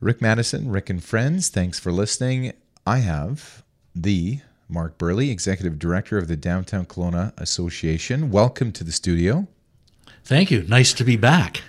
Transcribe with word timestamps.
Rick 0.00 0.20
Madison, 0.20 0.70
Rick 0.70 0.90
and 0.90 1.02
Friends, 1.02 1.48
thanks 1.48 1.78
for 1.78 1.90
listening. 1.90 2.52
I 2.86 2.98
have 2.98 3.64
the 3.94 4.40
Mark 4.68 4.98
Burley, 4.98 5.30
Executive 5.30 5.78
Director 5.78 6.18
of 6.18 6.28
the 6.28 6.36
Downtown 6.36 6.84
Kelowna 6.84 7.32
Association. 7.38 8.30
Welcome 8.30 8.72
to 8.72 8.84
the 8.84 8.92
studio. 8.92 9.48
Thank 10.22 10.50
you. 10.50 10.64
Nice 10.64 10.92
to 10.94 11.04
be 11.04 11.16
back. 11.16 11.62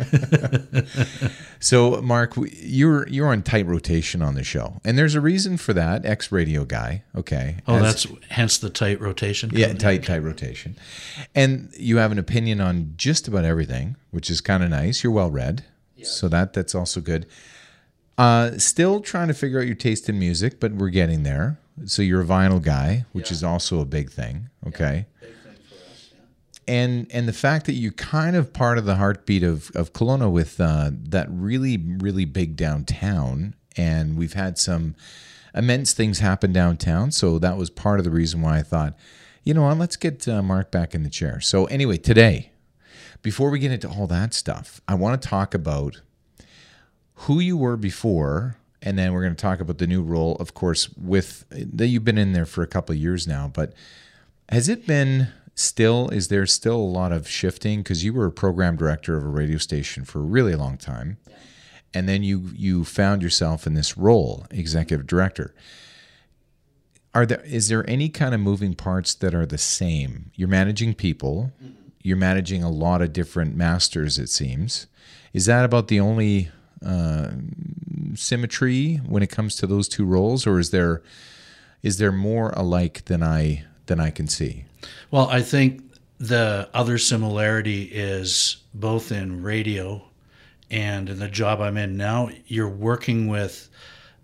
so, 1.62 2.02
Mark, 2.02 2.34
you're 2.52 3.08
you're 3.08 3.28
on 3.28 3.44
tight 3.44 3.66
rotation 3.66 4.22
on 4.22 4.36
the 4.36 4.44
show, 4.44 4.82
and 4.84 4.98
there's 4.98 5.16
a 5.16 5.22
reason 5.22 5.56
for 5.56 5.72
that. 5.74 6.06
Ex 6.06 6.30
radio 6.30 6.66
guy, 6.66 7.04
okay. 7.16 7.58
Oh, 7.66 7.76
As, 7.76 7.82
that's 7.84 8.08
hence 8.30 8.58
the 8.58 8.70
tight 8.70 9.00
rotation. 9.00 9.52
Yeah, 9.54 9.72
tight 9.74 10.04
tight 10.04 10.24
rotation, 10.24 10.76
and 11.34 11.70
you 11.78 11.98
have 11.98 12.12
an 12.12 12.20
opinion 12.20 12.60
on 12.60 12.94
just 12.98 13.28
about 13.28 13.46
everything, 13.46 13.96
which 14.12 14.30
is 14.30 14.42
kind 14.42 14.64
of 14.64 14.72
nice. 14.72 15.02
You're 15.04 15.14
well 15.14 15.30
read, 15.32 15.64
yeah. 15.96 16.06
so 16.06 16.28
that 16.28 16.54
that's 16.54 16.76
also 16.76 17.00
good. 17.00 17.26
Uh, 18.18 18.58
still 18.58 19.00
trying 19.00 19.28
to 19.28 19.34
figure 19.34 19.60
out 19.60 19.68
your 19.68 19.76
taste 19.76 20.10
in 20.10 20.18
music, 20.18 20.60
but 20.60 20.74
we're 20.74 20.90
getting 20.90 21.24
there. 21.24 21.60
So 21.86 22.02
you're 22.02 22.22
a 22.22 22.26
vinyl 22.26 22.62
guy, 22.62 23.06
which 23.12 23.30
yeah. 23.30 23.36
is 23.36 23.44
also 23.44 23.80
a 23.80 23.86
big 23.86 24.10
thing. 24.10 24.50
Okay. 24.66 25.06
Yeah, 25.22 25.28
big 25.28 25.38
thing 25.44 25.54
us, 25.54 26.10
yeah. 26.12 26.74
And 26.74 27.08
and 27.12 27.28
the 27.28 27.34
fact 27.34 27.68
that 27.68 27.74
you're 27.74 27.92
kind 27.92 28.36
of 28.36 28.52
part 28.54 28.80
of 28.80 28.86
the 28.86 28.96
heartbeat 28.96 29.44
of 29.44 29.70
of 29.76 29.94
Kelowna 29.94 30.32
with 30.32 30.60
uh, 30.60 30.90
that 31.10 31.28
really 31.30 31.78
really 31.78 32.26
big 32.26 32.56
downtown, 32.56 33.54
and 33.76 34.18
we've 34.18 34.34
had 34.34 34.58
some 34.58 34.96
immense 35.54 35.94
things 35.94 36.20
happen 36.20 36.52
downtown. 36.52 37.12
So 37.12 37.38
that 37.40 37.58
was 37.58 37.70
part 37.70 38.00
of 38.00 38.06
the 38.06 38.12
reason 38.12 38.42
why 38.42 38.58
I 38.58 38.64
thought, 38.64 38.96
you 39.44 39.54
know 39.54 39.64
what, 39.64 39.78
let's 39.78 39.96
get 39.96 40.28
uh, 40.28 40.42
Mark 40.42 40.72
back 40.72 40.96
in 40.96 41.04
the 41.04 41.10
chair. 41.10 41.40
So 41.40 41.66
anyway, 41.66 41.98
today, 41.98 42.52
before 43.22 43.50
we 43.50 43.60
get 43.60 43.72
into 43.72 43.90
all 43.90 44.08
that 44.08 44.34
stuff, 44.34 44.82
I 44.88 44.96
want 44.96 45.22
to 45.22 45.28
talk 45.28 45.54
about 45.54 46.02
who 47.22 47.40
you 47.40 47.58
were 47.58 47.78
before 47.78 48.58
and 48.82 48.98
then 48.98 49.12
we're 49.12 49.24
going 49.24 49.36
to 49.36 49.42
talk 49.42 49.60
about 49.60 49.80
the 49.80 49.88
new 49.88 50.02
role 50.02 50.36
of 50.36 50.54
course 50.54 50.90
with 50.98 51.46
that 51.50 51.88
you've 51.88 52.06
been 52.06 52.18
in 52.18 52.34
there 52.34 52.46
for 52.46 52.64
a 52.64 52.68
couple 52.68 52.94
of 52.94 53.00
years 53.00 53.28
now 53.28 53.50
but 53.54 53.74
has 54.50 54.70
it 54.70 54.88
been 54.88 55.30
still 55.56 56.10
is 56.10 56.28
there 56.28 56.46
still 56.46 56.78
a 56.78 56.78
lot 56.78 57.12
of 57.12 57.28
shifting? 57.28 57.82
Because 57.82 58.04
you 58.04 58.14
were 58.14 58.28
a 58.28 58.32
program 58.32 58.78
director 58.78 59.18
of 59.18 59.24
a 59.24 59.28
radio 59.28 59.58
station 59.58 60.06
for 60.06 60.20
a 60.20 60.24
really 60.24 60.56
long 60.56 60.78
time 60.78 61.18
and 61.94 62.08
then 62.08 62.24
you 62.24 62.52
you 62.56 62.84
found 62.84 63.22
yourself 63.22 63.66
in 63.66 63.74
this 63.74 63.98
role 63.98 64.46
executive 64.52 65.08
director. 65.08 65.54
Are 67.14 67.26
there 67.26 67.42
is 67.42 67.70
there 67.70 67.90
any 67.90 68.10
kind 68.10 68.36
of 68.36 68.40
moving 68.40 68.76
parts 68.76 69.16
that 69.16 69.34
are 69.34 69.46
the 69.46 69.58
same? 69.58 70.32
You're 70.36 70.48
managing 70.48 70.94
people. 70.94 71.52
Mm-hmm. 71.64 71.74
You're 72.04 72.18
managing 72.18 72.64
a 72.64 72.70
lot 72.70 73.02
of 73.02 73.12
different 73.12 73.56
masters 73.56 74.18
it 74.18 74.30
seems. 74.30 74.88
Is 75.34 75.46
that 75.48 75.66
about 75.66 75.88
the 75.88 76.00
only 76.00 76.52
uh, 76.86 77.32
symmetry 78.16 78.98
when 78.98 79.24
it 79.24 79.30
comes 79.30 79.56
to 79.58 79.68
those 79.68 79.88
two 79.88 80.06
roles, 80.06 80.46
or 80.46 80.60
is 80.60 80.72
there 80.72 81.02
is 81.84 81.98
there 81.98 82.12
more 82.12 82.50
alike 82.52 83.06
than 83.06 83.24
I 83.24 83.64
than 83.86 84.00
I 84.00 84.10
can 84.10 84.28
see? 84.28 84.66
Well, 85.12 85.28
I 85.30 85.42
think 85.42 85.84
the 86.20 86.70
other 86.74 86.98
similarity 86.98 87.84
is 87.84 88.58
both 88.74 89.12
in 89.12 89.44
radio 89.44 90.04
and 90.70 91.10
in 91.10 91.20
the 91.20 91.28
job 91.28 91.62
I'm 91.62 91.78
in 91.78 91.98
now. 91.98 92.30
You're 92.48 92.68
working 92.68 93.28
with 93.28 93.70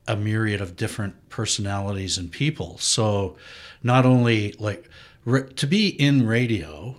a 0.07 0.15
myriad 0.15 0.59
of 0.59 0.75
different 0.75 1.29
personalities 1.29 2.17
and 2.17 2.31
people. 2.31 2.77
So 2.79 3.37
not 3.81 4.05
only 4.05 4.53
like 4.59 4.89
to 5.55 5.67
be 5.67 5.87
in 5.87 6.27
radio 6.27 6.97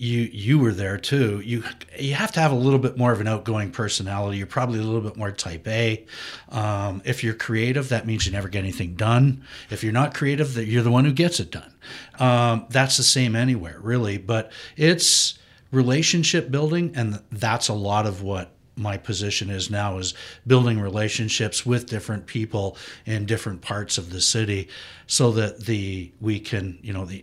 you 0.00 0.30
you 0.32 0.58
were 0.58 0.72
there 0.72 0.96
too. 0.96 1.40
You 1.40 1.62
you 1.98 2.14
have 2.14 2.32
to 2.32 2.40
have 2.40 2.52
a 2.52 2.56
little 2.56 2.78
bit 2.78 2.96
more 2.96 3.12
of 3.12 3.20
an 3.20 3.28
outgoing 3.28 3.70
personality. 3.70 4.38
You're 4.38 4.46
probably 4.46 4.78
a 4.78 4.82
little 4.82 5.02
bit 5.02 5.16
more 5.16 5.30
type 5.30 5.68
A. 5.68 6.06
Um, 6.48 7.02
if 7.04 7.22
you're 7.22 7.34
creative, 7.34 7.90
that 7.90 8.06
means 8.06 8.24
you 8.24 8.32
never 8.32 8.48
get 8.48 8.60
anything 8.60 8.94
done. 8.94 9.44
If 9.68 9.84
you're 9.84 9.92
not 9.92 10.14
creative, 10.14 10.54
that 10.54 10.64
you're 10.64 10.82
the 10.82 10.90
one 10.90 11.04
who 11.04 11.12
gets 11.12 11.38
it 11.38 11.50
done. 11.50 11.74
Um, 12.18 12.64
that's 12.70 12.96
the 12.96 13.02
same 13.02 13.36
anywhere, 13.36 13.78
really. 13.78 14.16
But 14.16 14.52
it's 14.74 15.38
relationship 15.70 16.50
building, 16.50 16.92
and 16.94 17.22
that's 17.30 17.68
a 17.68 17.74
lot 17.74 18.06
of 18.06 18.22
what 18.22 18.52
my 18.76 18.96
position 18.96 19.50
is 19.50 19.70
now 19.70 19.98
is 19.98 20.14
building 20.46 20.80
relationships 20.80 21.66
with 21.66 21.86
different 21.86 22.24
people 22.24 22.78
in 23.04 23.26
different 23.26 23.60
parts 23.60 23.98
of 23.98 24.10
the 24.10 24.20
city 24.22 24.68
so 25.06 25.30
that 25.32 25.66
the 25.66 26.10
we 26.22 26.40
can 26.40 26.78
you 26.80 26.94
know 26.94 27.04
the 27.04 27.22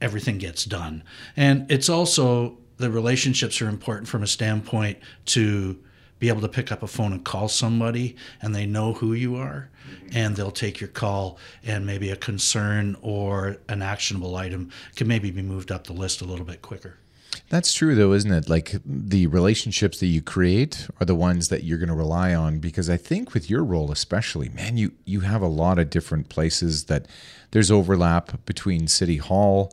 everything 0.00 0.38
gets 0.38 0.64
done. 0.64 1.02
And 1.36 1.70
it's 1.70 1.88
also 1.88 2.58
the 2.78 2.90
relationships 2.90 3.60
are 3.62 3.68
important 3.68 4.08
from 4.08 4.22
a 4.22 4.26
standpoint 4.26 4.98
to 5.26 5.78
be 6.18 6.28
able 6.28 6.40
to 6.40 6.48
pick 6.48 6.72
up 6.72 6.82
a 6.82 6.86
phone 6.86 7.12
and 7.12 7.24
call 7.24 7.48
somebody 7.48 8.16
and 8.40 8.54
they 8.54 8.66
know 8.66 8.94
who 8.94 9.12
you 9.12 9.36
are 9.36 9.68
and 10.12 10.36
they'll 10.36 10.50
take 10.50 10.80
your 10.80 10.88
call 10.88 11.38
and 11.64 11.84
maybe 11.84 12.10
a 12.10 12.16
concern 12.16 12.96
or 13.02 13.58
an 13.68 13.82
actionable 13.82 14.36
item 14.36 14.70
can 14.94 15.06
maybe 15.06 15.30
be 15.30 15.42
moved 15.42 15.70
up 15.70 15.86
the 15.86 15.92
list 15.92 16.20
a 16.20 16.24
little 16.24 16.46
bit 16.46 16.62
quicker. 16.62 16.98
That's 17.48 17.72
true, 17.72 17.94
though, 17.94 18.12
isn't 18.12 18.32
it? 18.32 18.48
Like 18.48 18.76
the 18.84 19.26
relationships 19.26 20.00
that 20.00 20.06
you 20.06 20.22
create 20.22 20.88
are 21.00 21.06
the 21.06 21.14
ones 21.14 21.48
that 21.48 21.64
you're 21.64 21.78
going 21.78 21.90
to 21.90 21.94
rely 21.94 22.34
on. 22.34 22.58
Because 22.58 22.90
I 22.90 22.96
think 22.96 23.34
with 23.34 23.50
your 23.50 23.62
role, 23.62 23.92
especially, 23.92 24.48
man, 24.48 24.76
you 24.76 24.92
you 25.04 25.20
have 25.20 25.42
a 25.42 25.46
lot 25.46 25.78
of 25.78 25.90
different 25.90 26.28
places 26.28 26.84
that 26.84 27.06
there's 27.50 27.70
overlap 27.70 28.44
between 28.46 28.88
City 28.88 29.16
Hall, 29.16 29.72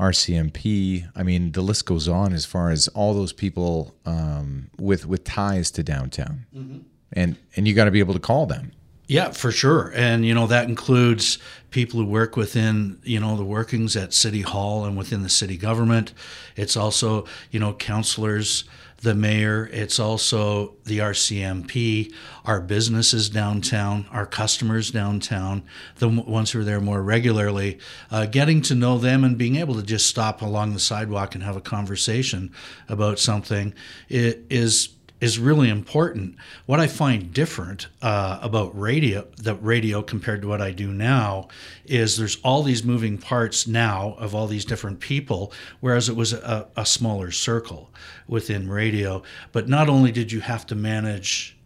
RCMP. 0.00 1.08
I 1.14 1.22
mean, 1.22 1.52
the 1.52 1.62
list 1.62 1.86
goes 1.86 2.08
on 2.08 2.32
as 2.32 2.44
far 2.44 2.70
as 2.70 2.88
all 2.88 3.14
those 3.14 3.32
people 3.32 3.94
um, 4.04 4.70
with 4.78 5.06
with 5.06 5.24
ties 5.24 5.70
to 5.72 5.82
downtown, 5.82 6.46
mm-hmm. 6.54 6.78
and 7.12 7.36
and 7.56 7.68
you 7.68 7.74
got 7.74 7.84
to 7.84 7.90
be 7.90 8.00
able 8.00 8.14
to 8.14 8.20
call 8.20 8.46
them. 8.46 8.72
Yeah, 9.06 9.32
for 9.32 9.52
sure. 9.52 9.92
And, 9.94 10.24
you 10.24 10.34
know, 10.34 10.46
that 10.46 10.66
includes 10.66 11.38
people 11.70 12.00
who 12.00 12.06
work 12.06 12.36
within, 12.36 12.98
you 13.02 13.20
know, 13.20 13.36
the 13.36 13.44
workings 13.44 13.96
at 13.96 14.14
City 14.14 14.40
Hall 14.40 14.86
and 14.86 14.96
within 14.96 15.22
the 15.22 15.28
city 15.28 15.58
government. 15.58 16.14
It's 16.56 16.76
also, 16.76 17.26
you 17.50 17.60
know, 17.60 17.74
councilors, 17.74 18.64
the 19.04 19.14
mayor. 19.14 19.70
It's 19.72 20.00
also 20.00 20.74
the 20.84 20.98
RCMP, 20.98 22.12
our 22.44 22.60
businesses 22.60 23.28
downtown, 23.28 24.06
our 24.10 24.26
customers 24.26 24.90
downtown, 24.90 25.62
the 25.96 26.08
ones 26.08 26.50
who 26.50 26.60
are 26.60 26.64
there 26.64 26.80
more 26.80 27.02
regularly. 27.02 27.78
Uh, 28.10 28.26
getting 28.26 28.60
to 28.62 28.74
know 28.74 28.98
them 28.98 29.22
and 29.22 29.38
being 29.38 29.56
able 29.56 29.74
to 29.76 29.82
just 29.82 30.08
stop 30.08 30.42
along 30.42 30.72
the 30.72 30.80
sidewalk 30.80 31.34
and 31.34 31.44
have 31.44 31.56
a 31.56 31.60
conversation 31.60 32.50
about 32.88 33.18
something 33.18 33.72
is 34.08 34.93
is 35.24 35.38
really 35.38 35.70
important. 35.70 36.36
What 36.66 36.80
I 36.80 36.86
find 36.86 37.32
different 37.32 37.88
uh, 38.02 38.38
about 38.42 38.78
radio, 38.78 39.26
the 39.38 39.54
radio 39.54 40.02
compared 40.02 40.42
to 40.42 40.48
what 40.48 40.60
I 40.60 40.70
do 40.70 40.92
now, 40.92 41.48
is 41.86 42.18
there's 42.18 42.36
all 42.44 42.62
these 42.62 42.84
moving 42.84 43.16
parts 43.16 43.66
now 43.66 44.16
of 44.18 44.34
all 44.34 44.46
these 44.46 44.66
different 44.66 45.00
people, 45.00 45.50
whereas 45.80 46.10
it 46.10 46.14
was 46.14 46.34
a, 46.34 46.68
a 46.76 46.84
smaller 46.84 47.30
circle 47.30 47.90
within 48.28 48.68
radio. 48.68 49.22
But 49.50 49.66
not 49.66 49.88
only 49.88 50.12
did 50.12 50.30
you 50.30 50.40
have 50.40 50.66
to 50.66 50.74
manage 50.74 51.56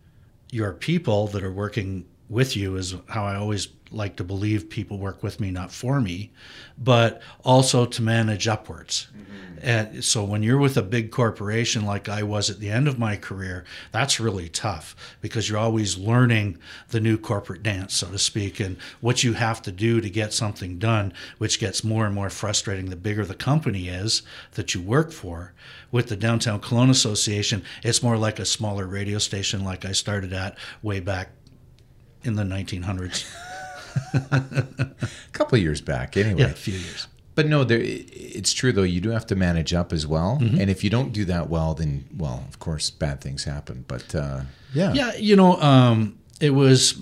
your 0.53 0.73
people 0.73 1.27
that 1.27 1.43
are 1.43 1.53
working 1.53 2.07
with 2.29 2.57
you, 2.57 2.77
is 2.77 2.95
how 3.09 3.25
I 3.25 3.37
always 3.37 3.69
like 3.91 4.17
to 4.17 4.25
believe 4.25 4.69
people 4.69 4.99
work 4.99 5.23
with 5.23 5.41
me, 5.41 5.51
not 5.51 5.73
for 5.73 6.01
me, 6.01 6.31
but 6.77 7.23
also 7.45 7.87
to 7.87 8.03
manage 8.03 8.47
upwards. 8.47 9.09
Mm-hmm. 9.17 9.59
And 9.61 10.05
so 10.05 10.23
when 10.25 10.43
you're 10.43 10.59
with 10.59 10.77
a 10.77 10.83
big 10.83 11.11
corporation 11.11 11.85
like 11.85 12.09
I 12.09 12.23
was 12.23 12.51
at 12.51 12.61
the 12.61 12.71
end 12.71 12.87
of 12.87 12.99
my 12.99 13.17
career, 13.17 13.65
that's 13.91 14.21
really 14.21 14.49
tough 14.49 14.95
because 15.21 15.49
you're 15.49 15.59
always 15.59 15.99
learning 15.99 16.59
the 16.91 17.01
new 17.01 17.19
corporate 17.19 17.63
dance, 17.63 17.97
so 17.97 18.09
to 18.09 18.19
speak, 18.19 18.61
and 18.61 18.77
what 19.01 19.25
you 19.25 19.33
have 19.33 19.63
to 19.63 19.73
do 19.73 20.01
to 20.01 20.11
get 20.11 20.33
something 20.33 20.79
done, 20.79 21.13
which 21.39 21.59
gets 21.59 21.83
more 21.83 22.07
and 22.07 22.15
more 22.15 22.31
frustrating 22.31 22.91
the 22.91 22.97
bigger 22.97 23.25
the 23.25 23.35
company 23.35 23.89
is 23.89 24.23
that 24.53 24.75
you 24.75 24.81
work 24.81 25.11
for. 25.13 25.55
With 25.91 26.09
the 26.09 26.17
Downtown 26.17 26.61
Kelowna 26.61 26.91
Association, 26.91 27.65
it's 27.83 28.03
more 28.03 28.19
like 28.19 28.39
a 28.39 28.45
smaller 28.45 28.87
radio 28.87 29.19
station 29.19 29.65
like 29.65 29.87
I 29.87 29.93
started 29.93 30.35
at 30.35 30.57
way 30.83 31.01
back 31.01 31.31
in 32.23 32.35
the 32.35 32.43
1900s. 32.43 33.27
a 34.33 34.91
couple 35.33 35.57
of 35.57 35.63
years 35.63 35.81
back, 35.81 36.17
anyway. 36.17 36.41
Yeah, 36.41 36.47
a 36.51 36.55
few 36.55 36.75
years. 36.75 37.09
But 37.35 37.47
no, 37.47 37.63
there, 37.63 37.79
it's 37.81 38.53
true 38.53 38.73
though. 38.73 38.83
You 38.83 39.01
do 39.01 39.11
have 39.11 39.25
to 39.27 39.37
manage 39.37 39.73
up 39.73 39.93
as 39.93 40.05
well, 40.09 40.39
mm-hmm. 40.41 40.61
and 40.61 40.69
if 40.69 40.83
you 40.83 40.91
don't 40.91 41.13
do 41.13 41.25
that 41.27 41.49
well, 41.49 41.73
then 41.73 42.05
well, 42.17 42.45
of 42.49 42.59
course, 42.59 42.91
bad 42.91 43.21
things 43.21 43.45
happen. 43.45 43.85
But 43.87 44.13
uh, 44.13 44.41
yeah, 44.75 44.93
yeah, 44.93 45.15
you 45.15 45.37
know, 45.37 45.55
um, 45.61 46.19
it 46.41 46.51
was 46.51 47.01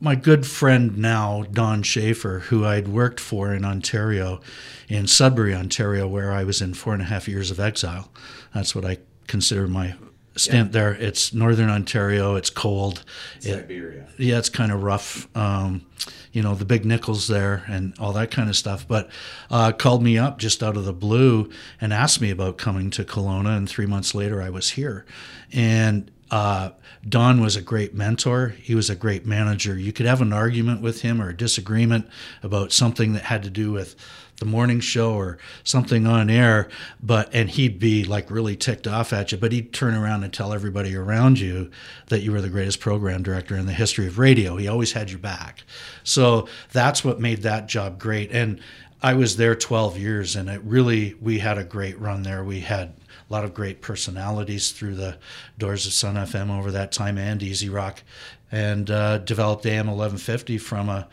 my 0.00 0.16
good 0.16 0.44
friend 0.44 0.98
now, 0.98 1.44
Don 1.52 1.84
Schaefer, 1.84 2.40
who 2.40 2.64
I'd 2.64 2.88
worked 2.88 3.20
for 3.20 3.54
in 3.54 3.64
Ontario, 3.64 4.40
in 4.88 5.06
Sudbury, 5.06 5.54
Ontario, 5.54 6.08
where 6.08 6.32
I 6.32 6.42
was 6.42 6.60
in 6.60 6.74
four 6.74 6.92
and 6.92 7.02
a 7.02 7.04
half 7.04 7.28
years 7.28 7.52
of 7.52 7.60
exile. 7.60 8.10
That's 8.52 8.74
what 8.74 8.84
I 8.84 8.98
consider 9.28 9.68
my 9.68 9.94
stint 10.40 10.68
yeah. 10.68 10.80
there. 10.80 10.92
It's 10.94 11.32
northern 11.32 11.70
Ontario. 11.70 12.36
It's 12.36 12.50
cold. 12.50 13.04
Siberia. 13.38 14.08
It, 14.18 14.24
yeah, 14.24 14.38
it's 14.38 14.48
kind 14.48 14.72
of 14.72 14.82
rough. 14.82 15.28
Um, 15.36 15.86
you 16.32 16.42
know, 16.42 16.54
the 16.54 16.64
big 16.64 16.84
nickels 16.84 17.26
there 17.26 17.64
and 17.68 17.94
all 17.98 18.12
that 18.12 18.30
kind 18.30 18.48
of 18.48 18.56
stuff. 18.56 18.86
But 18.86 19.10
uh, 19.50 19.72
called 19.72 20.02
me 20.02 20.16
up 20.16 20.38
just 20.38 20.62
out 20.62 20.76
of 20.76 20.84
the 20.84 20.92
blue 20.92 21.50
and 21.80 21.92
asked 21.92 22.20
me 22.20 22.30
about 22.30 22.56
coming 22.56 22.90
to 22.90 23.04
Kelowna. 23.04 23.56
And 23.56 23.68
three 23.68 23.86
months 23.86 24.14
later, 24.14 24.40
I 24.42 24.50
was 24.50 24.70
here. 24.70 25.04
And 25.52 26.10
Uh, 26.30 26.70
Don 27.02 27.40
was 27.40 27.56
a 27.56 27.62
great 27.62 27.92
mentor. 27.92 28.54
He 28.62 28.76
was 28.76 28.90
a 28.90 28.94
great 28.94 29.26
manager. 29.26 29.76
You 29.76 29.92
could 29.92 30.06
have 30.06 30.22
an 30.22 30.32
argument 30.32 30.80
with 30.80 31.02
him 31.02 31.20
or 31.20 31.30
a 31.30 31.36
disagreement 31.36 32.06
about 32.42 32.72
something 32.72 33.14
that 33.14 33.24
had 33.24 33.42
to 33.42 33.50
do 33.50 33.72
with 33.72 33.96
the 34.40 34.46
morning 34.46 34.80
show 34.80 35.14
or 35.14 35.38
something 35.62 36.06
on 36.06 36.28
air, 36.28 36.68
but 37.00 37.32
and 37.32 37.48
he'd 37.50 37.78
be 37.78 38.04
like 38.04 38.30
really 38.30 38.56
ticked 38.56 38.88
off 38.88 39.12
at 39.12 39.30
you, 39.30 39.38
but 39.38 39.52
he'd 39.52 39.72
turn 39.72 39.94
around 39.94 40.24
and 40.24 40.32
tell 40.32 40.52
everybody 40.52 40.96
around 40.96 41.38
you 41.38 41.70
that 42.08 42.20
you 42.20 42.32
were 42.32 42.40
the 42.40 42.48
greatest 42.48 42.80
program 42.80 43.22
director 43.22 43.56
in 43.56 43.66
the 43.66 43.72
history 43.72 44.06
of 44.06 44.18
radio. 44.18 44.56
He 44.56 44.66
always 44.66 44.92
had 44.92 45.10
your 45.10 45.20
back. 45.20 45.62
So 46.02 46.48
that's 46.72 47.04
what 47.04 47.20
made 47.20 47.42
that 47.42 47.68
job 47.68 47.98
great. 47.98 48.32
And 48.32 48.60
I 49.02 49.14
was 49.14 49.36
there 49.36 49.54
12 49.54 49.96
years 49.98 50.36
and 50.36 50.50
it 50.50 50.60
really 50.62 51.14
we 51.20 51.38
had 51.38 51.56
a 51.56 51.64
great 51.64 51.98
run 52.00 52.22
there. 52.22 52.42
We 52.42 52.60
had 52.60 52.94
a 53.30 53.32
lot 53.32 53.44
of 53.44 53.54
great 53.54 53.80
personalities 53.80 54.72
through 54.72 54.96
the 54.96 55.16
doors 55.56 55.86
of 55.86 55.92
Sun 55.92 56.16
FM 56.16 56.50
over 56.50 56.72
that 56.72 56.90
time 56.90 57.16
and 57.16 57.40
Easy 57.42 57.68
Rock, 57.68 58.02
and 58.50 58.90
uh, 58.90 59.18
developed 59.18 59.64
AM 59.66 59.86
1150 59.86 60.58
from 60.58 60.88
a 60.88 61.08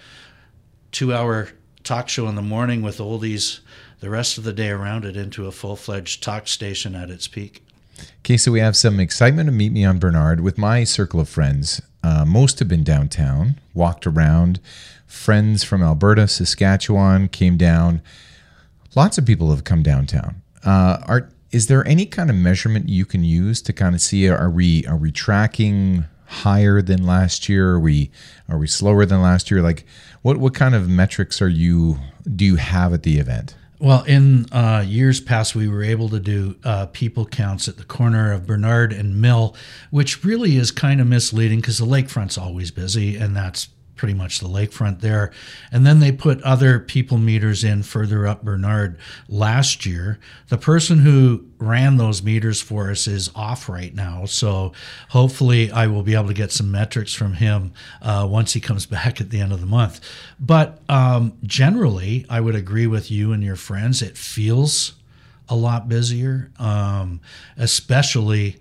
two 0.91 1.13
hour 1.13 1.50
talk 1.88 2.10
show 2.10 2.28
in 2.28 2.36
the 2.36 2.42
morning 2.42 2.81
with 2.81 2.98
oldies 2.98 3.60
the 4.01 4.10
rest 4.10 4.38
of 4.38 4.44
the 4.44 4.51
day 4.51 4.69
around 4.69 5.06
it 5.06 5.16
into 5.16 5.48
a 5.48 5.51
full 5.51 5.78
fledged 5.78 6.22
talk 6.22 6.48
station 6.48 6.95
at 6.95 7.10
its 7.10 7.28
peak. 7.28 7.63
Okay, 8.19 8.36
so 8.36 8.51
we 8.51 8.60
have 8.60 8.75
some 8.75 9.00
excitement 9.00 9.48
to 9.48 9.54
meet 9.54 9.72
me 9.72 9.86
on 9.86 9.98
Bernard 9.98 10.42
with 10.42 10.57
my 10.57 10.84
circle 10.84 11.19
of 11.19 11.30
friends. 11.30 11.81
Uh, 12.04 12.25
most 12.25 12.60
have 12.60 12.68
been 12.68 12.84
downtown, 12.84 13.56
walked 13.74 14.06
around. 14.06 14.60
Friends 15.07 15.63
from 15.63 15.81
Alberta, 15.81 16.28
Saskatchewan 16.28 17.30
came 17.30 17.56
down. 17.56 18.01
Lots 18.94 19.18
of 19.18 19.25
people 19.25 19.50
have 19.51 19.63
come 19.63 19.81
downtown. 19.81 20.42
Uh, 20.66 20.98
are 21.06 21.30
is 21.51 21.68
there 21.68 21.88
any 21.88 22.06
kind 22.06 22.30
of 22.30 22.36
measurement 22.36 22.89
you 22.89 23.06
can 23.06 23.24
use 23.24 23.62
to 23.62 23.72
kind 23.72 23.95
of 23.95 24.01
see 24.01 24.28
are 24.28 24.50
we 24.50 24.86
are 24.86 24.98
we 24.98 25.12
tracking 25.12 26.04
higher 26.28 26.81
than 26.81 27.06
last 27.06 27.48
year? 27.48 27.72
Are 27.72 27.80
we 27.80 28.12
are 28.50 28.57
we 28.57 28.68
slower 28.68 29.06
than 29.06 29.22
last 29.22 29.50
year? 29.50 29.62
Like 29.62 29.86
what 30.27 30.39
what 30.39 30.53
kind 30.53 30.75
of 30.75 30.89
metrics 30.89 31.41
are 31.41 31.47
you 31.47 31.97
do 32.35 32.44
you 32.44 32.57
have 32.57 32.91
at 32.91 33.03
the 33.03 33.18
event? 33.18 33.56
Well, 33.79 34.03
in 34.03 34.51
uh, 34.51 34.83
years 34.85 35.21
past, 35.21 35.56
we 35.56 35.69
were 35.69 35.83
able 35.83 36.09
to 36.09 36.19
do 36.19 36.57
uh, 36.65 36.88
people 36.88 37.25
counts 37.25 37.69
at 37.69 37.77
the 37.77 37.85
corner 37.85 38.33
of 38.33 38.45
Bernard 38.45 38.91
and 38.91 39.21
Mill, 39.21 39.56
which 39.89 40.25
really 40.25 40.57
is 40.57 40.69
kind 40.69 41.00
of 41.00 41.07
misleading 41.07 41.62
because 41.62 41.77
the 41.77 41.85
lakefront's 41.85 42.38
always 42.38 42.71
busy, 42.71 43.15
and 43.15 43.38
that's 43.38 43.69
pretty 43.98 44.14
much 44.14 44.40
the 44.40 44.48
lakefront 44.48 45.02
there. 45.02 45.32
And 45.72 45.86
then 45.86 46.00
they 46.00 46.12
put 46.12 46.42
other 46.44 46.80
people 46.80 47.18
meters 47.18 47.64
in 47.64 47.84
further 47.84 48.28
up 48.28 48.44
Bernard 48.44 48.98
last 49.28 49.86
year. 49.86 50.20
The 50.50 50.58
person 50.58 51.00
who 51.00 51.46
ran 51.58 51.98
those 51.98 52.22
meters 52.24 52.62
for 52.62 52.92
us 52.92 53.08
is 53.08 53.30
off 53.36 53.68
right 53.68 53.94
now. 53.94 54.26
So 54.26 54.72
hopefully 55.10 55.72
I 55.72 55.88
will 55.88 56.04
be 56.04 56.14
able 56.14 56.28
to 56.28 56.34
get 56.34 56.52
some 56.52 56.72
metrics 56.72 57.14
from 57.14 57.34
him 57.34 57.74
uh, 58.02 58.28
once 58.30 58.54
he 58.54 58.60
comes 58.60 58.86
back 58.98 59.20
at 59.20 59.30
the 59.30 59.42
end 59.42 59.52
of 59.52 59.60
the 59.60 59.66
month. 59.66 60.00
But 60.40 60.80
um, 60.88 61.34
generally, 61.44 62.26
I 62.30 62.40
would 62.40 62.56
agree 62.56 62.88
with 62.88 63.12
you 63.12 63.34
and 63.34 63.44
your 63.44 63.56
friends. 63.56 64.02
It 64.02 64.18
feels 64.18 64.94
a 65.50 65.56
lot 65.56 65.88
busier, 65.88 66.52
um, 66.60 67.22
especially 67.58 68.58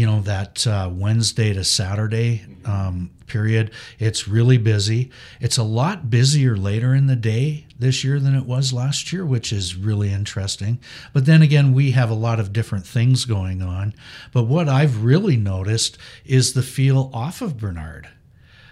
you 0.00 0.06
know 0.06 0.22
that 0.22 0.66
uh, 0.66 0.88
Wednesday 0.90 1.52
to 1.52 1.62
Saturday 1.62 2.42
um, 2.64 3.10
period. 3.26 3.70
It's 3.98 4.26
really 4.26 4.56
busy. 4.56 5.10
It's 5.40 5.58
a 5.58 5.62
lot 5.62 6.08
busier 6.08 6.56
later 6.56 6.94
in 6.94 7.06
the 7.06 7.16
day 7.16 7.66
this 7.78 8.02
year 8.02 8.18
than 8.18 8.34
it 8.34 8.46
was 8.46 8.72
last 8.72 9.12
year, 9.12 9.26
which 9.26 9.52
is 9.52 9.76
really 9.76 10.10
interesting. 10.10 10.78
But 11.12 11.26
then 11.26 11.42
again, 11.42 11.74
we 11.74 11.90
have 11.90 12.08
a 12.08 12.14
lot 12.14 12.40
of 12.40 12.50
different 12.50 12.86
things 12.86 13.26
going 13.26 13.60
on. 13.60 13.92
But 14.32 14.44
what 14.44 14.70
I've 14.70 15.04
really 15.04 15.36
noticed 15.36 15.98
is 16.24 16.54
the 16.54 16.62
feel 16.62 17.10
off 17.12 17.42
of 17.42 17.58
Bernard. 17.58 18.08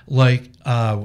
Like 0.07 0.51
uh, 0.65 1.05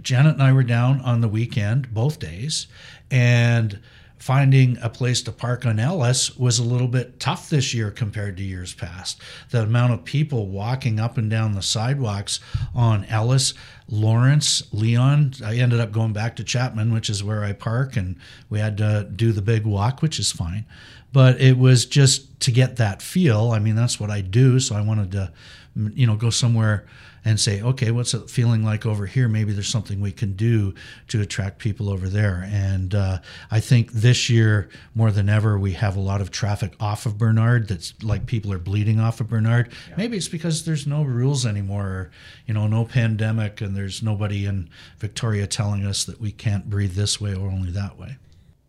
Janet 0.00 0.32
and 0.32 0.42
I 0.42 0.54
were 0.54 0.62
down 0.62 1.02
on 1.02 1.20
the 1.20 1.28
weekend, 1.28 1.92
both 1.92 2.18
days, 2.18 2.68
and 3.10 3.80
finding 4.18 4.76
a 4.82 4.90
place 4.90 5.22
to 5.22 5.32
park 5.32 5.64
on 5.64 5.78
Ellis 5.78 6.36
was 6.36 6.58
a 6.58 6.64
little 6.64 6.88
bit 6.88 7.20
tough 7.20 7.48
this 7.48 7.72
year 7.72 7.90
compared 7.90 8.36
to 8.36 8.42
years 8.42 8.74
past. 8.74 9.20
The 9.50 9.62
amount 9.62 9.92
of 9.92 10.04
people 10.04 10.48
walking 10.48 10.98
up 10.98 11.16
and 11.16 11.30
down 11.30 11.54
the 11.54 11.62
sidewalks 11.62 12.40
on 12.74 13.04
Ellis, 13.06 13.54
Lawrence, 13.88 14.62
Leon, 14.72 15.34
I 15.44 15.56
ended 15.56 15.80
up 15.80 15.92
going 15.92 16.12
back 16.12 16.36
to 16.36 16.44
Chapman, 16.44 16.92
which 16.92 17.08
is 17.08 17.22
where 17.22 17.44
I 17.44 17.52
park, 17.52 17.96
and 17.96 18.16
we 18.50 18.58
had 18.58 18.76
to 18.78 19.08
do 19.14 19.32
the 19.32 19.42
big 19.42 19.64
walk, 19.64 20.02
which 20.02 20.18
is 20.18 20.32
fine. 20.32 20.66
But 21.12 21.40
it 21.40 21.56
was 21.56 21.86
just 21.86 22.40
to 22.40 22.50
get 22.50 22.76
that 22.76 23.00
feel. 23.00 23.52
I 23.52 23.60
mean, 23.60 23.76
that's 23.76 23.98
what 23.98 24.10
I 24.10 24.20
do. 24.20 24.60
So 24.60 24.76
I 24.76 24.82
wanted 24.82 25.12
to, 25.12 25.32
you 25.74 26.06
know, 26.06 26.16
go 26.16 26.28
somewhere 26.28 26.86
and 27.24 27.38
say, 27.38 27.60
okay, 27.60 27.90
what's 27.90 28.14
it 28.14 28.30
feeling 28.30 28.64
like 28.64 28.86
over 28.86 29.06
here? 29.06 29.28
Maybe 29.28 29.52
there's 29.52 29.68
something 29.68 30.00
we 30.00 30.12
can 30.12 30.34
do 30.34 30.74
to 31.08 31.20
attract 31.20 31.58
people 31.58 31.90
over 31.90 32.08
there. 32.08 32.48
And 32.50 32.94
uh, 32.94 33.18
I 33.50 33.60
think 33.60 33.92
this 33.92 34.30
year, 34.30 34.68
more 34.94 35.10
than 35.10 35.28
ever, 35.28 35.58
we 35.58 35.72
have 35.72 35.96
a 35.96 36.00
lot 36.00 36.20
of 36.20 36.30
traffic 36.30 36.74
off 36.80 37.06
of 37.06 37.18
Bernard 37.18 37.68
that's 37.68 37.94
like 38.02 38.26
people 38.26 38.52
are 38.52 38.58
bleeding 38.58 39.00
off 39.00 39.20
of 39.20 39.28
Bernard. 39.28 39.72
Yeah. 39.88 39.94
Maybe 39.96 40.16
it's 40.16 40.28
because 40.28 40.64
there's 40.64 40.86
no 40.86 41.02
rules 41.02 41.44
anymore, 41.44 41.86
or, 41.86 42.10
you 42.46 42.54
know, 42.54 42.66
no 42.66 42.84
pandemic, 42.84 43.60
and 43.60 43.76
there's 43.76 44.02
nobody 44.02 44.46
in 44.46 44.70
Victoria 44.98 45.46
telling 45.46 45.84
us 45.84 46.04
that 46.04 46.20
we 46.20 46.32
can't 46.32 46.70
breathe 46.70 46.94
this 46.94 47.20
way 47.20 47.34
or 47.34 47.48
only 47.50 47.70
that 47.72 47.98
way. 47.98 48.16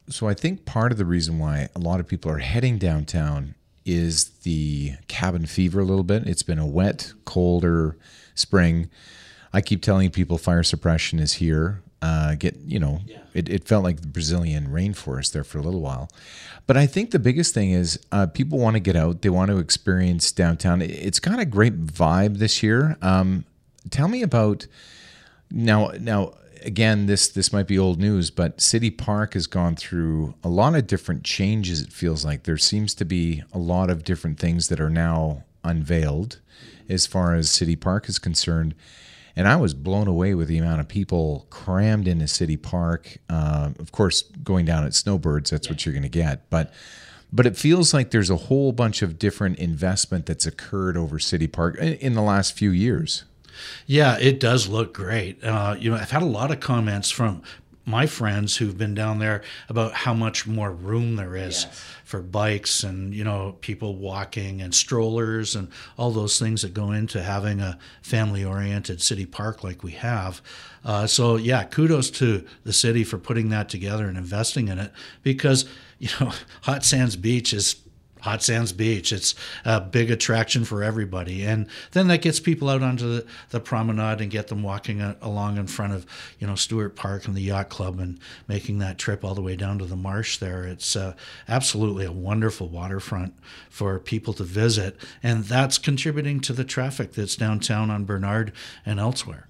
So 0.10 0.28
I 0.28 0.34
think 0.34 0.66
part 0.66 0.92
of 0.92 0.98
the 0.98 1.06
reason 1.06 1.38
why 1.38 1.69
a 1.75 1.80
lot 1.80 2.00
of 2.00 2.07
people 2.07 2.31
are 2.31 2.40
heading 2.40 2.80
downtown 2.80 3.54
is 3.86 4.30
the 4.44 4.94
cabin 5.07 5.45
fever 5.45 5.80
a 5.80 5.86
little 5.86 6.04
bit. 6.04 6.28
It's 6.28 6.44
been 6.44 6.60
a 6.60 6.66
wet, 6.66 7.13
colder, 7.25 7.95
spring. 8.39 8.89
I 9.53 9.62
keep 9.62 9.81
telling 9.81 10.09
people 10.12 10.38
fire 10.38 10.63
suppression 10.63 11.19
is 11.19 11.33
here. 11.33 11.81
Uh, 12.01 12.36
get 12.36 12.56
you 12.65 12.80
know, 12.80 13.01
yeah. 13.06 13.18
it, 13.33 13.50
it 13.50 13.68
felt 13.68 13.83
like 13.83 14.00
the 14.00 14.07
Brazilian 14.07 14.68
rainforest 14.69 15.33
there 15.33 15.44
for 15.44 15.57
a 15.57 15.62
little 15.62 15.81
while. 15.81 16.09
But 16.65 16.77
I 16.77 16.86
think 16.86 17.12
the 17.12 17.19
biggest 17.19 17.53
thing 17.53 17.71
is 17.71 18.00
uh, 18.12 18.27
people 18.27 18.57
want 18.57 18.75
to 18.75 18.80
get 18.80 18.95
out. 18.95 19.21
They 19.21 19.30
want 19.30 19.51
to 19.51 19.57
experience 19.57 20.31
downtown. 20.31 20.81
It's 20.81 21.19
got 21.19 21.39
a 21.39 21.45
great 21.45 21.86
vibe 21.86 22.38
this 22.38 22.63
year. 22.63 22.95
Um, 23.01 23.44
tell 23.89 24.07
me 24.07 24.21
about 24.21 24.65
now. 25.51 25.92
Now 26.00 26.35
again, 26.63 27.06
this 27.06 27.27
this 27.27 27.51
might 27.51 27.68
be 27.68 27.77
old 27.77 28.00
news, 28.00 28.30
but 28.30 28.62
City 28.62 28.92
Park 28.92 29.33
has 29.33 29.47
gone 29.47 29.75
through 29.75 30.35
a 30.44 30.50
lot 30.50 30.75
of 30.75 30.88
different 30.88 31.24
changes. 31.24 31.81
It 31.81 31.92
feels 31.92 32.25
like 32.25 32.44
there 32.44 32.57
seems 32.57 32.94
to 32.95 33.06
be 33.06 33.44
a 33.53 33.57
lot 33.57 33.89
of 33.89 34.03
different 34.03 34.39
things 34.39 34.69
that 34.69 34.80
are 34.80 34.89
now 34.89 35.44
unveiled 35.63 36.39
as 36.89 37.07
far 37.07 37.36
as 37.36 37.50
City 37.50 37.75
Park 37.75 38.09
is 38.09 38.19
concerned. 38.19 38.75
And 39.36 39.47
I 39.47 39.56
was 39.56 39.74
blown 39.74 40.07
away 40.07 40.33
with 40.33 40.47
the 40.47 40.57
amount 40.57 40.81
of 40.81 40.88
people 40.88 41.47
crammed 41.49 42.07
into 42.07 42.28
City 42.28 42.57
Park. 42.57 43.18
Uh, 43.30 43.69
of 43.80 43.92
course, 43.92 44.23
going 44.44 44.66
down 44.66 44.85
at 44.85 44.94
Snowbirds, 44.94 45.52
that's 45.52 45.68
yeah. 45.68 45.73
what 45.73 45.85
you're 45.85 45.94
going 45.94 46.04
to 46.04 46.09
get. 46.09 46.49
But 46.49 46.73
but 47.31 47.45
it 47.45 47.56
feels 47.56 47.94
like 47.94 48.11
there's 48.11 48.31
a 48.31 48.35
whole 48.35 48.71
bunch 48.71 49.02
of 49.02 49.19
different 49.19 49.59
investment 49.59 50.25
that's 50.25 50.47
occurred 50.47 50.97
over 50.97 51.19
City 51.19 51.47
Park 51.47 51.78
in, 51.78 51.94
in 51.94 52.14
the 52.16 52.23
last 52.23 52.54
few 52.54 52.71
years. 52.71 53.23
Yeah, 53.85 54.18
it 54.18 54.40
does 54.40 54.68
look 54.68 54.94
great. 54.94 55.44
Uh, 55.44 55.75
you 55.78 55.92
know, 55.92 55.97
I've 55.97 56.11
had 56.11 56.21
a 56.21 56.28
lot 56.28 56.52
of 56.52 56.59
comments 56.59 57.09
from 57.09 57.44
my 57.90 58.06
friends 58.06 58.58
who've 58.58 58.78
been 58.78 58.94
down 58.94 59.18
there 59.18 59.42
about 59.68 59.94
how 59.94 60.14
much 60.14 60.46
more 60.46 60.72
room 60.72 61.16
there 61.16 61.36
is 61.36 61.64
yes. 61.64 61.84
for 62.04 62.22
bikes 62.22 62.84
and 62.84 63.14
you 63.14 63.24
know 63.24 63.58
people 63.62 63.96
walking 63.96 64.62
and 64.62 64.74
strollers 64.76 65.56
and 65.56 65.68
all 65.98 66.12
those 66.12 66.38
things 66.38 66.62
that 66.62 66.74
go 66.74 66.92
into 66.92 67.22
having 67.22 67.60
a 67.60 67.78
family 68.04 68.46
oriented 68.46 69.02
city 69.02 69.26
park 69.26 69.64
like 69.64 69.84
we 69.84 69.92
have 69.92 70.40
uh, 70.86 71.08
so 71.08 71.36
yeah 71.36 71.64
kudos 71.64 72.12
to 72.12 72.46
the 72.64 72.74
city 72.74 73.04
for 73.04 73.18
putting 73.18 73.50
that 73.50 73.68
together 73.68 74.08
and 74.08 74.18
investing 74.18 74.68
in 74.68 74.78
it 74.78 74.92
because 75.24 75.66
you 75.98 76.10
know 76.19 76.31
hot 76.62 76.86
sands 76.86 77.16
beach 77.16 77.52
is 77.54 77.76
Hot 78.21 78.44
Sands 78.44 78.71
Beach. 78.73 79.11
It's 79.11 79.35
a 79.66 79.81
big 79.81 80.11
attraction 80.11 80.66
for 80.66 80.83
everybody. 80.83 81.44
And 81.44 81.68
then 81.92 82.07
that 82.07 82.21
gets 82.21 82.40
people 82.40 82.69
out 82.69 82.83
onto 82.83 83.16
the, 83.16 83.26
the 83.49 83.59
promenade 83.59 84.21
and 84.21 84.31
get 84.31 84.47
them 84.47 84.64
walking 84.64 85.02
along 85.21 85.57
in 85.57 85.68
front 85.68 85.94
of, 85.94 86.06
you 86.40 86.47
know, 86.47 86.56
Stuart 86.56 86.95
Park 86.95 87.26
and 87.26 87.35
the 87.35 87.42
Yacht 87.42 87.69
Club 87.69 87.99
and 87.99 88.19
making 88.47 88.80
that 88.80 88.97
trip 88.97 89.23
all 89.23 89.35
the 89.35 89.42
way 89.42 89.56
down 89.56 89.80
to 89.80 89.85
the 89.85 89.95
marsh 89.95 90.38
there. 90.38 90.64
It's 90.64 90.95
uh, 90.95 91.14
absolutely 91.47 92.06
a 92.06 92.11
wonderful 92.11 92.68
waterfront 92.68 93.33
for 93.69 93.99
people 93.99 94.33
to 94.33 94.44
visit. 94.44 94.97
And 95.21 95.44
that's 95.44 95.78
contributing 95.78 96.40
to 96.42 96.54
the 96.54 96.64
traffic 96.64 97.14
that's 97.14 97.35
downtown 97.35 97.90
on 97.90 98.06
Bernard 98.06 98.52
and 98.85 98.99
elsewhere. 98.99 99.48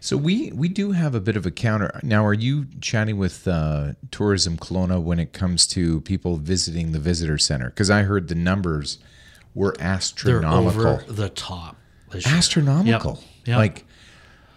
So 0.00 0.16
we 0.16 0.50
we 0.52 0.68
do 0.68 0.92
have 0.92 1.14
a 1.14 1.20
bit 1.20 1.36
of 1.36 1.46
a 1.46 1.50
counter. 1.50 2.00
Now, 2.02 2.24
are 2.24 2.34
you 2.34 2.66
chatting 2.80 3.18
with 3.18 3.46
uh, 3.46 3.92
Tourism 4.10 4.56
Kelowna 4.56 5.02
when 5.02 5.18
it 5.18 5.32
comes 5.32 5.66
to 5.68 6.00
people 6.02 6.36
visiting 6.36 6.92
the 6.92 6.98
visitor 6.98 7.38
center? 7.38 7.70
Because 7.70 7.90
I 7.90 8.02
heard 8.02 8.28
the 8.28 8.34
numbers 8.34 8.98
were 9.54 9.74
astronomical. 9.80 10.82
They're 10.82 10.92
over 10.92 11.12
the 11.12 11.28
top. 11.28 11.76
Astronomical. 12.26 13.18
Yep. 13.20 13.46
Yep. 13.46 13.56
Like 13.56 13.84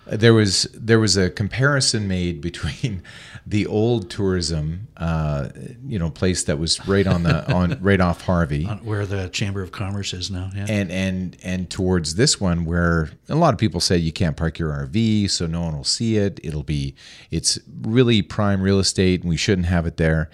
There 0.06 0.34
was 0.34 0.64
there 0.74 1.00
was 1.00 1.16
a 1.16 1.30
comparison 1.30 2.08
made 2.08 2.42
between 2.42 3.04
the 3.46 3.66
old 3.68 4.10
tourism, 4.10 4.88
uh, 4.98 5.50
you 5.86 5.98
know, 6.00 6.10
place 6.10 6.44
that 6.44 6.60
was 6.60 6.86
right 6.88 7.08
on 7.08 7.24
the 7.24 7.52
on 7.52 7.78
right 7.82 8.02
off 8.02 8.22
Harvey, 8.22 8.66
where 8.66 9.06
the 9.06 9.30
Chamber 9.30 9.62
of 9.62 9.72
Commerce 9.72 10.14
is 10.14 10.30
now, 10.30 10.50
yeah. 10.56 10.66
and 10.68 10.92
and 10.92 11.38
and 11.44 11.70
towards 11.70 12.16
this 12.16 12.40
one 12.40 12.66
where 12.66 13.12
a 13.30 13.36
lot 13.36 13.54
of 13.54 13.60
people 13.60 13.80
say 13.80 13.98
you 13.98 14.12
can't 14.12 14.36
park 14.36 14.60
your 14.60 14.72
RV, 14.72 15.30
so 15.30 15.48
no 15.48 15.62
one 15.62 15.76
will 15.76 15.84
see 15.84 16.18
it. 16.18 16.40
It'll 16.44 16.64
be 16.64 16.96
it's 17.32 17.60
really 17.82 18.22
prime 18.22 18.62
real 18.62 18.80
estate, 18.80 19.22
and 19.22 19.30
we 19.30 19.38
shouldn't 19.38 19.68
have 19.68 19.86
it 19.86 19.98
there. 19.98 20.30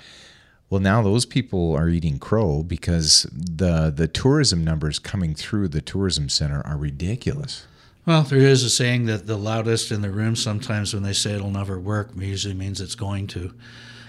Well, 0.70 0.82
now 0.82 1.02
those 1.02 1.26
people 1.26 1.76
are 1.76 1.90
eating 1.90 2.20
crow 2.20 2.62
because 2.64 3.28
the 3.32 3.92
the 3.96 4.08
tourism 4.08 4.64
numbers 4.64 5.00
coming 5.00 5.34
through 5.34 5.70
the 5.70 5.82
tourism 5.82 6.30
center 6.30 6.62
are 6.66 6.78
ridiculous. 6.78 7.66
Well, 8.10 8.24
there 8.24 8.40
is 8.40 8.64
a 8.64 8.72
saying 8.72 9.06
that 9.06 9.28
the 9.28 9.38
loudest 9.38 9.92
in 9.92 10.02
the 10.02 10.10
room 10.10 10.36
sometimes 10.36 10.96
when 10.96 11.04
they 11.04 11.14
say 11.14 11.36
it'll 11.36 11.52
never 11.52 11.80
work 11.80 12.10
usually 12.18 12.56
means 12.56 12.82
it's 12.82 12.96
going 12.96 13.28
to. 13.28 13.54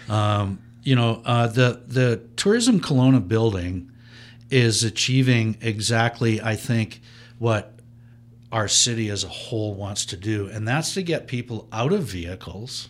Um, 0.08 0.58
you 0.82 0.96
know, 0.96 1.20
uh, 1.26 1.48
the 1.48 1.82
the 1.86 2.22
tourism 2.34 2.80
Kelowna 2.80 3.28
building 3.28 3.92
is 4.48 4.84
achieving 4.84 5.58
exactly, 5.60 6.40
I 6.40 6.56
think, 6.56 7.02
what 7.38 7.74
our 8.50 8.68
city 8.68 9.10
as 9.10 9.22
a 9.22 9.28
whole 9.28 9.74
wants 9.74 10.06
to 10.06 10.16
do, 10.16 10.46
and 10.46 10.66
that's 10.66 10.94
to 10.94 11.02
get 11.02 11.26
people 11.26 11.68
out 11.70 11.92
of 11.92 12.04
vehicles 12.04 12.88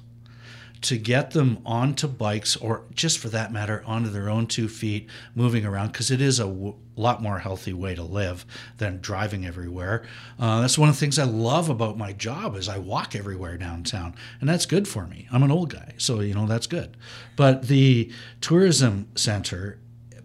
to 0.82 0.96
get 0.96 1.32
them 1.32 1.58
onto 1.66 2.08
bikes 2.08 2.56
or 2.56 2.84
just 2.94 3.18
for 3.18 3.28
that 3.28 3.52
matter 3.52 3.82
onto 3.86 4.08
their 4.08 4.30
own 4.30 4.46
two 4.46 4.68
feet 4.68 5.08
moving 5.34 5.64
around 5.66 5.88
because 5.88 6.10
it 6.10 6.20
is 6.20 6.40
a 6.40 6.44
w- 6.44 6.74
lot 6.96 7.22
more 7.22 7.38
healthy 7.38 7.72
way 7.72 7.94
to 7.94 8.02
live 8.02 8.46
than 8.78 9.00
driving 9.00 9.46
everywhere. 9.46 10.06
Uh, 10.38 10.60
that's 10.60 10.78
one 10.78 10.88
of 10.88 10.94
the 10.94 11.00
things 11.00 11.18
i 11.18 11.24
love 11.24 11.68
about 11.68 11.98
my 11.98 12.12
job 12.12 12.56
is 12.56 12.68
i 12.68 12.78
walk 12.78 13.14
everywhere 13.14 13.56
downtown 13.56 14.14
and 14.40 14.48
that's 14.48 14.66
good 14.66 14.88
for 14.88 15.06
me. 15.06 15.28
I'm 15.30 15.42
an 15.42 15.50
old 15.50 15.70
guy 15.70 15.94
so 15.98 16.20
you 16.20 16.34
know 16.34 16.46
that's 16.46 16.66
good. 16.66 16.96
But 17.36 17.68
the 17.68 18.10
tourism 18.40 19.08
center 19.14 19.78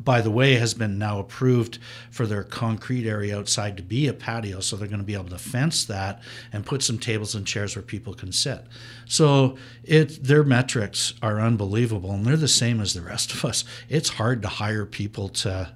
by 0.05 0.21
the 0.21 0.31
way, 0.31 0.53
has 0.53 0.73
been 0.73 0.97
now 0.97 1.19
approved 1.19 1.79
for 2.11 2.25
their 2.25 2.43
concrete 2.43 3.07
area 3.07 3.37
outside 3.37 3.75
to 3.77 3.83
be 3.83 4.07
a 4.07 4.13
patio. 4.13 4.59
So 4.59 4.75
they're 4.75 4.87
going 4.87 4.99
to 4.99 5.05
be 5.05 5.15
able 5.15 5.29
to 5.29 5.37
fence 5.37 5.83
that 5.85 6.21
and 6.53 6.65
put 6.65 6.83
some 6.83 6.99
tables 6.99 7.35
and 7.35 7.45
chairs 7.45 7.75
where 7.75 7.83
people 7.83 8.13
can 8.13 8.31
sit. 8.31 8.65
So 9.07 9.57
it 9.83 10.23
their 10.23 10.43
metrics 10.43 11.15
are 11.21 11.41
unbelievable, 11.41 12.11
and 12.11 12.23
they're 12.25 12.37
the 12.37 12.47
same 12.47 12.79
as 12.79 12.93
the 12.93 13.01
rest 13.01 13.33
of 13.33 13.43
us. 13.43 13.65
It's 13.89 14.09
hard 14.09 14.41
to 14.43 14.47
hire 14.47 14.85
people 14.85 15.29
to 15.29 15.73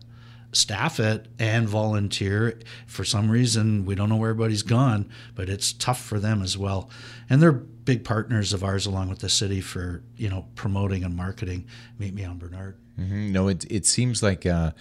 staff 0.51 0.99
it 0.99 1.27
and 1.37 1.67
volunteer. 1.67 2.59
For 2.87 3.03
some 3.03 3.29
reason, 3.29 3.85
we 3.85 3.95
don't 3.95 4.09
know 4.09 4.15
where 4.15 4.31
everybody's 4.31 4.63
gone, 4.63 5.09
but 5.35 5.49
it's 5.49 5.73
tough 5.73 6.01
for 6.01 6.19
them 6.19 6.41
as 6.41 6.57
well. 6.57 6.89
And 7.29 7.41
they're 7.41 7.51
big 7.51 8.03
partners 8.03 8.53
of 8.53 8.63
ours, 8.63 8.85
along 8.85 9.09
with 9.09 9.19
the 9.19 9.29
city, 9.29 9.61
for 9.61 10.03
you 10.15 10.29
know 10.29 10.45
promoting 10.55 11.03
and 11.03 11.15
marketing. 11.15 11.67
Meet 11.97 12.13
me 12.13 12.23
on 12.23 12.37
Bernard. 12.37 12.77
Mm-hmm. 12.99 13.31
No, 13.31 13.47
it 13.47 13.65
it 13.69 13.85
seems 13.85 14.21
like 14.21 14.45
uh, 14.45 14.71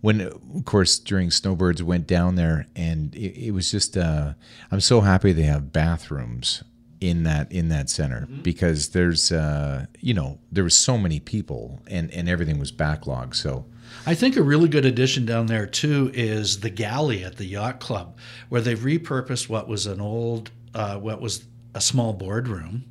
when, 0.00 0.20
of 0.20 0.64
course, 0.64 0.98
during 0.98 1.30
Snowbirds 1.30 1.82
went 1.82 2.06
down 2.06 2.36
there, 2.36 2.66
and 2.76 3.14
it, 3.14 3.46
it 3.46 3.50
was 3.52 3.70
just. 3.70 3.96
Uh, 3.96 4.34
I'm 4.70 4.80
so 4.80 5.00
happy 5.00 5.32
they 5.32 5.42
have 5.42 5.72
bathrooms 5.72 6.62
in 7.00 7.22
that 7.24 7.50
in 7.52 7.68
that 7.68 7.88
center 7.88 8.22
mm-hmm. 8.22 8.42
because 8.42 8.90
there's 8.90 9.30
uh, 9.32 9.86
you 10.00 10.14
know 10.14 10.38
there 10.50 10.64
was 10.64 10.76
so 10.76 10.98
many 10.98 11.20
people 11.20 11.80
and 11.86 12.10
and 12.12 12.28
everything 12.28 12.58
was 12.58 12.72
backlogged. 12.72 13.34
So. 13.34 13.66
I 14.04 14.14
think 14.14 14.36
a 14.36 14.42
really 14.42 14.68
good 14.68 14.84
addition 14.84 15.24
down 15.24 15.46
there 15.46 15.66
too 15.66 16.10
is 16.12 16.60
the 16.60 16.68
galley 16.68 17.24
at 17.24 17.36
the 17.36 17.46
yacht 17.46 17.80
club, 17.80 18.18
where 18.50 18.60
they've 18.60 18.78
repurposed 18.78 19.48
what 19.48 19.66
was 19.66 19.86
an 19.86 19.98
old, 19.98 20.50
uh, 20.74 20.98
what 20.98 21.22
was 21.22 21.44
a 21.74 21.80
small 21.80 22.12
boardroom, 22.12 22.84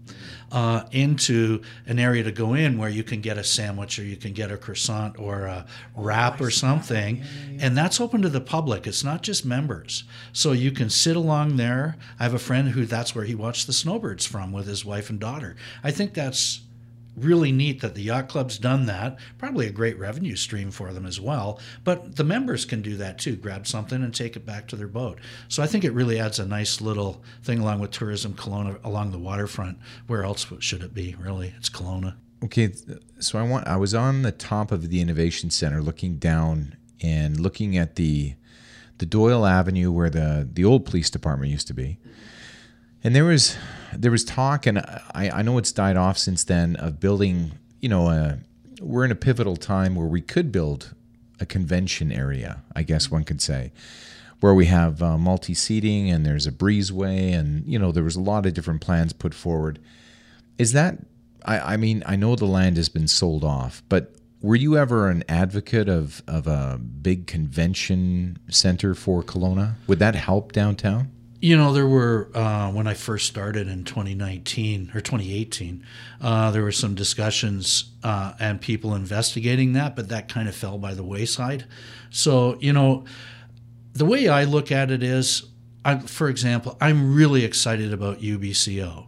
uh, 0.51 0.83
into 0.91 1.61
an 1.85 1.99
area 1.99 2.23
to 2.23 2.31
go 2.31 2.53
in 2.53 2.77
where 2.77 2.89
you 2.89 3.03
can 3.03 3.21
get 3.21 3.37
a 3.37 3.43
sandwich 3.43 3.99
or 3.99 4.03
you 4.03 4.15
can 4.15 4.33
get 4.33 4.51
a 4.51 4.57
croissant 4.57 5.19
or 5.19 5.45
a 5.45 5.65
wrap 5.95 6.39
or 6.39 6.49
something. 6.49 7.21
And 7.59 7.77
that's 7.77 7.99
open 7.99 8.21
to 8.21 8.29
the 8.29 8.41
public. 8.41 8.87
It's 8.87 9.03
not 9.03 9.23
just 9.23 9.45
members. 9.45 10.03
So 10.31 10.51
you 10.51 10.71
can 10.71 10.89
sit 10.89 11.15
along 11.15 11.57
there. 11.57 11.97
I 12.19 12.23
have 12.23 12.33
a 12.33 12.39
friend 12.39 12.69
who 12.69 12.85
that's 12.85 13.13
where 13.13 13.25
he 13.25 13.35
watched 13.35 13.67
the 13.67 13.73
snowbirds 13.73 14.25
from 14.25 14.51
with 14.51 14.67
his 14.67 14.85
wife 14.85 15.09
and 15.09 15.19
daughter. 15.19 15.55
I 15.83 15.91
think 15.91 16.13
that's 16.13 16.61
really 17.17 17.51
neat 17.51 17.81
that 17.81 17.95
the 17.95 18.03
yacht 18.03 18.29
club's 18.29 18.57
done 18.57 18.85
that. 18.85 19.17
Probably 19.37 19.67
a 19.67 19.71
great 19.71 19.97
revenue 19.97 20.35
stream 20.35 20.71
for 20.71 20.93
them 20.93 21.05
as 21.05 21.19
well. 21.19 21.59
But 21.83 22.15
the 22.15 22.23
members 22.23 22.63
can 22.63 22.81
do 22.81 22.95
that 22.97 23.17
too 23.17 23.35
grab 23.35 23.67
something 23.67 24.03
and 24.03 24.13
take 24.13 24.35
it 24.35 24.45
back 24.45 24.67
to 24.67 24.75
their 24.75 24.87
boat. 24.87 25.19
So 25.47 25.63
I 25.63 25.67
think 25.67 25.83
it 25.83 25.93
really 25.93 26.19
adds 26.19 26.39
a 26.39 26.45
nice 26.45 26.79
little 26.79 27.23
thing 27.43 27.59
along 27.59 27.79
with 27.79 27.91
tourism 27.91 28.33
Kelowna 28.33 28.83
along 28.83 29.11
the 29.11 29.19
waterfront. 29.19 29.79
Where 30.05 30.23
else 30.23 30.45
should 30.59 30.83
it 30.83 30.93
be, 30.93 31.15
really? 31.19 31.53
It's 31.57 31.69
Kelowna. 31.69 32.15
Okay, 32.43 32.71
so 33.19 33.39
I 33.39 33.43
want 33.43 33.67
I 33.67 33.77
was 33.77 33.95
on 33.95 34.21
the 34.21 34.31
top 34.31 34.71
of 34.71 34.89
the 34.89 35.01
innovation 35.01 35.49
center 35.49 35.81
looking 35.81 36.17
down 36.17 36.77
and 37.01 37.39
looking 37.39 37.77
at 37.77 37.95
the 37.95 38.35
the 38.99 39.05
Doyle 39.05 39.45
Avenue 39.45 39.91
where 39.91 40.09
the 40.09 40.47
the 40.51 40.63
old 40.63 40.85
police 40.85 41.09
department 41.09 41.51
used 41.51 41.67
to 41.67 41.73
be. 41.73 41.97
And 43.07 43.15
there 43.15 43.23
was 43.23 43.55
there 43.93 44.11
was 44.11 44.25
talk, 44.25 44.65
and 44.65 44.79
I, 44.79 45.31
I 45.33 45.41
know 45.41 45.57
it's 45.57 45.71
died 45.71 45.95
off 45.95 46.17
since 46.17 46.43
then, 46.43 46.75
of 46.75 46.99
building. 46.99 47.53
You 47.79 47.87
know, 47.87 48.09
a, 48.09 48.39
we're 48.81 49.05
in 49.05 49.13
a 49.13 49.15
pivotal 49.15 49.55
time 49.55 49.95
where 49.95 50.07
we 50.07 50.19
could 50.19 50.51
build 50.51 50.93
a 51.39 51.45
convention 51.45 52.11
area. 52.11 52.63
I 52.75 52.83
guess 52.83 53.09
one 53.09 53.23
could 53.23 53.41
say, 53.41 53.71
where 54.41 54.53
we 54.53 54.65
have 54.65 55.01
uh, 55.01 55.17
multi 55.17 55.53
seating 55.53 56.11
and 56.11 56.25
there's 56.25 56.47
a 56.47 56.51
breezeway, 56.51 57.33
and 57.33 57.65
you 57.65 57.79
know 57.79 57.93
there 57.93 58.03
was 58.03 58.17
a 58.17 58.21
lot 58.21 58.45
of 58.45 58.53
different 58.53 58.81
plans 58.81 59.13
put 59.13 59.33
forward. 59.33 59.79
Is 60.57 60.73
that? 60.73 60.97
I, 61.45 61.75
I 61.75 61.77
mean, 61.77 62.03
I 62.05 62.17
know 62.17 62.35
the 62.35 62.43
land 62.43 62.75
has 62.75 62.89
been 62.89 63.07
sold 63.07 63.45
off, 63.45 63.83
but 63.87 64.11
were 64.41 64.57
you 64.57 64.75
ever 64.75 65.09
an 65.09 65.23
advocate 65.29 65.87
of, 65.87 66.23
of 66.27 66.45
a 66.45 66.77
big 66.77 67.25
convention 67.25 68.37
center 68.49 68.93
for 68.93 69.23
Kelowna? 69.23 69.75
Would 69.87 69.99
that 69.99 70.15
help 70.15 70.51
downtown? 70.51 71.09
You 71.39 71.55
know, 71.55 71.71
there 71.71 71.85
were, 71.85 72.31
uh, 72.33 72.71
when 72.71 72.87
I 72.87 72.95
first 72.95 73.27
started 73.27 73.67
in 73.67 73.83
2019 73.83 74.91
or 74.95 75.01
2018, 75.01 75.85
uh, 76.19 76.49
there 76.49 76.63
were 76.63 76.71
some 76.71 76.95
discussions 76.95 77.91
uh, 78.03 78.33
and 78.39 78.59
people 78.59 78.95
investigating 78.95 79.73
that, 79.73 79.95
but 79.95 80.09
that 80.09 80.29
kind 80.29 80.49
of 80.49 80.55
fell 80.55 80.79
by 80.79 80.95
the 80.95 81.03
wayside. 81.03 81.65
So, 82.09 82.57
you 82.59 82.73
know, 82.73 83.05
the 83.93 84.05
way 84.05 84.27
I 84.27 84.45
look 84.45 84.71
at 84.71 84.89
it 84.89 85.03
is, 85.03 85.43
I, 85.85 85.99
for 85.99 86.27
example, 86.27 86.75
I'm 86.81 87.13
really 87.13 87.43
excited 87.43 87.93
about 87.93 88.19
UBCO. 88.19 89.05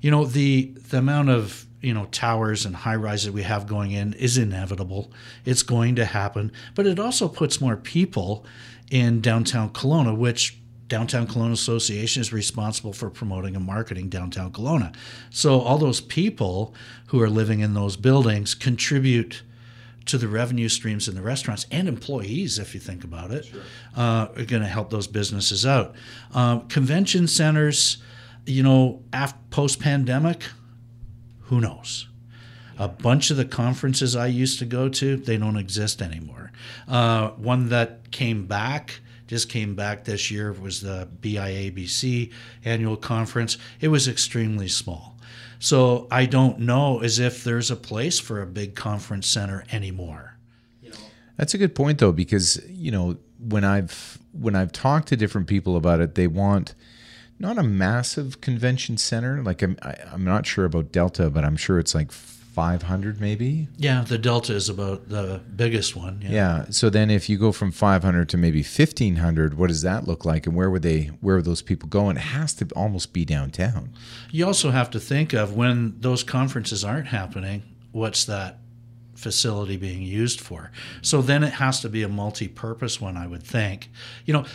You 0.00 0.10
know, 0.10 0.24
the, 0.24 0.72
the 0.88 0.98
amount 0.98 1.28
of 1.28 1.66
you 1.82 1.94
know 1.94 2.06
towers 2.06 2.64
and 2.66 2.74
high 2.74 2.96
rises 2.96 3.30
we 3.30 3.42
have 3.42 3.66
going 3.66 3.92
in 3.92 4.12
is 4.14 4.38
inevitable. 4.38 5.12
It's 5.44 5.62
going 5.62 5.94
to 5.96 6.04
happen, 6.04 6.50
but 6.74 6.86
it 6.86 6.98
also 6.98 7.28
puts 7.28 7.60
more 7.60 7.76
people 7.76 8.44
in 8.90 9.20
downtown 9.20 9.70
Kelowna, 9.70 10.16
which 10.16 10.58
Downtown 10.88 11.26
Kelowna 11.26 11.52
Association 11.52 12.20
is 12.20 12.32
responsible 12.32 12.92
for 12.92 13.10
promoting 13.10 13.56
and 13.56 13.64
marketing 13.64 14.08
downtown 14.08 14.52
Kelowna. 14.52 14.94
So 15.30 15.60
all 15.60 15.78
those 15.78 16.00
people 16.00 16.74
who 17.08 17.20
are 17.20 17.30
living 17.30 17.60
in 17.60 17.74
those 17.74 17.96
buildings 17.96 18.54
contribute 18.54 19.42
to 20.06 20.18
the 20.18 20.28
revenue 20.28 20.68
streams 20.68 21.08
in 21.08 21.16
the 21.16 21.22
restaurants 21.22 21.66
and 21.70 21.88
employees, 21.88 22.58
if 22.60 22.74
you 22.74 22.80
think 22.80 23.02
about 23.02 23.32
it, 23.32 23.46
sure. 23.46 23.60
uh, 23.96 24.28
are 24.36 24.44
going 24.44 24.62
to 24.62 24.68
help 24.68 24.90
those 24.90 25.08
businesses 25.08 25.66
out. 25.66 25.96
Um, 26.32 26.68
convention 26.68 27.26
centers, 27.26 27.98
you 28.46 28.62
know, 28.62 29.02
after 29.12 29.38
post 29.50 29.80
pandemic, 29.80 30.44
who 31.42 31.60
knows? 31.60 32.06
A 32.78 32.88
bunch 32.88 33.30
of 33.30 33.36
the 33.36 33.44
conferences 33.44 34.14
I 34.14 34.26
used 34.26 34.58
to 34.60 34.64
go 34.64 34.88
to, 34.88 35.16
they 35.16 35.36
don't 35.36 35.56
exist 35.56 36.00
anymore. 36.00 36.52
Uh, 36.86 37.30
one 37.30 37.70
that 37.70 38.10
came 38.10 38.46
back 38.46 39.00
just 39.26 39.48
came 39.48 39.74
back 39.74 40.04
this 40.04 40.30
year 40.30 40.52
was 40.52 40.80
the 40.80 41.08
BIABC 41.20 42.32
annual 42.64 42.96
conference. 42.96 43.58
It 43.80 43.88
was 43.88 44.08
extremely 44.08 44.68
small. 44.68 45.16
So 45.58 46.06
I 46.10 46.26
don't 46.26 46.60
know 46.60 47.00
as 47.00 47.18
if 47.18 47.44
there's 47.44 47.70
a 47.70 47.76
place 47.76 48.18
for 48.18 48.42
a 48.42 48.46
big 48.46 48.74
conference 48.74 49.26
center 49.26 49.64
anymore. 49.72 50.36
That's 51.36 51.54
a 51.54 51.58
good 51.58 51.74
point 51.74 51.98
though, 51.98 52.12
because 52.12 52.62
you 52.68 52.90
know 52.90 53.16
when 53.38 53.64
I've 53.64 54.18
when 54.32 54.56
I've 54.56 54.72
talked 54.72 55.08
to 55.08 55.16
different 55.16 55.46
people 55.46 55.76
about 55.76 56.00
it, 56.00 56.14
they 56.14 56.26
want 56.26 56.74
not 57.38 57.58
a 57.58 57.62
massive 57.62 58.40
convention 58.40 58.96
center. 58.96 59.42
Like 59.42 59.62
I'm 59.62 59.76
I, 59.82 59.90
am 59.90 60.08
i 60.10 60.14
am 60.14 60.24
not 60.24 60.46
sure 60.46 60.64
about 60.64 60.92
Delta, 60.92 61.30
but 61.30 61.44
I'm 61.44 61.56
sure 61.56 61.78
it's 61.78 61.94
like 61.94 62.10
500 62.56 63.20
maybe 63.20 63.68
yeah 63.76 64.00
the 64.00 64.16
delta 64.16 64.54
is 64.54 64.70
about 64.70 65.10
the 65.10 65.42
biggest 65.56 65.94
one 65.94 66.22
yeah. 66.22 66.30
yeah. 66.30 66.64
so 66.70 66.88
then 66.88 67.10
if 67.10 67.28
you 67.28 67.36
go 67.36 67.52
from 67.52 67.70
500 67.70 68.30
to 68.30 68.38
maybe 68.38 68.60
1500 68.60 69.58
what 69.58 69.66
does 69.66 69.82
that 69.82 70.08
look 70.08 70.24
like 70.24 70.46
and 70.46 70.56
where 70.56 70.70
would 70.70 70.80
they 70.80 71.08
where 71.20 71.36
would 71.36 71.44
those 71.44 71.60
people 71.60 71.86
go 71.86 72.08
and 72.08 72.16
it 72.16 72.22
has 72.22 72.54
to 72.54 72.66
almost 72.74 73.12
be 73.12 73.26
downtown 73.26 73.90
you 74.30 74.46
also 74.46 74.70
have 74.70 74.88
to 74.88 74.98
think 74.98 75.34
of 75.34 75.54
when 75.54 76.00
those 76.00 76.24
conferences 76.24 76.82
aren't 76.82 77.08
happening 77.08 77.62
what's 77.92 78.24
that 78.24 78.60
facility 79.14 79.76
being 79.76 80.00
used 80.00 80.40
for 80.40 80.72
so 81.02 81.20
then 81.20 81.44
it 81.44 81.52
has 81.52 81.80
to 81.80 81.90
be 81.90 82.02
a 82.02 82.08
multi-purpose 82.08 83.02
one 83.02 83.18
i 83.18 83.26
would 83.26 83.42
think 83.42 83.90
you 84.24 84.32
know 84.32 84.46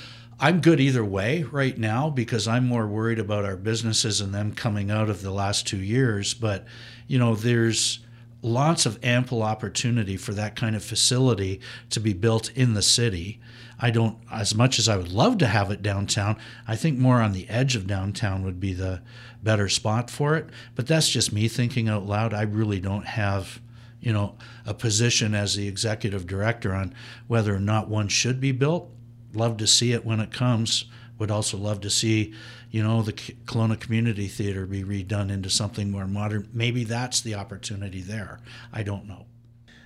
I'm 0.44 0.60
good 0.60 0.80
either 0.80 1.06
way 1.06 1.44
right 1.44 1.78
now 1.78 2.10
because 2.10 2.48
I'm 2.48 2.66
more 2.66 2.88
worried 2.88 3.20
about 3.20 3.46
our 3.46 3.56
businesses 3.56 4.22
and 4.22 4.34
them 4.34 4.56
coming 4.56 4.90
out 4.90 5.08
of 5.08 5.22
the 5.22 5.30
last 5.30 5.68
two 5.68 5.78
years. 5.78 6.34
But, 6.34 6.66
you 7.12 7.20
know, 7.20 7.36
there's 7.36 8.00
lots 8.42 8.86
of 8.86 8.98
ample 9.04 9.44
opportunity 9.44 10.16
for 10.16 10.32
that 10.32 10.56
kind 10.56 10.78
of 10.78 10.84
facility 10.84 11.60
to 11.90 12.00
be 12.00 12.14
built 12.14 12.50
in 12.56 12.74
the 12.74 12.82
city. 12.82 13.38
I 13.78 13.92
don't, 13.92 14.18
as 14.32 14.56
much 14.56 14.80
as 14.80 14.88
I 14.88 14.96
would 14.96 15.12
love 15.12 15.38
to 15.40 15.48
have 15.48 15.72
it 15.72 15.82
downtown, 15.82 16.38
I 16.66 16.78
think 16.78 16.98
more 16.98 17.20
on 17.22 17.34
the 17.34 17.50
edge 17.50 17.76
of 17.76 17.86
downtown 17.86 18.46
would 18.46 18.62
be 18.62 18.74
the 18.74 19.02
better 19.44 19.68
spot 19.68 20.10
for 20.10 20.38
it. 20.38 20.48
But 20.74 20.88
that's 20.88 21.10
just 21.10 21.34
me 21.34 21.50
thinking 21.50 21.90
out 21.90 22.06
loud. 22.06 22.34
I 22.34 22.44
really 22.44 22.80
don't 22.80 23.06
have, 23.06 23.60
you 24.00 24.14
know, 24.14 24.38
a 24.66 24.74
position 24.74 25.36
as 25.36 25.58
the 25.58 25.68
executive 25.68 26.26
director 26.26 26.74
on 26.74 26.96
whether 27.28 27.54
or 27.54 27.60
not 27.60 27.90
one 27.90 28.08
should 28.08 28.40
be 28.40 28.54
built 28.54 28.90
love 29.34 29.58
to 29.58 29.68
see 29.68 29.92
it 29.92 30.06
when 30.06 30.22
it 30.22 30.32
comes. 30.32 30.86
Would 31.20 31.30
also 31.30 31.58
love 31.58 31.82
to 31.82 31.90
see, 31.90 32.34
you 32.72 32.82
know, 32.82 33.02
the 33.02 33.14
Kelowna 33.14 33.78
Community 33.78 34.28
Theater 34.28 34.66
be 34.66 34.84
redone 34.84 35.30
into 35.30 35.50
something 35.50 35.92
more 35.92 36.08
modern. 36.08 36.48
Maybe 36.54 36.86
that's 36.86 37.20
the 37.20 37.36
opportunity 37.36 38.02
there. 38.02 38.40
I 38.72 38.82
don't 38.82 39.08
know. 39.08 39.26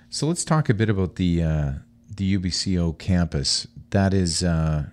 So 0.08 0.28
let's 0.28 0.44
talk 0.44 0.68
a 0.68 0.74
bit 0.74 0.88
about 0.88 1.16
the 1.16 1.42
uh, 1.42 1.72
the 2.16 2.38
UBCO 2.38 2.96
campus. 2.96 3.66
That 3.90 4.14
is, 4.14 4.44
uh, 4.44 4.86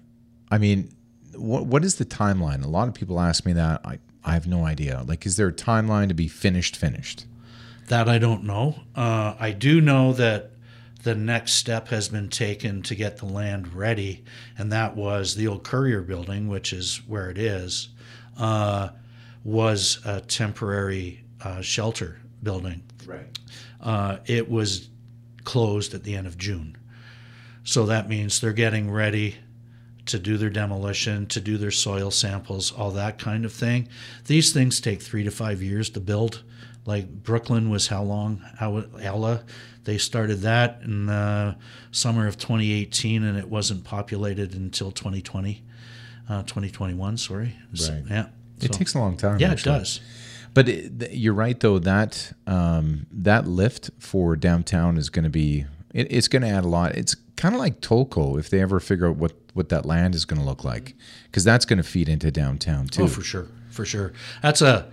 I 0.49 0.57
mean, 0.57 0.93
what 1.35 1.67
what 1.67 1.85
is 1.85 1.95
the 1.95 2.05
timeline? 2.05 2.63
A 2.63 2.67
lot 2.67 2.87
of 2.87 2.95
people 2.95 3.19
ask 3.19 3.45
me 3.45 3.53
that. 3.53 3.81
I 3.85 3.99
I 4.23 4.33
have 4.33 4.47
no 4.47 4.65
idea. 4.65 5.03
Like, 5.07 5.27
is 5.27 5.35
there 5.35 5.47
a 5.47 5.53
timeline 5.53 6.07
to 6.07 6.15
be 6.15 6.27
finished? 6.27 6.75
Finished? 6.75 7.27
That 7.89 8.09
I 8.09 8.17
don't 8.17 8.43
know. 8.43 8.79
Uh, 8.95 9.35
I 9.39 9.51
do 9.51 9.81
know 9.81 10.13
that 10.13 10.52
the 11.03 11.15
next 11.15 11.53
step 11.53 11.89
has 11.89 12.09
been 12.09 12.29
taken 12.29 12.81
to 12.83 12.95
get 12.95 13.17
the 13.17 13.25
land 13.25 13.73
ready, 13.73 14.23
and 14.57 14.71
that 14.71 14.95
was 14.95 15.35
the 15.35 15.47
old 15.47 15.63
Courier 15.63 16.01
building, 16.01 16.47
which 16.47 16.71
is 16.73 17.01
where 17.07 17.29
it 17.29 17.37
is, 17.37 17.89
uh, 18.37 18.89
was 19.43 19.99
a 20.05 20.21
temporary 20.21 21.23
uh, 21.43 21.61
shelter 21.61 22.19
building. 22.41 22.83
Right. 23.05 23.39
Uh, 23.81 24.17
it 24.25 24.49
was 24.49 24.89
closed 25.43 25.93
at 25.93 26.03
the 26.03 26.15
end 26.15 26.25
of 26.25 26.37
June. 26.37 26.77
So 27.65 27.85
that 27.85 28.07
means 28.07 28.39
they're 28.39 28.53
getting 28.53 28.89
ready 28.89 29.35
to 30.05 30.19
do 30.19 30.37
their 30.37 30.49
demolition, 30.49 31.27
to 31.27 31.39
do 31.39 31.57
their 31.57 31.71
soil 31.71 32.11
samples, 32.11 32.71
all 32.71 32.91
that 32.91 33.17
kind 33.17 33.45
of 33.45 33.53
thing. 33.53 33.87
These 34.25 34.51
things 34.51 34.81
take 34.81 35.01
three 35.01 35.23
to 35.23 35.31
five 35.31 35.61
years 35.61 35.89
to 35.91 35.99
build. 35.99 36.43
Like 36.85 37.07
Brooklyn 37.23 37.69
was 37.69 37.87
how 37.87 38.03
long? 38.03 38.43
How 38.57 38.83
Ella 39.01 39.43
they 39.83 39.97
started 39.97 40.41
that 40.41 40.79
in 40.83 41.07
the 41.07 41.55
summer 41.91 42.27
of 42.27 42.37
2018, 42.37 43.23
and 43.23 43.37
it 43.37 43.49
wasn't 43.49 43.83
populated 43.83 44.53
until 44.53 44.91
2020, 44.91 45.61
uh, 46.29 46.43
2021. 46.43 47.17
Sorry. 47.17 47.55
Right. 47.71 48.03
Yeah. 48.09 48.27
It 48.61 48.73
so, 48.73 48.77
takes 48.77 48.93
a 48.93 48.99
long 48.99 49.17
time. 49.17 49.39
Yeah, 49.39 49.51
actually. 49.51 49.75
it 49.75 49.79
does. 49.79 49.99
But 50.53 50.69
it, 50.69 51.11
you're 51.11 51.33
right, 51.33 51.59
though 51.59 51.79
that 51.79 52.31
um, 52.47 53.07
that 53.11 53.47
lift 53.47 53.89
for 53.99 54.35
downtown 54.35 54.97
is 54.97 55.09
going 55.09 55.23
to 55.23 55.29
be 55.29 55.65
it, 55.93 56.07
it's 56.11 56.27
going 56.27 56.43
to 56.43 56.47
add 56.47 56.63
a 56.63 56.67
lot. 56.67 56.95
It's 56.95 57.15
kind 57.35 57.55
of 57.55 57.59
like 57.59 57.81
Tolko 57.81 58.39
if 58.39 58.49
they 58.49 58.61
ever 58.61 58.79
figure 58.79 59.07
out 59.07 59.15
what 59.17 59.33
what 59.53 59.69
that 59.69 59.85
land 59.85 60.15
is 60.15 60.25
going 60.25 60.39
to 60.39 60.45
look 60.45 60.63
like, 60.63 60.95
because 61.25 61.43
that's 61.43 61.65
going 61.65 61.77
to 61.77 61.83
feed 61.83 62.07
into 62.07 62.31
downtown 62.31 62.87
too. 62.87 63.03
Oh, 63.03 63.07
for 63.07 63.21
sure, 63.21 63.47
for 63.69 63.83
sure. 63.83 64.13
That's 64.41 64.61
a 64.61 64.91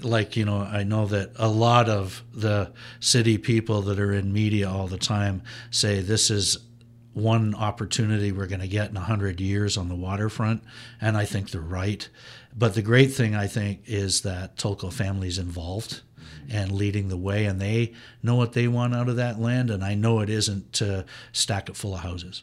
like 0.00 0.36
you 0.36 0.44
know 0.44 0.60
i 0.60 0.82
know 0.82 1.06
that 1.06 1.30
a 1.36 1.48
lot 1.48 1.88
of 1.88 2.22
the 2.32 2.72
city 3.00 3.36
people 3.36 3.82
that 3.82 3.98
are 3.98 4.12
in 4.12 4.32
media 4.32 4.68
all 4.68 4.86
the 4.86 4.98
time 4.98 5.42
say 5.70 6.00
this 6.00 6.30
is 6.30 6.58
one 7.12 7.54
opportunity 7.54 8.32
we're 8.32 8.46
going 8.46 8.60
to 8.60 8.68
get 8.68 8.88
in 8.88 8.94
100 8.94 9.40
years 9.40 9.76
on 9.76 9.88
the 9.88 9.94
waterfront 9.94 10.62
and 11.00 11.16
i 11.16 11.24
think 11.24 11.50
they're 11.50 11.60
right. 11.60 12.08
But 12.56 12.74
the 12.74 12.82
great 12.82 13.12
thing 13.12 13.34
i 13.34 13.46
think 13.46 13.82
is 13.86 14.22
that 14.22 14.56
Tolko 14.56 14.92
family's 14.92 15.38
involved 15.38 16.00
and 16.50 16.72
leading 16.72 17.08
the 17.08 17.16
way 17.16 17.44
and 17.44 17.60
they 17.60 17.92
know 18.22 18.36
what 18.36 18.52
they 18.52 18.68
want 18.68 18.94
out 18.94 19.08
of 19.08 19.16
that 19.16 19.38
land 19.38 19.70
and 19.70 19.84
i 19.84 19.94
know 19.94 20.20
it 20.20 20.30
isn't 20.30 20.72
to 20.74 21.04
stack 21.32 21.68
it 21.68 21.76
full 21.76 21.94
of 21.94 22.00
houses. 22.00 22.42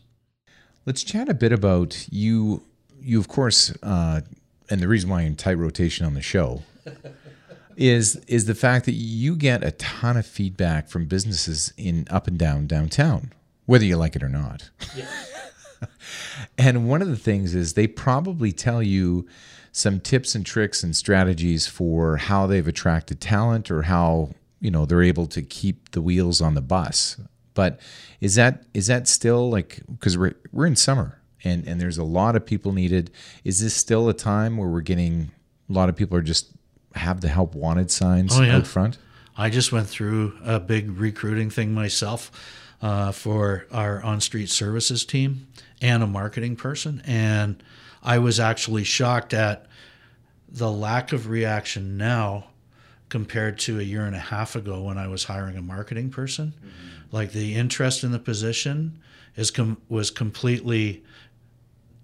Let's 0.85 1.03
chat 1.03 1.29
a 1.29 1.33
bit 1.33 1.51
about 1.51 2.07
you 2.11 2.63
you 2.99 3.19
of 3.19 3.27
course 3.27 3.73
uh, 3.81 4.21
and 4.69 4.81
the 4.81 4.87
reason 4.87 5.09
why 5.09 5.21
you're 5.21 5.27
in 5.27 5.35
tight 5.35 5.57
rotation 5.57 6.05
on 6.05 6.13
the 6.13 6.21
show 6.21 6.63
is 7.77 8.15
is 8.27 8.45
the 8.45 8.55
fact 8.55 8.85
that 8.85 8.93
you 8.93 9.35
get 9.35 9.63
a 9.63 9.71
ton 9.71 10.17
of 10.17 10.25
feedback 10.25 10.87
from 10.87 11.05
businesses 11.05 11.73
in 11.77 12.07
up 12.09 12.27
and 12.27 12.37
down 12.37 12.67
downtown, 12.67 13.33
whether 13.65 13.85
you 13.85 13.97
like 13.97 14.15
it 14.15 14.23
or 14.23 14.29
not. 14.29 14.69
Yeah. 14.95 15.07
and 16.57 16.87
one 16.87 17.01
of 17.01 17.09
the 17.09 17.17
things 17.17 17.53
is 17.53 17.73
they 17.73 17.87
probably 17.87 18.51
tell 18.51 18.81
you 18.81 19.27
some 19.71 19.99
tips 19.99 20.35
and 20.35 20.45
tricks 20.45 20.83
and 20.83 20.95
strategies 20.95 21.67
for 21.67 22.17
how 22.17 22.47
they've 22.47 22.67
attracted 22.67 23.19
talent 23.19 23.69
or 23.69 23.83
how 23.83 24.31
you 24.61 24.71
know 24.71 24.85
they're 24.85 25.03
able 25.03 25.27
to 25.27 25.41
keep 25.41 25.91
the 25.91 26.01
wheels 26.01 26.41
on 26.41 26.55
the 26.55 26.61
bus. 26.61 27.19
But 27.53 27.79
is 28.21 28.35
that 28.35 28.63
is 28.73 28.87
that 28.87 29.07
still 29.07 29.49
like 29.49 29.81
because 29.89 30.17
we're 30.17 30.35
we're 30.51 30.65
in 30.65 30.75
summer 30.75 31.21
and 31.43 31.67
and 31.67 31.79
there's 31.79 31.97
a 31.97 32.03
lot 32.03 32.35
of 32.35 32.45
people 32.45 32.71
needed. 32.71 33.11
Is 33.43 33.61
this 33.61 33.75
still 33.75 34.07
a 34.09 34.13
time 34.13 34.57
where 34.57 34.69
we're 34.69 34.81
getting 34.81 35.31
a 35.69 35.73
lot 35.73 35.89
of 35.89 35.95
people 35.95 36.17
are 36.17 36.21
just 36.21 36.51
have 36.95 37.21
the 37.21 37.27
help 37.27 37.55
wanted 37.55 37.91
signs 37.91 38.37
oh, 38.37 38.41
yeah. 38.41 38.57
out 38.57 38.67
front? 38.67 38.97
I 39.37 39.49
just 39.49 39.71
went 39.71 39.87
through 39.87 40.37
a 40.43 40.59
big 40.59 40.97
recruiting 40.97 41.49
thing 41.49 41.73
myself 41.73 42.31
uh, 42.81 43.11
for 43.11 43.65
our 43.71 44.01
on 44.01 44.21
street 44.21 44.49
services 44.49 45.05
team 45.05 45.47
and 45.81 46.03
a 46.03 46.07
marketing 46.07 46.55
person. 46.55 47.01
And 47.05 47.61
I 48.01 48.19
was 48.19 48.39
actually 48.39 48.83
shocked 48.83 49.33
at 49.33 49.65
the 50.47 50.71
lack 50.71 51.11
of 51.11 51.27
reaction 51.27 51.97
now 51.97 52.45
compared 53.09 53.59
to 53.59 53.79
a 53.79 53.83
year 53.83 54.05
and 54.05 54.15
a 54.15 54.19
half 54.19 54.55
ago 54.55 54.81
when 54.81 54.97
I 54.97 55.07
was 55.07 55.25
hiring 55.25 55.57
a 55.57 55.61
marketing 55.61 56.09
person. 56.09 56.53
Mm-hmm. 56.57 57.15
Like 57.15 57.31
the 57.31 57.55
interest 57.55 58.03
in 58.03 58.11
the 58.11 58.19
position 58.19 58.99
is 59.35 59.51
com- 59.51 59.81
was 59.89 60.11
completely 60.11 61.03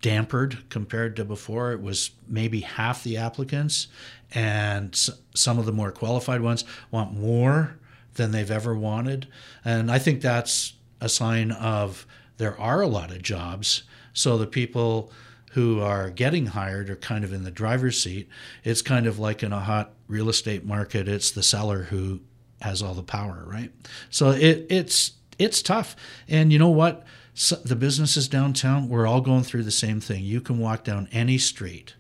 dampered 0.02 0.70
compared 0.70 1.16
to 1.16 1.26
before. 1.26 1.72
It 1.72 1.82
was 1.82 2.12
maybe 2.28 2.62
half 2.62 3.04
the 3.04 3.18
applicants, 3.18 3.88
and 4.34 4.96
some 5.36 5.60
of 5.60 5.66
the 5.66 5.72
more 5.72 5.92
qualified 5.92 6.42
ones 6.42 6.64
want 6.90 7.14
more 7.14 7.78
than 8.16 8.32
they've 8.32 8.52
ever 8.52 8.76
wanted. 8.76 9.28
And 9.64 9.92
I 9.92 10.00
think 10.00 10.22
that's 10.22 10.74
a 11.00 11.10
sign 11.10 11.52
of 11.52 12.06
there 12.38 12.60
are 12.60 12.82
a 12.82 12.88
lot 12.88 13.12
of 13.12 13.22
jobs. 13.22 13.84
So 14.14 14.38
the 14.38 14.48
people 14.48 15.12
who 15.52 15.82
are 15.82 16.10
getting 16.10 16.48
hired 16.48 16.90
are 16.90 16.96
kind 16.96 17.24
of 17.24 17.34
in 17.34 17.44
the 17.44 17.52
driver's 17.52 18.02
seat. 18.02 18.30
It's 18.64 18.82
kind 18.82 19.06
of 19.06 19.20
like 19.20 19.44
in 19.44 19.52
a 19.52 19.60
hot 19.60 19.94
real 20.08 20.30
estate 20.30 20.66
market, 20.66 21.08
it's 21.08 21.32
the 21.32 21.44
seller 21.44 21.84
who 21.84 22.22
has 22.62 22.82
all 22.82 22.94
the 22.94 23.04
power, 23.04 23.44
right? 23.46 23.72
So 24.10 24.32
it, 24.32 24.68
it's 24.70 25.14
it's 25.40 25.62
tough. 25.62 25.96
And 26.28 26.54
you 26.54 26.60
know 26.60 26.70
what? 26.70 27.04
So 27.34 27.56
the 27.58 27.76
businesses 27.76 28.28
downtown, 28.28 28.90
we're 28.90 29.08
all 29.08 29.22
going 29.22 29.44
through 29.44 29.64
the 29.64 29.72
same 29.72 30.00
thing. 30.00 30.24
You 30.24 30.42
can 30.42 30.60
walk 30.60 30.84
down 30.84 31.08
any 31.12 31.38
street 31.38 31.96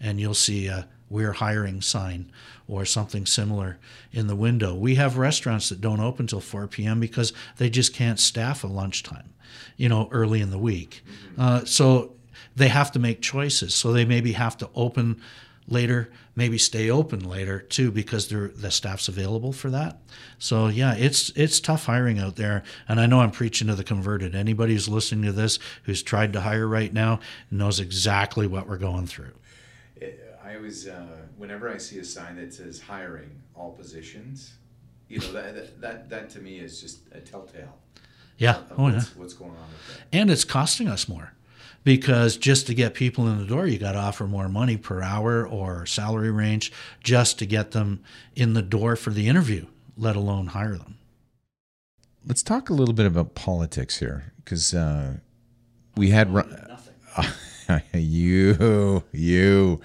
and 0.00 0.20
you'll 0.20 0.34
see 0.34 0.66
a 0.66 0.88
we're 1.10 1.32
hiring 1.32 1.80
sign 1.80 2.30
or 2.66 2.84
something 2.84 3.26
similar 3.26 3.78
in 4.10 4.26
the 4.26 4.34
window. 4.34 4.74
We 4.74 4.96
have 4.96 5.18
restaurants 5.18 5.68
that 5.68 5.80
don't 5.80 6.00
open 6.00 6.26
till 6.26 6.40
4 6.40 6.66
p.m. 6.66 6.98
because 6.98 7.32
they 7.58 7.70
just 7.70 7.94
can't 7.94 8.18
staff 8.18 8.64
a 8.64 8.66
lunchtime, 8.66 9.32
you 9.76 9.88
know, 9.88 10.08
early 10.10 10.40
in 10.40 10.50
the 10.50 10.58
week. 10.58 11.04
Mm-hmm. 11.06 11.40
Uh, 11.40 11.64
so 11.66 12.14
they 12.56 12.68
have 12.68 12.90
to 12.92 12.98
make 12.98 13.20
choices. 13.20 13.74
So 13.74 13.92
they 13.92 14.04
maybe 14.04 14.32
have 14.32 14.56
to 14.58 14.70
open 14.74 15.20
later, 15.68 16.10
maybe 16.36 16.58
stay 16.58 16.90
open 16.90 17.20
later 17.20 17.60
too 17.60 17.90
because 17.90 18.28
the 18.28 18.70
staff's 18.70 19.08
available 19.08 19.52
for 19.52 19.70
that. 19.70 19.98
So 20.38 20.68
yeah, 20.68 20.94
it's 20.94 21.30
it's 21.30 21.60
tough 21.60 21.86
hiring 21.86 22.18
out 22.18 22.36
there, 22.36 22.62
and 22.88 23.00
I 23.00 23.06
know 23.06 23.20
I'm 23.20 23.30
preaching 23.30 23.68
to 23.68 23.74
the 23.74 23.84
converted. 23.84 24.34
Anybody 24.34 24.72
who's 24.72 24.88
listening 24.88 25.24
to 25.24 25.32
this 25.32 25.58
who's 25.84 26.02
tried 26.02 26.32
to 26.32 26.40
hire 26.40 26.66
right 26.66 26.92
now 26.92 27.20
knows 27.50 27.80
exactly 27.80 28.46
what 28.46 28.68
we're 28.68 28.78
going 28.78 29.06
through. 29.06 29.32
I 30.44 30.56
always, 30.56 30.86
uh, 30.86 31.04
whenever 31.36 31.68
I 31.68 31.78
see 31.78 31.98
a 31.98 32.04
sign 32.04 32.36
that 32.36 32.52
says 32.52 32.80
hiring 32.80 33.30
all 33.54 33.72
positions, 33.72 34.52
you 35.08 35.18
know 35.18 35.32
that 35.32 35.54
that 35.54 35.80
that, 35.80 36.10
that 36.10 36.30
to 36.30 36.40
me 36.40 36.58
is 36.58 36.80
just 36.80 37.00
a 37.12 37.20
telltale. 37.20 37.78
Yeah. 38.36 38.58
oh 38.72 38.84
what's, 38.84 38.96
yeah. 38.96 39.20
What's 39.20 39.34
going 39.34 39.50
on 39.50 39.56
with 39.56 39.96
that? 39.96 40.16
And 40.16 40.30
it's 40.30 40.44
costing 40.44 40.88
us 40.88 41.08
more 41.08 41.32
because 41.84 42.36
just 42.38 42.66
to 42.66 42.74
get 42.74 42.94
people 42.94 43.28
in 43.28 43.38
the 43.38 43.44
door, 43.44 43.66
you 43.66 43.78
got 43.78 43.92
to 43.92 43.98
offer 43.98 44.26
more 44.26 44.48
money 44.48 44.76
per 44.76 45.02
hour 45.02 45.46
or 45.46 45.86
salary 45.86 46.30
range 46.30 46.72
just 47.02 47.38
to 47.38 47.46
get 47.46 47.70
them 47.70 48.02
in 48.34 48.54
the 48.54 48.62
door 48.62 48.96
for 48.96 49.10
the 49.10 49.28
interview, 49.28 49.66
let 49.96 50.16
alone 50.16 50.48
hire 50.48 50.76
them. 50.76 50.96
Let's 52.26 52.42
talk 52.42 52.70
a 52.70 52.72
little 52.72 52.94
bit 52.94 53.04
about 53.04 53.34
politics 53.34 53.98
here 53.98 54.32
because 54.42 54.72
uh, 54.74 55.18
we 55.96 56.10
had. 56.10 56.30
you, 57.92 59.04
you. 59.12 59.80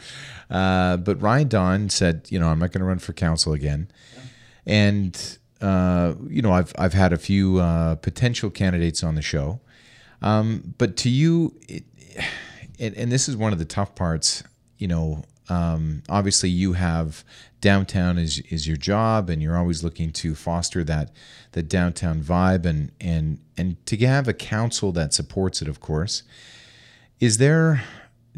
Uh, 0.50 0.98
but 0.98 1.22
Ryan 1.22 1.48
Donn 1.48 1.90
said, 1.90 2.28
you 2.30 2.40
know, 2.40 2.48
I'm 2.48 2.60
not 2.60 2.72
going 2.72 2.80
to 2.80 2.86
run 2.86 3.00
for 3.00 3.14
council 3.14 3.54
again. 3.54 3.92
Yeah. 4.16 4.22
And, 4.66 5.38
uh, 5.62 6.14
you 6.28 6.42
know, 6.42 6.52
I've, 6.52 6.74
I've 6.78 6.94
had 6.94 7.14
a 7.14 7.18
few 7.18 7.60
uh, 7.60 7.96
potential 7.96 8.50
candidates 8.50 9.04
on 9.04 9.16
the 9.16 9.22
show. 9.22 9.60
Um, 10.22 10.74
but 10.78 10.98
to 10.98 11.10
you, 11.10 11.56
it, 11.68 11.84
and, 12.80 12.96
and 12.96 13.12
this 13.12 13.28
is 13.30 13.36
one 13.36 13.54
of 13.54 13.60
the 13.60 13.66
tough 13.66 13.96
parts. 13.96 14.44
You 14.78 14.88
know, 14.88 15.24
um, 15.50 16.04
obviously 16.08 16.50
you 16.50 16.74
have 16.74 17.24
downtown 17.62 18.18
is 18.18 18.40
is 18.50 18.68
your 18.68 18.78
job, 18.78 19.30
and 19.30 19.42
you're 19.42 19.58
always 19.58 19.84
looking 19.84 20.12
to 20.14 20.36
foster 20.36 20.84
that 20.84 21.12
the 21.52 21.64
downtown 21.64 22.22
vibe, 22.22 22.66
and 22.66 22.92
and 23.02 23.40
and 23.58 23.84
to 23.86 23.98
have 23.98 24.28
a 24.28 24.34
council 24.34 24.92
that 24.94 25.14
supports 25.14 25.62
it. 25.62 25.68
Of 25.68 25.80
course, 25.80 26.24
is 27.20 27.38
there? 27.38 27.84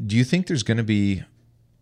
Do 0.03 0.15
you 0.15 0.23
think 0.23 0.47
there's 0.47 0.63
going 0.63 0.77
to 0.77 0.83
be 0.83 1.23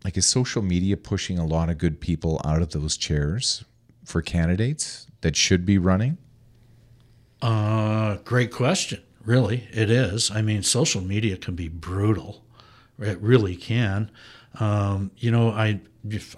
like 0.04 0.16
is 0.16 0.26
social 0.26 0.62
media 0.62 0.96
pushing 0.96 1.38
a 1.38 1.46
lot 1.46 1.70
of 1.70 1.78
good 1.78 2.00
people 2.00 2.40
out 2.44 2.62
of 2.62 2.70
those 2.70 2.96
chairs 2.96 3.64
for 4.04 4.22
candidates 4.22 5.06
that 5.20 5.36
should 5.36 5.64
be 5.64 5.78
running? 5.78 6.18
Uh, 7.40 8.16
great 8.24 8.50
question. 8.52 9.02
Really, 9.24 9.68
it 9.72 9.90
is. 9.90 10.30
I 10.30 10.42
mean, 10.42 10.62
social 10.62 11.02
media 11.02 11.36
can 11.36 11.54
be 11.54 11.68
brutal. 11.68 12.42
It 12.98 13.20
really 13.20 13.56
can. 13.56 14.10
Um, 14.58 15.10
you 15.16 15.30
know, 15.30 15.50
I 15.50 15.80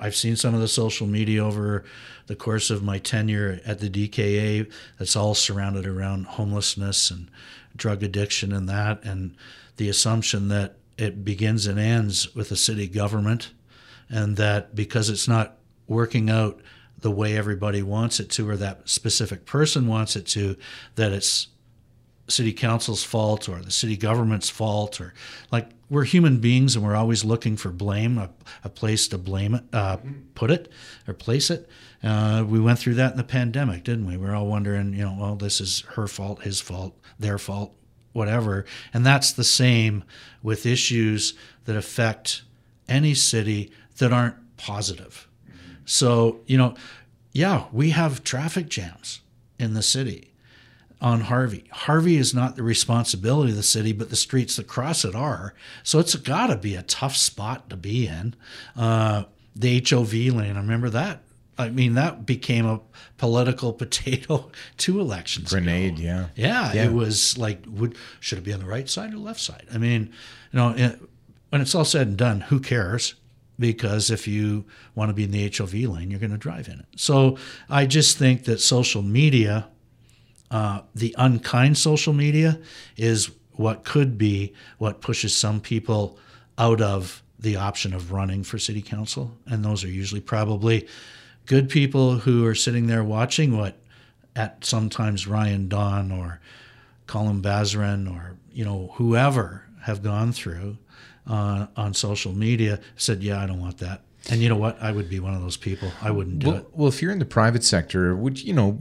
I've 0.01 0.17
seen 0.17 0.37
some 0.37 0.55
of 0.55 0.61
the 0.61 0.69
social 0.69 1.07
media 1.07 1.45
over 1.45 1.85
the 2.27 2.35
course 2.35 2.71
of 2.71 2.83
my 2.83 2.99
tenure 2.99 3.61
at 3.65 3.79
the 3.79 3.89
DKA. 3.89 4.71
That's 4.99 5.17
all 5.17 5.35
surrounded 5.35 5.87
around 5.87 6.27
homelessness 6.27 7.11
and 7.11 7.31
drug 7.77 8.03
addiction 8.03 8.53
and 8.53 8.69
that, 8.69 9.03
and 9.05 9.37
the 9.77 9.89
assumption 9.89 10.49
that 10.49 10.77
it 10.99 11.25
begins 11.25 11.67
and 11.67 11.79
ends 11.79 12.35
with 12.35 12.49
the 12.49 12.57
city 12.57 12.87
government, 12.87 13.53
and 14.11 14.37
that 14.37 14.75
because 14.75 15.09
it's 15.09 15.29
not 15.29 15.57
working 15.87 16.29
out 16.29 16.61
the 16.99 17.11
way 17.11 17.37
everybody 17.37 17.83
wants 17.83 18.21
it 18.21 18.31
to, 18.31 18.49
or 18.49 18.57
that 18.57 18.89
specific 18.89 19.47
person 19.47 19.87
wants 19.87 20.17
it 20.17 20.27
to, 20.27 20.57
that 20.97 21.13
it's 21.13 21.49
city 22.29 22.53
council's 22.53 23.03
fault 23.03 23.49
or 23.49 23.61
the 23.61 23.71
city 23.71 23.97
government's 23.97 24.49
fault 24.49 25.01
or 25.01 25.13
like 25.51 25.69
we're 25.91 26.05
human 26.05 26.39
beings 26.39 26.75
and 26.75 26.85
we're 26.85 26.95
always 26.95 27.25
looking 27.25 27.57
for 27.57 27.71
blame 27.71 28.17
a, 28.17 28.31
a 28.65 28.69
place 28.69 29.09
to 29.09 29.19
blame 29.19 29.55
it 29.55 29.65
uh, 29.73 29.99
put 30.35 30.51
it 30.51 30.71
or 31.07 31.15
place 31.15 31.51
it. 31.51 31.69
Uh, 32.03 32.45
we 32.47 32.59
went 32.59 32.79
through 32.79 32.95
that 32.95 33.13
in 33.13 33.17
the 33.17 33.25
pandemic 33.25 33.85
didn't 33.85 34.07
we? 34.07 34.17
We're 34.17 34.35
all 34.35 34.47
wondering 34.47 34.95
you 34.95 35.05
know 35.05 35.17
well 35.19 35.37
this 35.37 35.61
is 35.61 35.81
her 35.91 36.07
fault 36.07 36.43
his 36.43 36.61
fault 36.61 36.97
their 37.19 37.39
fault 37.39 37.75
whatever. 38.13 38.65
And 38.93 39.05
that's 39.05 39.33
the 39.33 39.45
same 39.45 40.05
with 40.43 40.67
issues 40.67 41.35
that 41.65 41.77
affect 41.77 42.43
any 42.89 43.15
city 43.15 43.71
that 43.99 44.13
aren't 44.13 44.37
positive. 44.57 45.29
So 45.85 46.41
you 46.47 46.57
know 46.57 46.75
yeah 47.33 47.65
we 47.73 47.91
have 47.91 48.23
traffic 48.23 48.69
jams 48.69 49.21
in 49.59 49.75
the 49.75 49.83
city 49.83 50.32
on 51.03 51.23
Harvey. 51.23 51.65
Harvey 51.73 52.17
is 52.17 52.33
not 52.33 52.55
the 52.55 52.63
responsibility 52.63 53.51
of 53.51 53.57
the 53.57 53.63
city, 53.65 53.93
but 53.93 54.09
the 54.09 54.17
streets 54.17 54.55
that 54.57 54.69
cross 54.69 55.05
it 55.05 55.17
are. 55.17 55.53
So 55.83 55.99
it's 55.99 56.15
got 56.15 56.47
to 56.47 56.57
be 56.57 56.77
a 56.77 56.83
tough 56.83 57.17
spot 57.17 57.69
to 57.71 57.77
be 57.77 58.07
in. 58.07 58.35
Uh, 58.77 59.25
the 59.55 59.85
HOV 59.87 60.13
lane, 60.13 60.57
I 60.57 60.61
remember 60.61 60.89
that. 60.91 61.25
I 61.59 61.71
mean, 61.71 61.95
that 61.95 62.25
became 62.25 62.65
a 62.67 62.81
political 63.19 63.73
potato 63.73 64.51
two 64.77 65.01
elections. 65.01 65.51
Grenade, 65.51 65.99
ago. 65.99 66.03
yeah. 66.03 66.29
yeah. 66.37 66.73
Yeah. 66.73 66.85
It 66.85 66.93
was 66.93 67.37
like, 67.37 67.65
would 67.67 67.97
should 68.21 68.39
it 68.39 68.45
be 68.45 68.53
on 68.53 68.61
the 68.61 68.67
right 68.67 68.89
side 68.89 69.13
or 69.13 69.19
left 69.19 69.41
side? 69.41 69.67
I 69.75 69.79
mean, 69.79 70.05
you 70.53 70.59
know, 70.59 70.71
it, 70.71 71.01
when 71.51 71.61
it's 71.61 71.75
all 71.75 71.85
said 71.85 72.07
and 72.07 72.17
done, 72.17 72.43
who 72.43 72.61
cares? 72.61 73.17
Because 73.59 74.09
if 74.09 74.27
you 74.27 74.65
want 74.95 75.11
to 75.11 75.15
be 75.15 75.25
in 75.25 75.31
the 75.33 75.53
HOV 75.55 75.75
lane, 75.75 76.11
you're 76.11 76.21
going 76.21 76.31
to 76.31 76.39
drive 76.39 76.69
in 76.69 76.79
it. 76.79 76.87
So 76.97 77.37
I 77.69 77.87
just 77.87 78.17
think 78.17 78.45
that 78.45 78.61
social 78.61 79.03
media 79.03 79.69
uh, 80.53 80.83
the 80.95 81.15
unkind 81.19 81.77
social 81.79 82.13
media 82.13 82.61
is 82.97 83.31
what 83.53 83.85
could 83.85 84.17
be 84.19 84.53
what 84.79 85.01
pushes 85.01 85.37
some 85.37 85.61
people 85.61 86.19
out 86.59 86.81
of 86.81 87.23
the 87.39 87.57
option 87.57 87.93
of 87.93 88.13
running 88.13 88.45
for 88.45 88.59
city 88.59 88.83
council. 88.83 89.37
And 89.47 89.65
those 89.65 89.83
are 89.83 89.89
usually 89.89 90.21
probably 90.21 90.87
good 91.47 91.69
people 91.69 92.19
who 92.19 92.47
are 92.47 92.55
sitting 92.55 92.87
there 92.87 93.03
watching 93.03 93.57
what 93.57 93.77
at 94.37 94.65
sometimes 94.65 95.27
Ryan 95.27 95.69
Donn 95.69 96.13
or 96.13 96.41
Colin 97.07 97.43
Basran 97.43 98.11
or 98.15 98.37
you 98.53 98.65
know 98.65 98.93
whoever 98.95 99.65
have 99.83 100.03
gone 100.03 100.33
through 100.33 100.77
uh, 101.27 101.67
on 101.77 101.95
social 101.95 102.33
media 102.33 102.79
said, 102.97 103.23
"Yeah, 103.23 103.43
I 103.43 103.47
don't 103.47 103.61
want 103.61 103.79
that." 103.79 104.03
And 104.31 104.41
you 104.41 104.49
know 104.49 104.57
what? 104.57 104.81
I 104.81 104.93
would 104.93 105.09
be 105.11 105.19
one 105.19 105.35
of 105.35 105.43
those 105.43 105.57
people. 105.57 105.91
I 106.01 106.11
wouldn't 106.13 106.39
do 106.39 106.47
Well, 106.49 106.57
it. 106.59 106.67
well, 106.73 106.89
if 106.89 107.03
you're 107.03 107.11
in 107.11 107.19
the 107.19 107.25
private 107.25 107.65
sector, 107.65 108.15
would 108.15 108.43
you 108.43 108.53
know, 108.53 108.81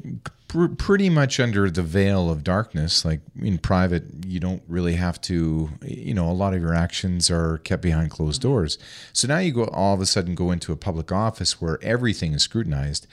pr- 0.51 0.67
pretty 0.67 1.09
much 1.09 1.39
under 1.39 1.69
the 1.69 1.81
veil 1.81 2.29
of 2.29 2.43
darkness, 2.43 3.05
like 3.05 3.21
in 3.41 3.57
private, 3.57 4.03
you 4.25 4.39
don't 4.39 4.61
really 4.67 4.95
have 4.95 5.19
to. 5.21 5.69
You 5.81 6.13
know, 6.13 6.29
a 6.29 6.33
lot 6.33 6.53
of 6.53 6.61
your 6.61 6.73
actions 6.73 7.31
are 7.31 7.59
kept 7.59 7.81
behind 7.81 8.11
closed 8.11 8.41
mm-hmm. 8.41 8.49
doors. 8.49 8.77
So 9.13 9.27
now 9.27 9.37
you 9.37 9.53
go 9.53 9.65
all 9.65 9.93
of 9.93 10.01
a 10.01 10.05
sudden 10.05 10.35
go 10.35 10.51
into 10.51 10.73
a 10.73 10.75
public 10.75 11.11
office 11.11 11.61
where 11.61 11.79
everything 11.81 12.33
is 12.33 12.43
scrutinized. 12.43 13.07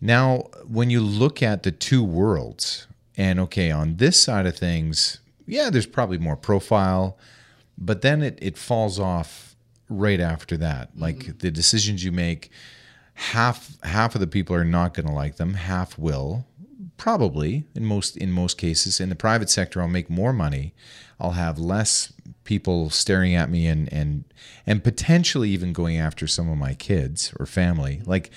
Now, 0.00 0.48
when 0.66 0.90
you 0.90 1.00
look 1.00 1.42
at 1.42 1.62
the 1.62 1.70
two 1.70 2.02
worlds, 2.02 2.88
and 3.16 3.38
okay, 3.40 3.70
on 3.70 3.96
this 3.96 4.20
side 4.20 4.44
of 4.44 4.56
things, 4.56 5.20
yeah, 5.46 5.70
there's 5.70 5.86
probably 5.86 6.18
more 6.18 6.36
profile, 6.36 7.16
but 7.78 8.02
then 8.02 8.20
it, 8.20 8.36
it 8.42 8.58
falls 8.58 8.98
off 8.98 9.54
right 9.88 10.20
after 10.20 10.56
that. 10.56 10.90
Mm-hmm. 10.90 11.02
Like 11.02 11.38
the 11.38 11.52
decisions 11.52 12.02
you 12.02 12.10
make, 12.10 12.50
half 13.14 13.80
half 13.84 14.14
of 14.14 14.20
the 14.20 14.26
people 14.26 14.56
are 14.56 14.64
not 14.64 14.92
going 14.94 15.06
to 15.06 15.12
like 15.12 15.36
them, 15.36 15.54
half 15.54 15.96
will. 15.96 16.46
Probably 16.96 17.64
in 17.74 17.84
most 17.84 18.16
in 18.16 18.30
most 18.30 18.56
cases, 18.58 19.00
in 19.00 19.08
the 19.08 19.14
private 19.14 19.50
sector, 19.50 19.80
I'll 19.80 19.88
make 19.88 20.08
more 20.08 20.32
money. 20.32 20.74
I'll 21.20 21.32
have 21.32 21.58
less 21.58 22.12
people 22.44 22.90
staring 22.90 23.34
at 23.34 23.50
me 23.50 23.66
and 23.66 23.92
and 23.92 24.24
and 24.66 24.82
potentially 24.82 25.50
even 25.50 25.72
going 25.72 25.98
after 25.98 26.26
some 26.26 26.48
of 26.48 26.58
my 26.58 26.74
kids 26.74 27.32
or 27.38 27.46
family. 27.46 28.02
Like 28.06 28.30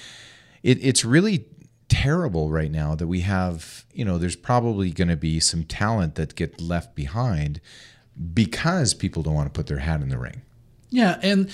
it, 0.63 0.83
it's 0.83 1.05
really 1.05 1.45
terrible 1.89 2.49
right 2.49 2.71
now 2.71 2.95
that 2.95 3.07
we 3.07 3.21
have 3.21 3.85
you 3.93 4.03
know 4.03 4.17
there's 4.17 4.35
probably 4.35 4.91
going 4.91 5.07
to 5.07 5.15
be 5.15 5.39
some 5.39 5.63
talent 5.63 6.15
that 6.15 6.35
get 6.35 6.59
left 6.59 6.95
behind 6.95 7.61
because 8.33 8.93
people 8.93 9.23
don't 9.23 9.35
want 9.35 9.47
to 9.47 9.57
put 9.57 9.67
their 9.67 9.79
hat 9.79 10.01
in 10.01 10.09
the 10.09 10.17
ring 10.17 10.41
Yeah, 10.89 11.19
and 11.21 11.49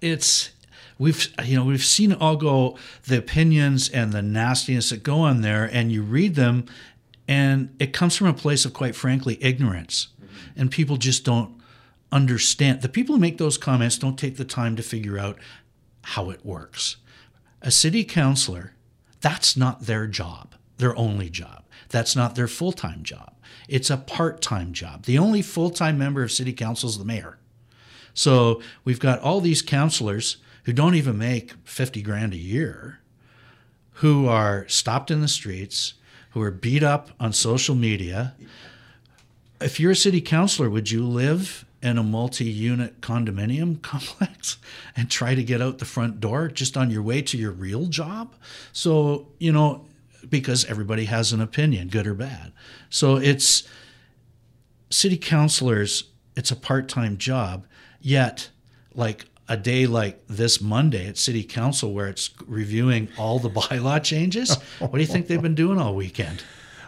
it's 0.00 0.50
we've 0.98 1.28
you 1.44 1.56
know 1.56 1.64
we've 1.64 1.84
seen 1.84 2.12
it 2.12 2.20
all 2.20 2.36
go 2.36 2.78
the 3.04 3.18
opinions 3.18 3.88
and 3.88 4.12
the 4.12 4.22
nastiness 4.22 4.90
that 4.90 5.02
go 5.02 5.20
on 5.20 5.40
there, 5.40 5.68
and 5.72 5.92
you 5.92 6.02
read 6.02 6.34
them, 6.34 6.66
and 7.28 7.74
it 7.78 7.92
comes 7.92 8.16
from 8.16 8.26
a 8.26 8.34
place 8.34 8.64
of 8.64 8.72
quite 8.72 8.96
frankly 8.96 9.38
ignorance, 9.40 10.08
mm-hmm. 10.20 10.60
and 10.60 10.70
people 10.70 10.96
just 10.96 11.24
don't 11.24 11.54
understand. 12.12 12.82
The 12.82 12.88
people 12.88 13.14
who 13.14 13.20
make 13.20 13.38
those 13.38 13.58
comments 13.58 13.98
don't 13.98 14.18
take 14.18 14.36
the 14.36 14.44
time 14.44 14.76
to 14.76 14.82
figure 14.82 15.18
out 15.18 15.38
how 16.02 16.30
it 16.30 16.44
works. 16.44 16.96
A 17.62 17.70
city 17.70 18.04
councilor, 18.04 18.74
that's 19.20 19.56
not 19.56 19.82
their 19.82 20.06
job, 20.06 20.54
their 20.78 20.96
only 20.96 21.28
job. 21.30 21.64
That's 21.88 22.16
not 22.16 22.34
their 22.34 22.48
full 22.48 22.72
time 22.72 23.02
job. 23.02 23.34
It's 23.68 23.90
a 23.90 23.96
part 23.96 24.40
time 24.40 24.72
job. 24.72 25.04
The 25.04 25.18
only 25.18 25.42
full 25.42 25.70
time 25.70 25.98
member 25.98 26.22
of 26.22 26.32
city 26.32 26.52
council 26.52 26.88
is 26.88 26.98
the 26.98 27.04
mayor. 27.04 27.38
So 28.14 28.62
we've 28.84 29.00
got 29.00 29.20
all 29.20 29.40
these 29.40 29.62
counselors 29.62 30.38
who 30.66 30.72
don't 30.72 30.96
even 30.96 31.16
make 31.16 31.52
50 31.64 32.02
grand 32.02 32.34
a 32.34 32.36
year, 32.36 32.98
who 33.94 34.26
are 34.26 34.66
stopped 34.68 35.12
in 35.12 35.20
the 35.20 35.28
streets, 35.28 35.94
who 36.30 36.42
are 36.42 36.50
beat 36.50 36.82
up 36.82 37.10
on 37.20 37.32
social 37.32 37.76
media. 37.76 38.34
If 39.60 39.78
you're 39.78 39.92
a 39.92 39.96
city 39.96 40.20
councilor, 40.20 40.68
would 40.68 40.90
you 40.90 41.06
live 41.06 41.64
in 41.80 41.98
a 41.98 42.02
multi 42.02 42.46
unit 42.46 43.00
condominium 43.00 43.80
complex 43.82 44.58
and 44.96 45.08
try 45.08 45.36
to 45.36 45.44
get 45.44 45.62
out 45.62 45.78
the 45.78 45.84
front 45.84 46.18
door 46.18 46.48
just 46.48 46.76
on 46.76 46.90
your 46.90 47.02
way 47.02 47.22
to 47.22 47.38
your 47.38 47.52
real 47.52 47.86
job? 47.86 48.34
So, 48.72 49.28
you 49.38 49.52
know, 49.52 49.86
because 50.28 50.64
everybody 50.64 51.04
has 51.04 51.32
an 51.32 51.40
opinion, 51.40 51.86
good 51.86 52.08
or 52.08 52.14
bad. 52.14 52.52
So 52.90 53.14
it's 53.14 53.68
city 54.90 55.16
councilors, 55.16 56.10
it's 56.34 56.50
a 56.50 56.56
part 56.56 56.88
time 56.88 57.18
job, 57.18 57.68
yet, 58.00 58.50
like 58.96 59.26
a 59.48 59.56
day 59.56 59.86
like 59.86 60.26
this 60.26 60.60
Monday 60.60 61.06
at 61.08 61.16
city 61.16 61.44
council 61.44 61.92
where 61.92 62.08
it's 62.08 62.30
reviewing 62.46 63.08
all 63.18 63.38
the 63.38 63.50
bylaw 63.60 64.02
changes, 64.02 64.56
what 64.78 64.92
do 64.92 65.00
you 65.00 65.06
think 65.06 65.26
they've 65.28 65.42
been 65.42 65.54
doing 65.54 65.78
all 65.78 65.94
weekend? 65.94 66.42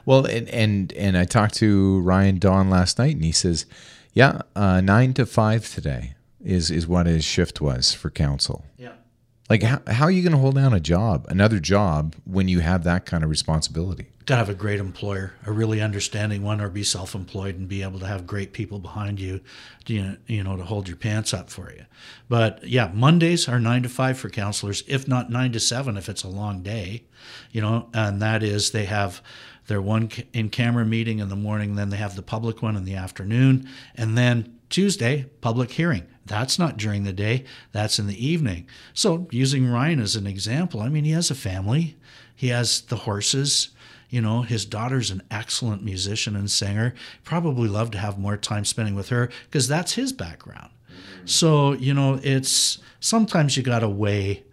Well, 0.05 0.25
and 0.25 0.49
and 0.49 0.92
and 0.94 1.18
I 1.18 1.25
talked 1.25 1.55
to 1.57 2.01
Ryan 2.01 2.38
Donn 2.38 2.71
last 2.71 2.99
night, 2.99 3.14
and 3.14 3.25
he 3.25 3.33
says, 3.33 3.66
"Yeah, 4.14 4.40
uh, 4.57 4.81
nine 4.81 5.12
to 5.14 5.27
five 5.27 5.68
today 5.68 6.14
is 6.42 6.71
is 6.71 6.87
what 6.87 7.07
his 7.07 7.25
shift 7.25 7.61
was 7.61 7.92
for 7.92 8.11
council. 8.11 8.64
Yeah. 8.77 8.92
Like, 9.51 9.62
how, 9.62 9.81
how 9.87 10.05
are 10.05 10.11
you 10.11 10.23
going 10.23 10.33
to 10.33 10.38
hold 10.38 10.57
down 10.57 10.75
a 10.75 10.81
job, 10.81 11.27
another 11.29 11.59
job, 11.59 12.14
when 12.25 12.49
you 12.49 12.61
have 12.61 12.85
that 12.85 13.07
kind 13.07 13.25
of 13.25 13.31
responsibility? 13.31 14.09
To 14.29 14.37
have 14.37 14.51
a 14.51 14.55
great 14.55 14.79
employer, 14.79 15.33
a 15.47 15.53
really 15.53 15.81
understanding 15.81 16.43
one, 16.43 16.61
or 16.61 16.69
be 16.69 16.85
self-employed 16.85 17.57
and 17.57 17.67
be 17.67 17.83
able 17.83 17.99
to 18.01 18.07
have 18.07 18.27
great 18.27 18.53
people 18.53 18.79
behind 18.79 19.19
you, 19.19 19.41
to, 19.87 19.95
you 19.95 20.03
know, 20.03 20.17
you 20.27 20.45
know, 20.45 20.55
to 20.55 20.64
hold 20.64 20.87
your 20.87 20.99
pants 20.99 21.33
up 21.33 21.49
for 21.49 21.73
you. 21.73 21.87
But 22.29 22.62
yeah, 22.62 22.91
Mondays 22.93 23.49
are 23.49 23.59
nine 23.59 23.83
to 23.85 23.88
five 23.88 24.19
for 24.19 24.29
counselors, 24.29 24.83
if 24.87 25.09
not 25.09 25.31
nine 25.31 25.53
to 25.53 25.61
seven 25.61 25.97
if 25.97 26.11
it's 26.11 26.25
a 26.25 26.29
long 26.29 26.62
day, 26.62 27.05
you 27.53 27.62
know, 27.62 27.88
and 27.95 28.21
that 28.21 28.43
is 28.43 28.71
they 28.71 28.85
have 28.85 29.23
their 29.67 29.81
one 29.81 30.11
in 30.35 30.51
camera 30.51 30.85
meeting 30.85 31.21
in 31.21 31.31
the 31.31 31.35
morning, 31.37 31.77
then 31.77 31.88
they 31.88 31.97
have 31.97 32.14
the 32.14 32.21
public 32.21 32.61
one 32.61 32.77
in 32.77 32.85
the 32.85 32.97
afternoon, 32.97 33.67
and 33.95 34.19
then 34.19 34.59
Tuesday, 34.69 35.25
public 35.41 35.71
hearing. 35.71 36.07
That's 36.27 36.59
not 36.59 36.77
during 36.77 37.05
the 37.05 37.14
day, 37.14 37.47
that's 37.73 37.99
in 37.99 38.07
the 38.07 38.27
evening. 38.27 38.67
So, 38.93 39.27
using 39.31 39.67
Ryan 39.67 40.01
as 40.01 40.17
an 40.17 40.27
example, 40.27 40.83
I 40.83 40.91
mean, 40.91 41.05
he 41.05 41.12
has 41.12 41.31
a 41.31 41.35
family, 41.35 41.97
he 42.37 42.49
has 42.49 42.83
the 42.83 42.97
horses. 42.97 43.71
You 44.11 44.23
know, 44.23 44.42
his 44.42 44.64
daughter's 44.64 45.11
an 45.11 45.23
excellent 45.31 45.83
musician 45.83 46.35
and 46.35 46.51
singer. 46.51 46.94
Probably 47.25 47.68
love 47.68 47.90
to 47.92 47.99
have 47.99 48.18
more 48.18 48.37
time 48.37 48.64
spending 48.64 48.94
with 48.94 49.11
her 49.11 49.29
because 49.44 49.68
that's 49.68 49.92
his 49.92 50.12
background. 50.12 50.71
So, 51.27 51.73
you 51.73 51.92
know, 51.92 52.18
it's 52.23 52.79
sometimes 53.01 53.57
you 53.57 53.62
got 53.62 53.81
to 53.81 53.88
weigh 53.88 54.44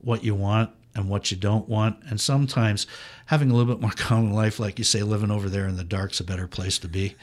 what 0.00 0.24
you 0.24 0.34
want 0.34 0.70
and 0.94 1.08
what 1.08 1.30
you 1.30 1.36
don't 1.36 1.68
want. 1.68 2.02
And 2.08 2.20
sometimes 2.20 2.86
having 3.26 3.50
a 3.50 3.54
little 3.54 3.72
bit 3.72 3.80
more 3.80 3.90
common 3.96 4.32
life, 4.32 4.58
like 4.58 4.78
you 4.78 4.84
say, 4.84 5.02
living 5.02 5.30
over 5.30 5.48
there 5.48 5.66
in 5.68 5.76
the 5.76 5.84
dark's 5.84 6.20
a 6.20 6.24
better 6.24 6.48
place 6.48 6.78
to 6.80 6.88
be. 6.88 7.16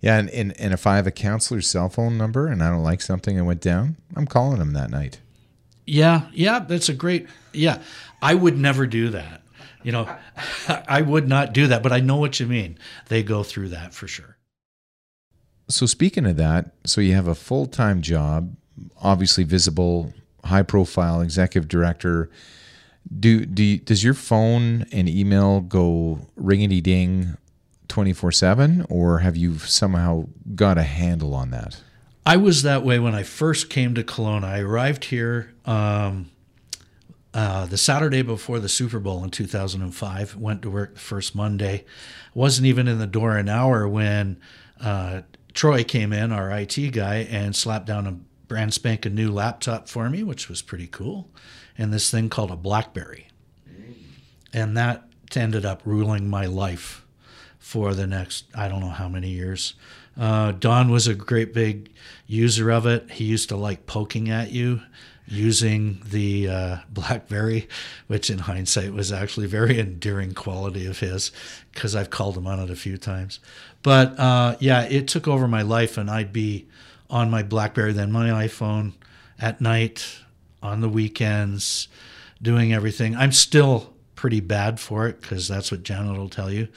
Yeah, 0.00 0.18
and, 0.18 0.30
and, 0.30 0.58
and 0.58 0.72
if 0.72 0.86
I 0.86 0.96
have 0.96 1.06
a 1.06 1.10
counselor's 1.10 1.68
cell 1.68 1.90
phone 1.90 2.16
number 2.16 2.46
and 2.46 2.62
I 2.62 2.70
don't 2.70 2.82
like 2.82 3.02
something 3.02 3.36
that 3.36 3.44
went 3.44 3.60
down, 3.60 3.96
I'm 4.16 4.26
calling 4.26 4.60
him 4.60 4.72
that 4.72 4.90
night. 4.90 5.20
Yeah, 5.86 6.28
yeah, 6.32 6.60
that's 6.60 6.88
a 6.88 6.94
great. 6.94 7.26
Yeah, 7.52 7.82
I 8.22 8.34
would 8.34 8.56
never 8.56 8.86
do 8.86 9.10
that. 9.10 9.39
You 9.82 9.92
know, 9.92 10.16
I 10.88 11.02
would 11.02 11.28
not 11.28 11.52
do 11.52 11.66
that, 11.68 11.82
but 11.82 11.92
I 11.92 12.00
know 12.00 12.16
what 12.16 12.40
you 12.40 12.46
mean. 12.46 12.78
They 13.08 13.22
go 13.22 13.42
through 13.42 13.68
that 13.70 13.94
for 13.94 14.06
sure. 14.06 14.36
So 15.68 15.86
speaking 15.86 16.26
of 16.26 16.36
that, 16.36 16.72
so 16.84 17.00
you 17.00 17.14
have 17.14 17.28
a 17.28 17.34
full 17.34 17.66
time 17.66 18.02
job, 18.02 18.56
obviously 19.00 19.44
visible, 19.44 20.12
high 20.44 20.62
profile 20.62 21.20
executive 21.20 21.68
director. 21.68 22.30
Do 23.18 23.46
do 23.46 23.62
you, 23.62 23.78
does 23.78 24.04
your 24.04 24.14
phone 24.14 24.86
and 24.92 25.08
email 25.08 25.60
go 25.60 26.26
ringity 26.38 26.82
ding, 26.82 27.36
twenty 27.88 28.12
four 28.12 28.32
seven, 28.32 28.84
or 28.90 29.20
have 29.20 29.36
you 29.36 29.58
somehow 29.58 30.26
got 30.54 30.76
a 30.76 30.82
handle 30.82 31.34
on 31.34 31.50
that? 31.50 31.80
I 32.26 32.36
was 32.36 32.62
that 32.62 32.84
way 32.84 32.98
when 32.98 33.14
I 33.14 33.22
first 33.22 33.70
came 33.70 33.94
to 33.94 34.04
Kelowna. 34.04 34.44
I 34.44 34.60
arrived 34.60 35.06
here 35.06 35.54
um, 35.64 36.30
uh, 37.32 37.66
the 37.66 37.78
Saturday 37.78 38.22
before 38.22 38.58
the 38.58 38.68
Super 38.68 38.98
Bowl 38.98 39.22
in 39.22 39.30
2005. 39.30 40.36
Went 40.36 40.62
to 40.62 40.70
work 40.70 40.94
the 40.94 41.00
first 41.00 41.34
Monday. 41.34 41.84
Wasn't 42.34 42.66
even 42.66 42.88
in 42.88 42.98
the 42.98 43.06
door 43.06 43.36
an 43.36 43.48
hour 43.48 43.88
when 43.88 44.40
uh, 44.80 45.22
Troy 45.52 45.84
came 45.84 46.12
in, 46.12 46.32
our 46.32 46.50
IT 46.50 46.76
guy, 46.92 47.26
and 47.30 47.54
slapped 47.54 47.86
down 47.86 48.06
a 48.06 48.18
brand 48.48 48.74
spanking 48.74 49.14
new 49.14 49.30
laptop 49.30 49.88
for 49.88 50.10
me, 50.10 50.24
which 50.24 50.48
was 50.48 50.60
pretty 50.60 50.88
cool, 50.88 51.30
and 51.78 51.92
this 51.92 52.10
thing 52.10 52.28
called 52.28 52.50
a 52.50 52.56
BlackBerry. 52.56 53.28
And 54.52 54.76
that 54.76 55.04
ended 55.36 55.64
up 55.64 55.82
ruling 55.84 56.28
my 56.28 56.46
life 56.46 57.06
for 57.60 57.94
the 57.94 58.06
next, 58.06 58.46
I 58.54 58.66
don't 58.66 58.80
know 58.80 58.88
how 58.88 59.08
many 59.08 59.28
years. 59.28 59.74
Uh, 60.18 60.50
Don 60.50 60.90
was 60.90 61.06
a 61.06 61.14
great 61.14 61.54
big 61.54 61.92
user 62.26 62.70
of 62.70 62.86
it. 62.86 63.12
He 63.12 63.24
used 63.24 63.48
to 63.50 63.56
like 63.56 63.86
poking 63.86 64.28
at 64.28 64.50
you 64.50 64.80
using 65.30 66.02
the 66.04 66.48
uh, 66.48 66.76
BlackBerry, 66.92 67.68
which 68.08 68.28
in 68.28 68.38
hindsight 68.38 68.92
was 68.92 69.12
actually 69.12 69.46
very 69.46 69.78
endearing 69.78 70.34
quality 70.34 70.86
of 70.86 70.98
his 70.98 71.30
because 71.72 71.94
I've 71.94 72.10
called 72.10 72.36
him 72.36 72.46
on 72.46 72.58
it 72.58 72.68
a 72.68 72.76
few 72.76 72.98
times. 72.98 73.38
But 73.82 74.18
uh, 74.18 74.56
yeah, 74.58 74.82
it 74.82 75.08
took 75.08 75.28
over 75.28 75.48
my 75.48 75.62
life, 75.62 75.96
and 75.96 76.10
I'd 76.10 76.32
be 76.32 76.66
on 77.08 77.30
my 77.30 77.42
BlackBerry, 77.42 77.92
then 77.92 78.12
my 78.12 78.28
iPhone 78.46 78.92
at 79.38 79.60
night, 79.60 80.18
on 80.62 80.80
the 80.80 80.88
weekends, 80.88 81.88
doing 82.42 82.72
everything. 82.72 83.16
I'm 83.16 83.32
still 83.32 83.94
pretty 84.14 84.40
bad 84.40 84.78
for 84.78 85.06
it 85.06 85.20
because 85.20 85.48
that's 85.48 85.70
what 85.70 85.82
Janet 85.82 86.18
will 86.18 86.28
tell 86.28 86.50
you. 86.50 86.68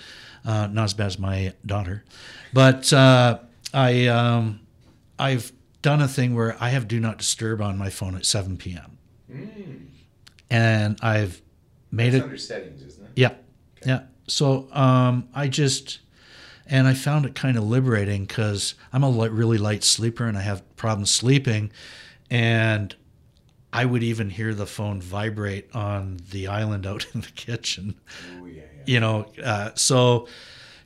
Uh, 0.45 0.67
not 0.67 0.85
as 0.85 0.93
bad 0.93 1.07
as 1.07 1.19
my 1.19 1.53
daughter, 1.65 2.03
but 2.53 2.91
uh, 2.93 3.39
I 3.73 4.07
um, 4.07 4.59
I've 5.17 5.51
done 5.83 6.01
a 6.01 6.07
thing 6.07 6.33
where 6.33 6.57
I 6.59 6.69
have 6.69 6.87
do 6.87 6.99
not 6.99 7.19
disturb 7.19 7.61
on 7.61 7.77
my 7.77 7.91
phone 7.91 8.15
at 8.15 8.25
7 8.25 8.57
p.m. 8.57 8.97
Mm. 9.31 9.85
And 10.49 10.97
I've 11.03 11.43
made 11.91 12.13
That's 12.13 12.21
it 12.21 12.23
under 12.23 12.37
settings, 12.37 12.81
isn't 12.81 13.05
it? 13.05 13.11
Yeah. 13.15 13.27
Okay. 13.27 13.39
Yeah. 13.85 14.03
So 14.27 14.67
um, 14.71 15.27
I 15.35 15.47
just 15.47 15.99
and 16.65 16.87
I 16.87 16.93
found 16.93 17.25
it 17.25 17.35
kind 17.35 17.57
of 17.57 17.63
liberating 17.63 18.25
because 18.25 18.75
I'm 18.91 19.03
a 19.03 19.09
really 19.11 19.57
light 19.57 19.83
sleeper 19.83 20.25
and 20.25 20.37
I 20.37 20.41
have 20.41 20.75
problems 20.75 21.11
sleeping, 21.11 21.71
and 22.29 22.95
I 23.71 23.85
would 23.85 24.03
even 24.03 24.29
hear 24.29 24.53
the 24.53 24.65
phone 24.65 25.01
vibrate 25.01 25.75
on 25.75 26.19
the 26.31 26.47
island 26.47 26.87
out 26.87 27.05
in 27.13 27.21
the 27.21 27.31
kitchen. 27.31 27.99
Ooh, 28.39 28.47
yeah, 28.47 28.61
yeah. 28.61 28.83
You 28.85 28.99
know, 28.99 29.25
uh, 29.43 29.71
so 29.75 30.27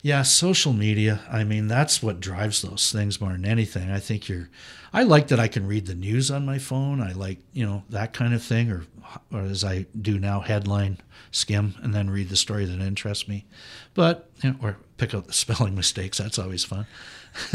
yeah, 0.01 0.23
social 0.23 0.73
media. 0.73 1.21
I 1.29 1.43
mean, 1.43 1.67
that's 1.67 2.01
what 2.01 2.19
drives 2.19 2.61
those 2.61 2.91
things 2.91 3.21
more 3.21 3.31
than 3.31 3.45
anything. 3.45 3.91
I 3.91 3.99
think 3.99 4.27
you're. 4.27 4.49
I 4.93 5.03
like 5.03 5.27
that 5.27 5.39
I 5.39 5.47
can 5.47 5.67
read 5.67 5.85
the 5.85 5.95
news 5.95 6.31
on 6.31 6.45
my 6.45 6.57
phone. 6.57 7.01
I 7.01 7.11
like 7.11 7.39
you 7.53 7.65
know 7.65 7.83
that 7.89 8.13
kind 8.13 8.33
of 8.33 8.43
thing, 8.43 8.71
or, 8.71 8.83
or 9.31 9.41
as 9.41 9.63
I 9.63 9.85
do 9.99 10.19
now, 10.19 10.41
headline 10.41 10.99
skim 11.31 11.75
and 11.81 11.93
then 11.93 12.09
read 12.09 12.29
the 12.29 12.35
story 12.35 12.65
that 12.65 12.79
interests 12.79 13.27
me. 13.27 13.45
But 13.93 14.29
you 14.43 14.51
know, 14.51 14.57
or 14.61 14.77
pick 14.97 15.13
out 15.13 15.27
the 15.27 15.33
spelling 15.45 15.75
mistakes. 15.75 16.17
That's 16.17 16.39
always 16.39 16.63
fun. 16.63 16.85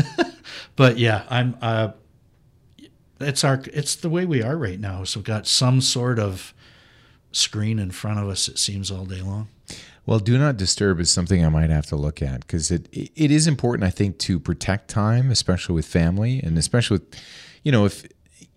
but 0.77 0.99
yeah, 0.99 1.25
I'm. 1.29 1.57
Uh, 1.61 1.93
it's 3.21 3.45
our. 3.45 3.63
It's 3.73 3.95
the 3.97 4.11
way 4.11 4.25
we 4.27 4.43
are 4.43 4.57
right 4.57 4.81
now. 4.81 5.05
So 5.05 5.21
we've 5.21 5.25
got 5.25 5.47
some 5.47 5.81
sort 5.81 6.19
of 6.19 6.53
screen 7.33 7.79
in 7.79 7.91
front 7.91 8.19
of 8.19 8.29
us. 8.29 8.49
It 8.49 8.59
seems 8.59 8.91
all 8.91 9.05
day 9.05 9.23
long. 9.23 9.49
Well, 10.05 10.19
do 10.19 10.37
not 10.37 10.57
disturb 10.57 10.99
is 10.99 11.11
something 11.11 11.45
I 11.45 11.49
might 11.49 11.71
have 11.71 11.87
to 11.87 11.97
look 11.97 12.23
at 12.23 12.41
because 12.41 12.71
it 12.71 12.89
it 12.93 13.31
is 13.31 13.47
important, 13.47 13.85
I 13.85 13.91
think, 13.91 14.19
to 14.19 14.41
protect 14.41 14.89
time, 14.89 15.31
especially 15.31 15.75
with 15.77 15.87
family, 15.87 16.41
and 16.43 16.59
especially 16.59 16.97
with, 16.99 17.21
you 17.63 17.71
know, 17.71 17.85
if 17.85 18.07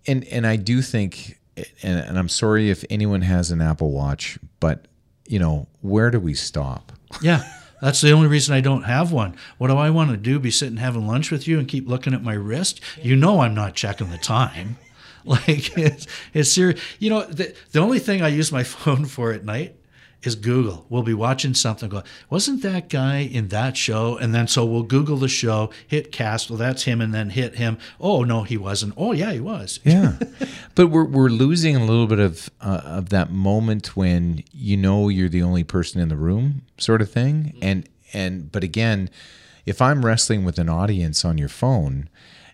and 0.06 0.24
and 0.24 0.46
I 0.46 0.56
do 0.56 0.82
think, 0.82 1.38
and, 1.82 2.00
and 2.00 2.18
I'm 2.18 2.28
sorry 2.28 2.70
if 2.70 2.84
anyone 2.90 3.22
has 3.22 3.50
an 3.50 3.60
Apple 3.60 3.92
Watch, 3.92 4.38
but 4.58 4.88
you 5.28 5.38
know, 5.38 5.68
where 5.82 6.10
do 6.10 6.18
we 6.20 6.34
stop? 6.34 6.92
Yeah. 7.20 7.44
That's 7.82 8.00
the 8.00 8.12
only 8.12 8.26
reason 8.26 8.54
I 8.54 8.62
don't 8.62 8.84
have 8.84 9.12
one. 9.12 9.36
What 9.58 9.68
do 9.68 9.76
I 9.76 9.90
want 9.90 10.10
to 10.10 10.16
do? 10.16 10.38
Be 10.38 10.50
sitting 10.50 10.78
having 10.78 11.06
lunch 11.06 11.30
with 11.30 11.46
you 11.46 11.58
and 11.58 11.68
keep 11.68 11.86
looking 11.86 12.14
at 12.14 12.22
my 12.22 12.32
wrist? 12.32 12.80
You 13.02 13.16
know 13.16 13.40
I'm 13.40 13.54
not 13.54 13.74
checking 13.74 14.10
the 14.10 14.18
time. 14.18 14.78
Like 15.26 15.76
it's, 15.76 16.06
it's 16.34 16.52
serious. 16.52 16.80
You 17.00 17.10
know, 17.10 17.24
the, 17.24 17.52
the 17.72 17.80
only 17.80 17.98
thing 17.98 18.22
I 18.22 18.28
use 18.28 18.52
my 18.52 18.62
phone 18.64 19.06
for 19.06 19.32
at 19.32 19.44
night 19.44 19.74
is 20.26 20.34
Google. 20.34 20.86
We'll 20.88 21.02
be 21.02 21.14
watching 21.14 21.54
something, 21.54 21.88
go, 21.88 22.02
wasn't 22.28 22.62
that 22.62 22.88
guy 22.88 23.18
in 23.18 23.48
that 23.48 23.76
show? 23.76 24.16
And 24.16 24.34
then 24.34 24.48
so 24.48 24.64
we'll 24.64 24.82
Google 24.82 25.16
the 25.16 25.28
show, 25.28 25.70
hit 25.86 26.12
cast, 26.12 26.50
well, 26.50 26.58
that's 26.58 26.84
him, 26.84 27.00
and 27.00 27.14
then 27.14 27.30
hit 27.30 27.56
him. 27.56 27.78
Oh, 28.00 28.24
no, 28.24 28.42
he 28.42 28.56
wasn't. 28.56 28.94
Oh, 28.96 29.12
yeah, 29.12 29.32
he 29.32 29.40
was. 29.40 29.80
Yeah. 29.84 30.18
but 30.74 30.88
we're, 30.88 31.04
we're 31.04 31.28
losing 31.28 31.76
a 31.76 31.84
little 31.84 32.06
bit 32.06 32.18
of, 32.18 32.50
uh, 32.60 32.82
of 32.84 33.08
that 33.10 33.30
moment 33.30 33.96
when 33.96 34.42
you 34.52 34.76
know 34.76 35.08
you're 35.08 35.28
the 35.28 35.42
only 35.42 35.64
person 35.64 36.00
in 36.00 36.08
the 36.08 36.16
room, 36.16 36.62
sort 36.78 37.00
of 37.00 37.10
thing. 37.10 37.56
And, 37.62 37.88
and, 38.12 38.50
but 38.50 38.64
again, 38.64 39.10
if 39.64 39.82
I'm 39.82 40.04
wrestling 40.04 40.44
with 40.44 40.58
an 40.58 40.68
audience 40.68 41.24
on 41.24 41.38
your 41.38 41.48
phone, 41.48 42.08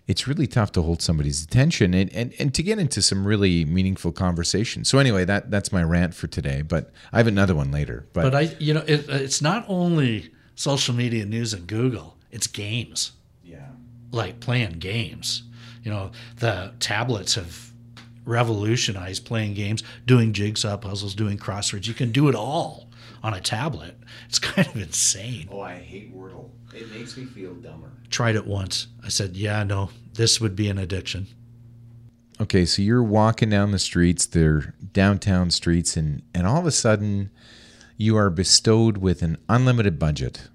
it's 0.07 0.27
really 0.27 0.47
tough 0.47 0.71
to 0.73 0.81
hold 0.81 1.01
somebody's 1.01 1.43
attention 1.43 1.93
and, 1.93 2.13
and, 2.13 2.33
and 2.37 2.53
to 2.53 2.61
get 2.61 2.77
into 2.77 3.01
some 3.01 3.25
really 3.25 3.63
meaningful 3.63 4.11
conversation. 4.11 4.83
So 4.83 4.99
anyway, 4.99 5.23
that 5.25 5.49
that's 5.49 5.71
my 5.71 5.83
rant 5.83 6.13
for 6.13 6.27
today. 6.27 6.61
But 6.61 6.91
I 7.11 7.17
have 7.17 7.27
another 7.27 7.55
one 7.55 7.71
later. 7.71 8.07
But, 8.13 8.23
but 8.23 8.35
I, 8.35 8.41
you 8.59 8.73
know, 8.73 8.83
it, 8.85 9.07
it's 9.07 9.41
not 9.41 9.65
only 9.67 10.31
social 10.55 10.93
media 10.93 11.25
news 11.25 11.53
and 11.53 11.67
Google; 11.67 12.17
it's 12.31 12.47
games. 12.47 13.13
Yeah, 13.43 13.69
like 14.11 14.39
playing 14.39 14.79
games. 14.79 15.43
You 15.83 15.91
know, 15.91 16.11
the 16.37 16.73
tablets 16.79 17.35
have 17.35 17.71
revolutionized 18.25 19.25
playing 19.25 19.53
games, 19.53 19.83
doing 20.05 20.33
jigsaw 20.33 20.77
puzzles, 20.77 21.15
doing 21.15 21.37
crosswords. 21.37 21.87
You 21.87 21.93
can 21.93 22.11
do 22.11 22.29
it 22.29 22.35
all 22.35 22.82
on 23.23 23.33
a 23.33 23.39
tablet. 23.39 23.97
It's 24.27 24.37
kind 24.37 24.67
of 24.67 24.75
insane. 24.75 25.47
Oh, 25.49 25.61
I 25.61 25.75
hate 25.75 26.15
Wordle. 26.15 26.49
It 26.73 26.91
makes 26.91 27.15
me 27.15 27.25
feel 27.25 27.53
dumber. 27.53 27.91
Tried 28.09 28.35
it 28.35 28.45
once. 28.45 28.87
I 29.03 29.09
said, 29.09 29.37
yeah, 29.37 29.63
no, 29.63 29.89
this 30.13 30.41
would 30.41 30.55
be 30.55 30.69
an 30.69 30.77
addiction. 30.77 31.27
Okay, 32.41 32.65
so 32.65 32.81
you're 32.81 33.03
walking 33.03 33.49
down 33.49 33.71
the 33.71 33.79
streets, 33.79 34.25
they're 34.25 34.73
downtown 34.91 35.51
streets, 35.51 35.95
and, 35.95 36.23
and 36.33 36.45
all 36.45 36.59
of 36.59 36.65
a 36.65 36.71
sudden 36.71 37.29
you 37.95 38.17
are 38.17 38.29
bestowed 38.29 38.97
with 38.97 39.21
an 39.21 39.37
unlimited 39.47 39.99
budget. 39.99 40.49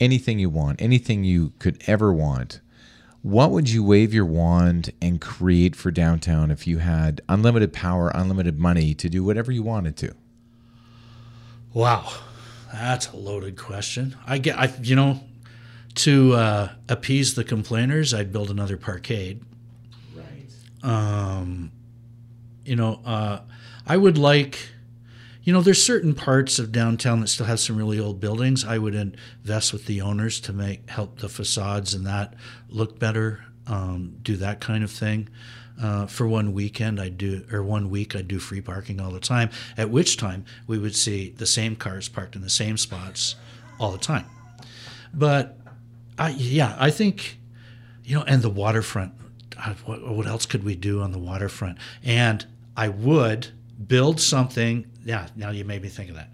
Anything 0.00 0.38
you 0.38 0.50
want, 0.50 0.82
anything 0.82 1.22
you 1.22 1.52
could 1.58 1.82
ever 1.86 2.12
want. 2.12 2.60
What 3.22 3.52
would 3.52 3.70
you 3.70 3.84
wave 3.84 4.12
your 4.12 4.26
wand 4.26 4.92
and 5.00 5.20
create 5.20 5.76
for 5.76 5.90
downtown 5.90 6.50
if 6.50 6.66
you 6.66 6.78
had 6.78 7.20
unlimited 7.28 7.72
power, 7.72 8.10
unlimited 8.14 8.58
money 8.58 8.92
to 8.94 9.08
do 9.08 9.22
whatever 9.22 9.52
you 9.52 9.62
wanted 9.62 9.96
to? 9.98 10.14
Wow, 11.74 12.10
that's 12.72 13.08
a 13.08 13.16
loaded 13.16 13.58
question. 13.58 14.16
I 14.26 14.38
get, 14.38 14.58
I 14.58 14.72
you 14.80 14.94
know, 14.96 15.20
to 15.96 16.34
uh, 16.34 16.68
appease 16.88 17.34
the 17.34 17.44
complainers, 17.44 18.14
I'd 18.14 18.32
build 18.32 18.50
another 18.50 18.76
parkade. 18.76 19.42
Right. 20.14 20.48
Um, 20.88 21.72
you 22.64 22.76
know, 22.76 23.00
uh, 23.04 23.40
I 23.86 23.96
would 23.96 24.16
like, 24.16 24.70
you 25.42 25.52
know, 25.52 25.60
there's 25.62 25.84
certain 25.84 26.14
parts 26.14 26.58
of 26.58 26.72
downtown 26.72 27.20
that 27.20 27.28
still 27.28 27.46
have 27.46 27.60
some 27.60 27.76
really 27.76 27.98
old 27.98 28.20
buildings. 28.20 28.64
I 28.64 28.78
would 28.78 28.94
invest 28.94 29.72
with 29.72 29.86
the 29.86 30.00
owners 30.00 30.40
to 30.40 30.52
make 30.52 30.88
help 30.88 31.18
the 31.18 31.28
facades 31.28 31.92
and 31.92 32.06
that 32.06 32.34
look 32.68 32.98
better. 32.98 33.44
um, 33.66 34.16
do 34.22 34.36
that 34.36 34.60
kind 34.60 34.84
of 34.84 34.90
thing. 34.90 35.28
Uh, 35.82 36.06
for 36.06 36.28
one 36.28 36.52
weekend, 36.52 37.00
I 37.00 37.08
do, 37.08 37.44
or 37.50 37.62
one 37.62 37.90
week, 37.90 38.14
I 38.14 38.22
do 38.22 38.38
free 38.38 38.60
parking 38.60 39.00
all 39.00 39.10
the 39.10 39.18
time. 39.18 39.50
At 39.76 39.90
which 39.90 40.16
time 40.16 40.44
we 40.68 40.78
would 40.78 40.94
see 40.94 41.30
the 41.30 41.46
same 41.46 41.74
cars 41.74 42.08
parked 42.08 42.36
in 42.36 42.42
the 42.42 42.50
same 42.50 42.76
spots 42.76 43.34
all 43.80 43.90
the 43.90 43.98
time. 43.98 44.26
But 45.12 45.58
I, 46.16 46.30
yeah, 46.30 46.76
I 46.78 46.90
think, 46.90 47.38
you 48.04 48.14
know, 48.14 48.22
and 48.22 48.40
the 48.42 48.50
waterfront. 48.50 49.14
uh, 49.58 49.74
What, 49.84 50.06
what 50.08 50.26
else 50.26 50.46
could 50.46 50.62
we 50.62 50.76
do 50.76 51.00
on 51.00 51.10
the 51.10 51.18
waterfront? 51.18 51.78
And 52.04 52.46
I 52.76 52.88
would 52.88 53.48
build 53.88 54.20
something. 54.20 54.86
Yeah, 55.04 55.26
now 55.34 55.50
you 55.50 55.64
made 55.64 55.82
me 55.82 55.88
think 55.88 56.10
of 56.10 56.14
that. 56.16 56.30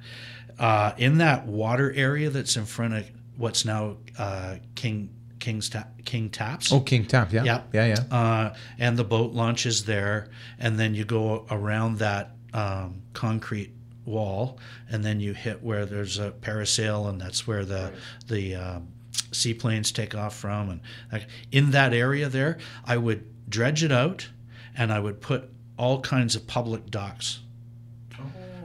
Uh, 0.59 0.92
in 0.98 1.16
that 1.18 1.46
water 1.46 1.90
area 1.94 2.29
that's 2.29 2.57
in 2.59 2.66
front 2.66 2.92
of 2.92 3.11
what's 3.38 3.64
now 3.64 3.96
uh, 4.18 4.57
King 4.74 5.09
King's 5.40 5.68
Ta- 5.68 5.88
King 6.05 6.31
Taps. 6.31 6.72
Oh, 6.72 6.81
King 6.81 7.07
Tap. 7.07 7.33
Yeah. 7.33 7.44
Yeah. 7.44 7.62
Yeah. 7.72 7.87
Yeah. 7.87 8.16
Uh, 8.16 8.55
and 8.79 8.96
the 8.96 9.05
boat 9.05 9.33
launches 9.33 9.85
there, 9.85 10.29
and 10.59 10.79
then 10.79 10.94
you 10.94 11.05
go 11.05 11.46
around 11.50 11.98
that 11.98 12.33
um, 12.53 13.03
concrete 13.14 13.72
wall, 14.05 14.59
and 14.90 15.05
then 15.05 15.18
you 15.20 15.33
hit 15.33 15.62
where 15.62 15.87
there's 15.87 16.18
a 16.18 16.31
parasail, 16.31 17.09
and 17.09 17.20
that's 17.20 17.46
where 17.46 17.64
the 17.64 17.92
the 18.29 18.55
um, 18.55 18.88
seaplanes 19.33 19.90
take 19.92 20.14
off 20.14 20.37
from. 20.37 20.70
And 20.70 20.81
like, 21.11 21.26
in 21.50 21.70
that 21.72 21.92
area 21.92 22.29
there, 22.29 22.59
I 22.85 22.96
would 22.96 23.24
dredge 23.48 23.83
it 23.83 23.92
out, 23.92 24.29
and 24.76 24.92
I 24.92 25.00
would 25.00 25.20
put 25.20 25.50
all 25.76 26.00
kinds 26.00 26.37
of 26.37 26.46
public 26.46 26.90
docks, 26.90 27.40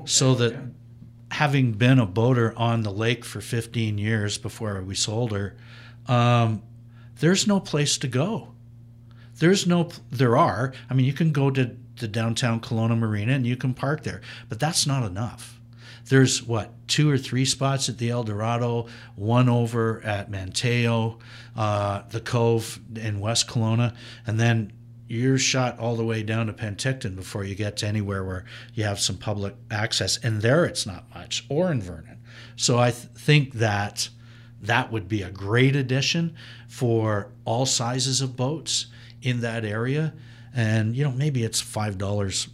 so 0.06 0.36
that 0.36 0.56
having 1.32 1.72
been 1.74 2.00
a 2.00 2.06
boater 2.06 2.54
on 2.58 2.84
the 2.84 2.92
lake 2.92 3.26
for 3.26 3.42
15 3.42 3.98
years 3.98 4.38
before 4.38 4.82
we 4.82 4.96
sold 4.96 5.32
her, 5.32 5.56
um, 6.08 6.62
there's 7.20 7.48
no 7.48 7.60
place 7.60 7.98
to 8.00 8.08
go. 8.08 8.50
There's 9.38 9.68
no, 9.68 9.90
there 10.12 10.38
are. 10.38 10.74
I 10.90 10.94
mean, 10.94 11.06
you 11.06 11.14
can 11.14 11.32
go 11.32 11.50
to 11.52 11.76
the 11.98 12.08
downtown 12.08 12.60
Kelowna 12.60 12.98
Marina 12.98 13.34
and 13.34 13.46
you 13.46 13.56
can 13.56 13.74
park 13.74 14.04
there, 14.04 14.22
but 14.50 14.60
that's 14.60 14.86
not 14.86 15.04
enough. 15.04 15.60
There's 16.08 16.44
what 16.44 16.72
two 16.88 17.10
or 17.10 17.18
three 17.18 17.46
spots 17.46 17.90
at 17.90 17.98
the 17.98 18.12
El 18.12 18.24
Dorado, 18.24 18.88
one 19.16 19.50
over 19.50 20.02
at 20.04 20.30
Manteo, 20.30 21.20
uh, 21.56 22.04
the 22.10 22.20
Cove 22.20 22.80
in 22.96 23.20
West 23.20 23.48
Kelowna, 23.48 23.96
and 24.28 24.40
then 24.40 24.72
you're 25.08 25.38
shot 25.38 25.80
all 25.80 25.96
the 25.96 26.06
way 26.06 26.24
down 26.24 26.48
to 26.48 26.54
Penticton 26.54 27.16
before 27.16 27.44
you 27.44 27.56
get 27.56 27.78
to 27.78 27.88
anywhere 27.88 28.24
where 28.24 28.46
you 28.74 28.84
have 28.84 29.00
some 29.00 29.18
public 29.18 29.56
access. 29.72 30.18
And 30.18 30.42
there 30.42 30.66
it's 30.66 30.86
not 30.86 31.06
much, 31.14 31.46
or 31.50 31.72
in 31.72 31.82
Vernon. 31.82 32.20
So 32.56 32.80
I 32.80 32.92
th- 32.92 33.10
think 33.16 33.54
that 33.54 34.10
that 34.66 34.92
would 34.92 35.08
be 35.08 35.22
a 35.22 35.32
great 35.32 35.76
addition 35.76 36.36
for 36.68 37.32
all 37.46 37.66
sizes 37.66 38.22
of 38.22 38.36
boats 38.36 38.88
in 39.22 39.42
that 39.42 39.66
area. 39.66 40.14
And, 40.54 40.96
you 40.96 41.04
know, 41.04 41.12
maybe 41.12 41.44
it's 41.44 41.62
$5 41.62 42.48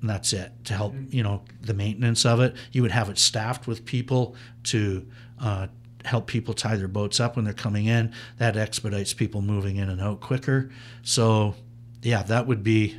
and 0.00 0.10
that's 0.10 0.32
it 0.32 0.52
to 0.64 0.74
help, 0.74 0.94
you 1.10 1.22
know, 1.22 1.42
the 1.62 1.74
maintenance 1.74 2.26
of 2.26 2.40
it. 2.40 2.54
You 2.72 2.82
would 2.82 2.90
have 2.90 3.08
it 3.08 3.18
staffed 3.18 3.66
with 3.66 3.84
people 3.84 4.36
to, 4.64 5.06
uh, 5.40 5.68
help 6.04 6.26
people 6.26 6.52
tie 6.52 6.76
their 6.76 6.88
boats 6.88 7.18
up 7.20 7.36
when 7.36 7.44
they're 7.44 7.54
coming 7.54 7.86
in. 7.86 8.12
That 8.38 8.56
expedites 8.56 9.14
people 9.14 9.40
moving 9.40 9.76
in 9.76 9.88
and 9.88 10.00
out 10.00 10.20
quicker. 10.20 10.70
So, 11.02 11.54
yeah, 12.02 12.22
that 12.24 12.46
would 12.46 12.62
be 12.62 12.98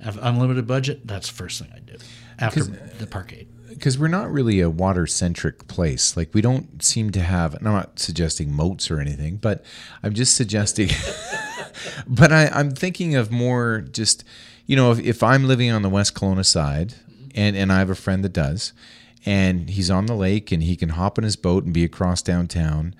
unlimited 0.00 0.66
budget. 0.66 1.06
That's 1.06 1.28
the 1.28 1.34
first 1.34 1.60
thing 1.60 1.72
I 1.74 1.80
do 1.80 1.96
after 2.38 2.62
the 2.62 3.06
parkade. 3.06 3.48
Because 3.80 3.98
we're 3.98 4.08
not 4.08 4.30
really 4.30 4.60
a 4.60 4.68
water 4.68 5.06
centric 5.06 5.66
place. 5.66 6.14
Like 6.14 6.34
we 6.34 6.42
don't 6.42 6.82
seem 6.84 7.10
to 7.12 7.20
have. 7.20 7.54
And 7.54 7.66
I'm 7.66 7.72
not 7.72 7.98
suggesting 7.98 8.52
moats 8.52 8.90
or 8.90 9.00
anything, 9.00 9.36
but 9.36 9.64
I'm 10.02 10.12
just 10.12 10.36
suggesting. 10.36 10.90
but 12.06 12.30
I, 12.30 12.48
I'm 12.48 12.72
thinking 12.72 13.16
of 13.16 13.30
more 13.30 13.80
just, 13.80 14.22
you 14.66 14.76
know, 14.76 14.92
if, 14.92 15.00
if 15.00 15.22
I'm 15.22 15.46
living 15.46 15.70
on 15.70 15.80
the 15.80 15.88
West 15.88 16.14
Kelowna 16.14 16.44
side, 16.44 16.94
and 17.34 17.56
and 17.56 17.72
I 17.72 17.78
have 17.78 17.88
a 17.88 17.94
friend 17.94 18.22
that 18.22 18.34
does, 18.34 18.74
and 19.24 19.70
he's 19.70 19.90
on 19.90 20.04
the 20.06 20.14
lake 20.14 20.52
and 20.52 20.62
he 20.62 20.76
can 20.76 20.90
hop 20.90 21.16
in 21.16 21.24
his 21.24 21.36
boat 21.36 21.64
and 21.64 21.72
be 21.72 21.84
across 21.84 22.20
downtown. 22.20 22.94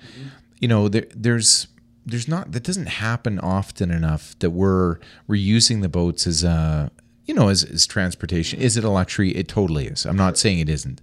You 0.60 0.68
know, 0.68 0.88
there, 0.88 1.06
there's 1.14 1.68
there's 2.06 2.26
not 2.26 2.52
that 2.52 2.62
doesn't 2.62 2.86
happen 2.86 3.38
often 3.38 3.90
enough 3.90 4.38
that 4.38 4.50
we're 4.50 4.96
we're 5.26 5.34
using 5.34 5.82
the 5.82 5.90
boats 5.90 6.26
as 6.26 6.42
a 6.42 6.90
you 7.26 7.34
know 7.34 7.48
as, 7.48 7.64
as 7.64 7.86
transportation 7.86 8.60
is 8.60 8.76
it 8.76 8.84
a 8.84 8.90
luxury? 8.90 9.30
It 9.30 9.48
totally 9.48 9.86
is. 9.86 10.04
I'm 10.04 10.16
not 10.16 10.38
saying 10.38 10.58
it 10.58 10.68
isn't. 10.68 11.00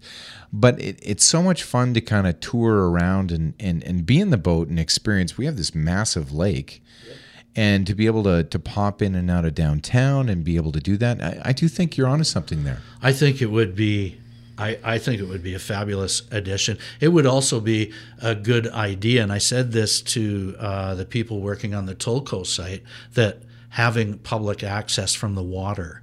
But 0.52 0.80
it, 0.82 1.00
it's 1.02 1.24
so 1.24 1.42
much 1.42 1.64
fun 1.64 1.94
to 1.94 2.02
kind 2.02 2.26
of 2.28 2.40
tour 2.40 2.90
around 2.90 3.32
and, 3.32 3.54
and 3.60 3.84
and 3.84 4.06
be 4.06 4.20
in 4.20 4.30
the 4.30 4.38
boat 4.38 4.68
and 4.68 4.80
experience. 4.80 5.38
We 5.38 5.46
have 5.46 5.58
this 5.58 5.74
massive 5.76 6.34
lake. 6.34 6.84
And 7.56 7.88
to 7.88 7.96
be 7.96 8.06
able 8.06 8.24
to 8.24 8.44
to 8.44 8.60
pop 8.60 9.02
in 9.02 9.16
and 9.16 9.32
out 9.32 9.46
of 9.46 9.56
downtown 9.56 10.30
and 10.30 10.44
be 10.44 10.58
able 10.58 10.72
to 10.74 10.80
do 10.80 10.96
that 10.98 11.22
i, 11.24 11.42
I 11.46 11.54
do 11.54 11.68
think 11.68 11.98
you're 11.98 12.08
onto 12.08 12.24
something 12.24 12.64
there. 12.64 12.82
I 13.02 13.14
think 13.14 13.42
it 13.42 13.48
would 13.48 13.76
be. 13.76 14.20
I, 14.60 14.80
I 14.84 14.98
think 14.98 15.22
it 15.22 15.26
would 15.26 15.44
be 15.44 15.54
a 15.54 15.60
fabulous 15.60 16.24
addition. 16.32 16.80
It 17.00 17.10
would 17.10 17.28
also 17.28 17.60
be 17.60 17.94
a 18.20 18.34
good 18.34 18.66
idea, 18.68 19.22
and 19.22 19.32
I 19.32 19.38
said 19.38 19.72
this 19.72 20.02
to 20.02 20.56
uh, 20.58 20.96
the 20.96 21.06
people 21.06 21.42
working 21.42 21.76
on 21.76 21.86
the 21.86 21.94
Tolko 21.94 22.44
site 22.44 22.82
that 23.14 23.44
having 23.70 24.18
public 24.18 24.64
access 24.64 25.14
from 25.14 25.36
the 25.36 25.44
water 25.44 26.02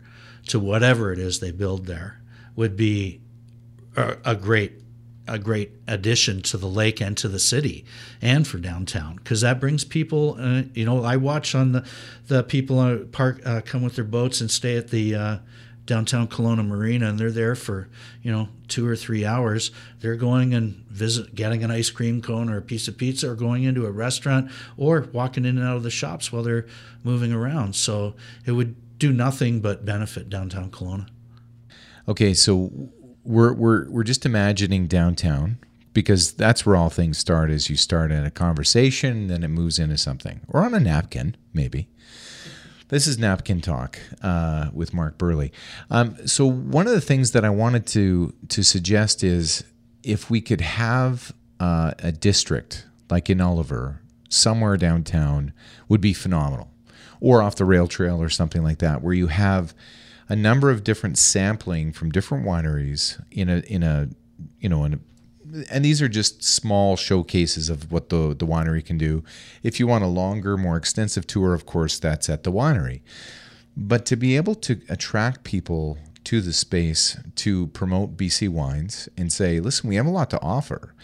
to 0.49 0.59
whatever 0.59 1.13
it 1.13 1.19
is 1.19 1.41
they 1.41 1.51
build 1.51 1.87
there 1.87 2.21
would 2.57 2.77
be 2.77 3.21
a, 3.97 4.17
a 4.25 4.37
great 4.37 4.81
a 5.27 5.39
great 5.39 5.73
addition 5.89 6.43
to 6.43 6.59
the 6.59 6.67
lake 6.67 7.01
and 7.01 7.17
to 7.17 7.29
the 7.29 7.39
city 7.39 7.83
and 8.21 8.47
for 8.47 8.59
downtown. 8.59 9.17
Because 9.17 9.41
that 9.41 9.59
brings 9.59 9.85
people 9.85 10.37
uh, 10.39 10.63
you 10.75 10.85
know 10.85 11.03
i 11.03 11.17
watch 11.17 11.55
on 11.55 11.73
the 11.73 11.85
the 12.29 12.43
people 12.43 12.79
uh, 12.79 12.99
park 13.11 13.41
uh, 13.45 13.61
come 13.65 13.83
with 13.83 13.97
their 13.97 14.05
boats 14.05 14.41
and 14.41 14.51
stay 14.51 14.77
at 14.77 14.89
the 14.89 15.15
uh, 15.15 15.39
downtown 15.87 16.27
Kelowna 16.27 16.67
Marina 16.67 17.09
and 17.09 17.19
they're 17.19 17.31
there 17.31 17.55
for 17.55 17.89
you 18.23 18.33
know 18.33 18.49
two 18.69 18.87
or 18.87 18.97
three 18.97 19.25
hours. 19.25 19.71
They're 20.01 20.17
going 20.17 20.55
and 20.55 20.75
visit 20.89 21.35
getting 21.35 21.63
an 21.63 21.71
ice 21.71 21.91
cream 21.91 22.23
cone 22.23 22.49
or 22.49 22.57
a 22.57 22.63
piece 22.63 22.89
of 22.89 22.97
pizza 22.97 23.31
or 23.31 23.35
going 23.35 23.65
into 23.65 23.87
a 23.87 23.91
restaurant 23.91 24.51
or 24.77 25.09
walking 25.13 25.45
in 25.45 25.59
and 25.59 25.67
out 25.67 25.77
of 25.77 25.83
the 25.83 25.91
shops 25.91 26.33
while 26.33 26.43
they're 26.43 26.67
moving 27.03 27.33
around. 27.33 27.77
So 27.77 28.15
it 28.47 28.53
would 28.53 28.77
do 29.09 29.13
nothing 29.13 29.61
but 29.61 29.85
benefit 29.85 30.29
downtown 30.29 30.71
Kelowna 30.71 31.09
Okay, 32.07 32.35
so 32.35 32.71
we're 33.25 33.55
we're 33.55 33.89
we're 33.89 34.05
just 34.05 34.27
imagining 34.27 34.87
downtown 34.87 35.59
because 35.95 36.33
that's 36.33 36.67
where 36.67 36.77
all 36.77 36.91
things 36.91 37.17
start. 37.17 37.51
Is 37.51 37.71
you 37.71 37.77
start 37.77 38.13
in 38.13 38.25
a 38.25 38.31
conversation, 38.31 39.29
then 39.29 39.43
it 39.43 39.49
moves 39.49 39.79
into 39.79 39.97
something, 39.97 40.43
or 40.49 40.63
on 40.63 40.75
a 40.75 40.81
napkin, 40.81 41.37
maybe. 41.55 41.89
This 42.89 43.07
is 43.07 43.19
napkin 43.19 43.63
talk 43.63 43.99
uh, 44.23 44.69
with 44.75 44.93
Mark 44.93 45.17
Burley. 45.17 45.51
Um, 45.91 46.15
so 46.27 46.45
one 46.45 46.87
of 46.87 46.93
the 46.93 47.01
things 47.01 47.33
that 47.33 47.45
I 47.45 47.51
wanted 47.51 47.87
to 47.89 48.35
to 48.49 48.63
suggest 48.63 49.25
is 49.25 49.65
if 50.03 50.29
we 50.29 50.43
could 50.43 50.61
have 50.61 51.33
uh, 51.59 51.93
a 52.01 52.13
district 52.13 52.87
like 53.11 53.31
in 53.31 53.41
Oliver, 53.41 54.03
somewhere 54.29 54.77
downtown, 54.77 55.55
would 55.89 56.03
be 56.03 56.13
phenomenal, 56.13 56.71
or 57.25 57.41
off 57.41 57.57
the 57.57 57.65
rail 57.65 57.89
trail 57.89 58.21
or 58.21 58.29
something 58.29 58.63
like 58.63 58.81
that, 58.81 59.01
where 59.01 59.15
you 59.15 59.29
have 59.29 59.73
a 60.29 60.37
number 60.37 60.71
of 60.71 60.85
different 60.85 61.17
sampling 61.17 61.91
from 61.91 62.11
different 62.11 62.45
wineries 62.45 63.19
in 63.31 63.49
a 63.49 63.61
in 63.61 63.83
a 63.83 64.11
you 64.61 64.69
know 64.69 64.85
in 64.85 64.95
a, 64.95 64.99
and 65.71 65.83
these 65.83 66.03
are 66.03 66.09
just 66.09 66.45
small 66.45 66.97
showcases 66.97 67.71
of 67.71 67.91
what 67.91 68.11
the 68.11 68.37
the 68.39 68.47
winery 68.47 68.85
can 68.85 68.99
do. 68.99 69.25
If 69.63 69.81
you 69.81 69.87
want 69.87 70.05
a 70.05 70.09
longer, 70.09 70.59
more 70.59 70.77
extensive 70.77 71.27
tour, 71.27 71.55
of 71.55 71.65
course, 71.65 71.99
that's 71.99 72.29
at 72.29 72.43
the 72.43 72.53
winery. 72.53 73.01
But 73.75 74.05
to 74.07 74.17
be 74.17 74.37
able 74.37 74.55
to 74.57 74.83
attract 74.91 75.45
people 75.45 75.97
to 76.25 76.43
the 76.43 76.53
space 76.53 77.17
to 77.37 77.69
promote 77.69 78.19
BC 78.19 78.51
wines 78.51 79.09
and 79.17 79.33
say, 79.33 79.61
listen, 79.61 79.89
we 79.89 79.97
have 79.97 80.07
a 80.07 80.11
lot 80.11 80.29
to 80.31 80.41
offer. 80.43 80.95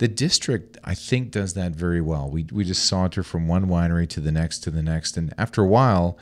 The 0.00 0.08
district, 0.08 0.78
I 0.82 0.94
think, 0.94 1.30
does 1.30 1.52
that 1.52 1.72
very 1.72 2.00
well. 2.00 2.30
We, 2.30 2.46
we 2.50 2.64
just 2.64 2.86
saunter 2.86 3.22
from 3.22 3.46
one 3.46 3.66
winery 3.66 4.08
to 4.08 4.20
the 4.20 4.32
next 4.32 4.60
to 4.60 4.70
the 4.70 4.82
next, 4.82 5.18
and 5.18 5.34
after 5.36 5.62
a 5.62 5.66
while, 5.66 6.16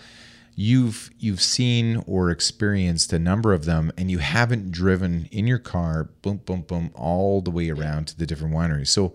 you've 0.56 1.12
you've 1.20 1.40
seen 1.40 2.02
or 2.08 2.32
experienced 2.32 3.12
a 3.12 3.20
number 3.20 3.52
of 3.52 3.66
them 3.66 3.92
and 3.96 4.10
you 4.10 4.18
haven't 4.18 4.72
driven 4.72 5.28
in 5.30 5.46
your 5.46 5.60
car 5.60 6.10
boom 6.22 6.38
boom 6.38 6.62
boom 6.62 6.90
all 6.96 7.40
the 7.40 7.50
way 7.52 7.70
around 7.70 8.08
to 8.08 8.18
the 8.18 8.26
different 8.26 8.52
wineries 8.52 8.88
so 8.88 9.12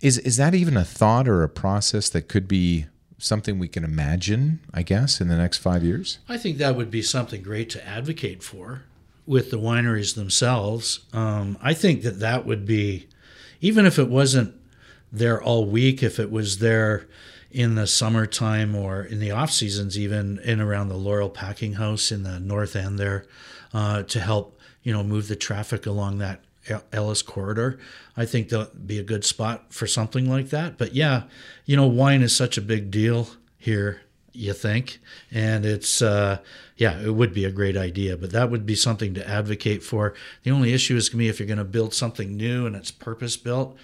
is 0.00 0.16
is 0.20 0.38
that 0.38 0.54
even 0.54 0.74
a 0.74 0.82
thought 0.82 1.28
or 1.28 1.42
a 1.42 1.48
process 1.50 2.08
that 2.08 2.28
could 2.28 2.48
be 2.48 2.86
something 3.18 3.58
we 3.58 3.68
can 3.68 3.84
imagine 3.84 4.58
i 4.72 4.80
guess 4.80 5.20
in 5.20 5.28
the 5.28 5.36
next 5.36 5.58
five 5.58 5.84
years 5.84 6.18
I 6.30 6.38
think 6.38 6.56
that 6.56 6.76
would 6.76 6.90
be 6.90 7.02
something 7.02 7.42
great 7.42 7.68
to 7.68 7.86
advocate 7.86 8.42
for 8.42 8.84
with 9.26 9.50
the 9.50 9.58
wineries 9.58 10.14
themselves. 10.14 11.00
Um, 11.12 11.56
I 11.62 11.74
think 11.74 12.02
that 12.02 12.20
that 12.20 12.46
would 12.46 12.66
be, 12.66 13.08
even 13.64 13.86
if 13.86 13.98
it 13.98 14.10
wasn't 14.10 14.54
there 15.10 15.42
all 15.42 15.64
week, 15.64 16.02
if 16.02 16.20
it 16.20 16.30
was 16.30 16.58
there 16.58 17.08
in 17.50 17.76
the 17.76 17.86
summertime 17.86 18.74
or 18.76 19.02
in 19.02 19.20
the 19.20 19.30
off 19.30 19.50
seasons, 19.50 19.98
even 19.98 20.38
in 20.40 20.60
around 20.60 20.88
the 20.88 20.98
Laurel 20.98 21.30
Packing 21.30 21.72
House 21.74 22.12
in 22.12 22.24
the 22.24 22.38
north 22.38 22.76
end 22.76 22.98
there, 22.98 23.24
uh, 23.72 24.02
to 24.02 24.20
help 24.20 24.60
you 24.82 24.92
know 24.92 25.02
move 25.02 25.28
the 25.28 25.34
traffic 25.34 25.86
along 25.86 26.18
that 26.18 26.44
Ellis 26.92 27.22
corridor. 27.22 27.78
I 28.18 28.26
think 28.26 28.50
that'd 28.50 28.86
be 28.86 28.98
a 28.98 29.02
good 29.02 29.24
spot 29.24 29.72
for 29.72 29.86
something 29.86 30.28
like 30.28 30.50
that. 30.50 30.76
But 30.76 30.94
yeah, 30.94 31.22
you 31.64 31.74
know, 31.74 31.86
wine 31.86 32.20
is 32.20 32.36
such 32.36 32.58
a 32.58 32.62
big 32.62 32.90
deal 32.90 33.28
here 33.56 34.02
you 34.34 34.52
think, 34.52 34.98
and 35.30 35.64
it's 35.64 36.02
uh, 36.02 36.36
yeah, 36.76 37.00
it 37.00 37.14
would 37.14 37.32
be 37.32 37.44
a 37.44 37.50
great 37.50 37.76
idea. 37.76 38.16
But 38.16 38.32
that 38.32 38.50
would 38.50 38.66
be 38.66 38.74
something 38.74 39.14
to 39.14 39.28
advocate 39.28 39.82
for. 39.82 40.14
The 40.42 40.50
only 40.50 40.72
issue 40.72 40.96
is 40.96 41.08
going 41.08 41.18
to 41.18 41.24
be 41.24 41.28
if 41.28 41.38
you're 41.38 41.46
going 41.46 41.58
to 41.58 41.64
build 41.64 41.94
something 41.94 42.36
new 42.36 42.66
and 42.66 42.74
it's 42.74 42.90
purpose 42.90 43.36
built, 43.36 43.76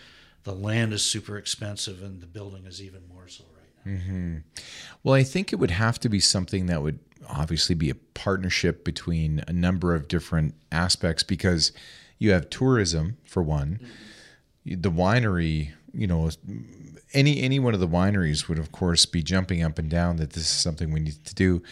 the 0.45 0.55
land 0.55 0.93
is 0.93 1.03
super 1.03 1.36
expensive 1.36 2.03
and 2.03 2.20
the 2.20 2.26
building 2.26 2.66
is 2.66 2.82
even 2.82 3.03
more 3.12 3.28
so 3.28 3.45
right 3.55 3.86
now. 3.86 3.93
Mm-hmm. 3.93 4.36
Well, 5.03 5.14
I 5.14 5.22
think 5.22 5.53
it 5.53 5.57
would 5.57 5.70
have 5.70 6.01
to 6.01 6.09
be 6.09 6.20
something 6.20 6.66
that 6.66 6.82
would 6.82 6.99
obviously 7.28 7.74
be 7.74 7.91
a 7.91 7.95
partnership 7.95 8.84
between 8.84 9.45
a 9.47 9.53
number 9.53 9.95
of 9.95 10.09
different 10.09 10.55
aspects 10.72 11.22
because 11.22 11.72
you 12.18 12.32
have 12.32 12.51
tourism 12.51 13.18
for 13.24 13.43
one, 13.43 13.80
mm-hmm. 14.66 14.80
the 14.80 14.91
winery, 14.91 15.72
you 15.93 16.07
know, 16.07 16.30
any 17.12 17.41
any 17.41 17.59
one 17.59 17.74
of 17.74 17.80
the 17.80 17.88
wineries 17.88 18.49
would 18.49 18.59
of 18.59 18.72
course 18.72 19.05
be 19.07 19.22
jumping 19.22 19.62
up 19.62 19.78
and 19.78 19.91
down 19.91 20.16
that 20.16 20.30
this 20.30 20.45
is 20.45 20.49
something 20.49 20.93
we 20.93 21.01
need 21.01 21.24
to 21.24 21.34
do. 21.34 21.62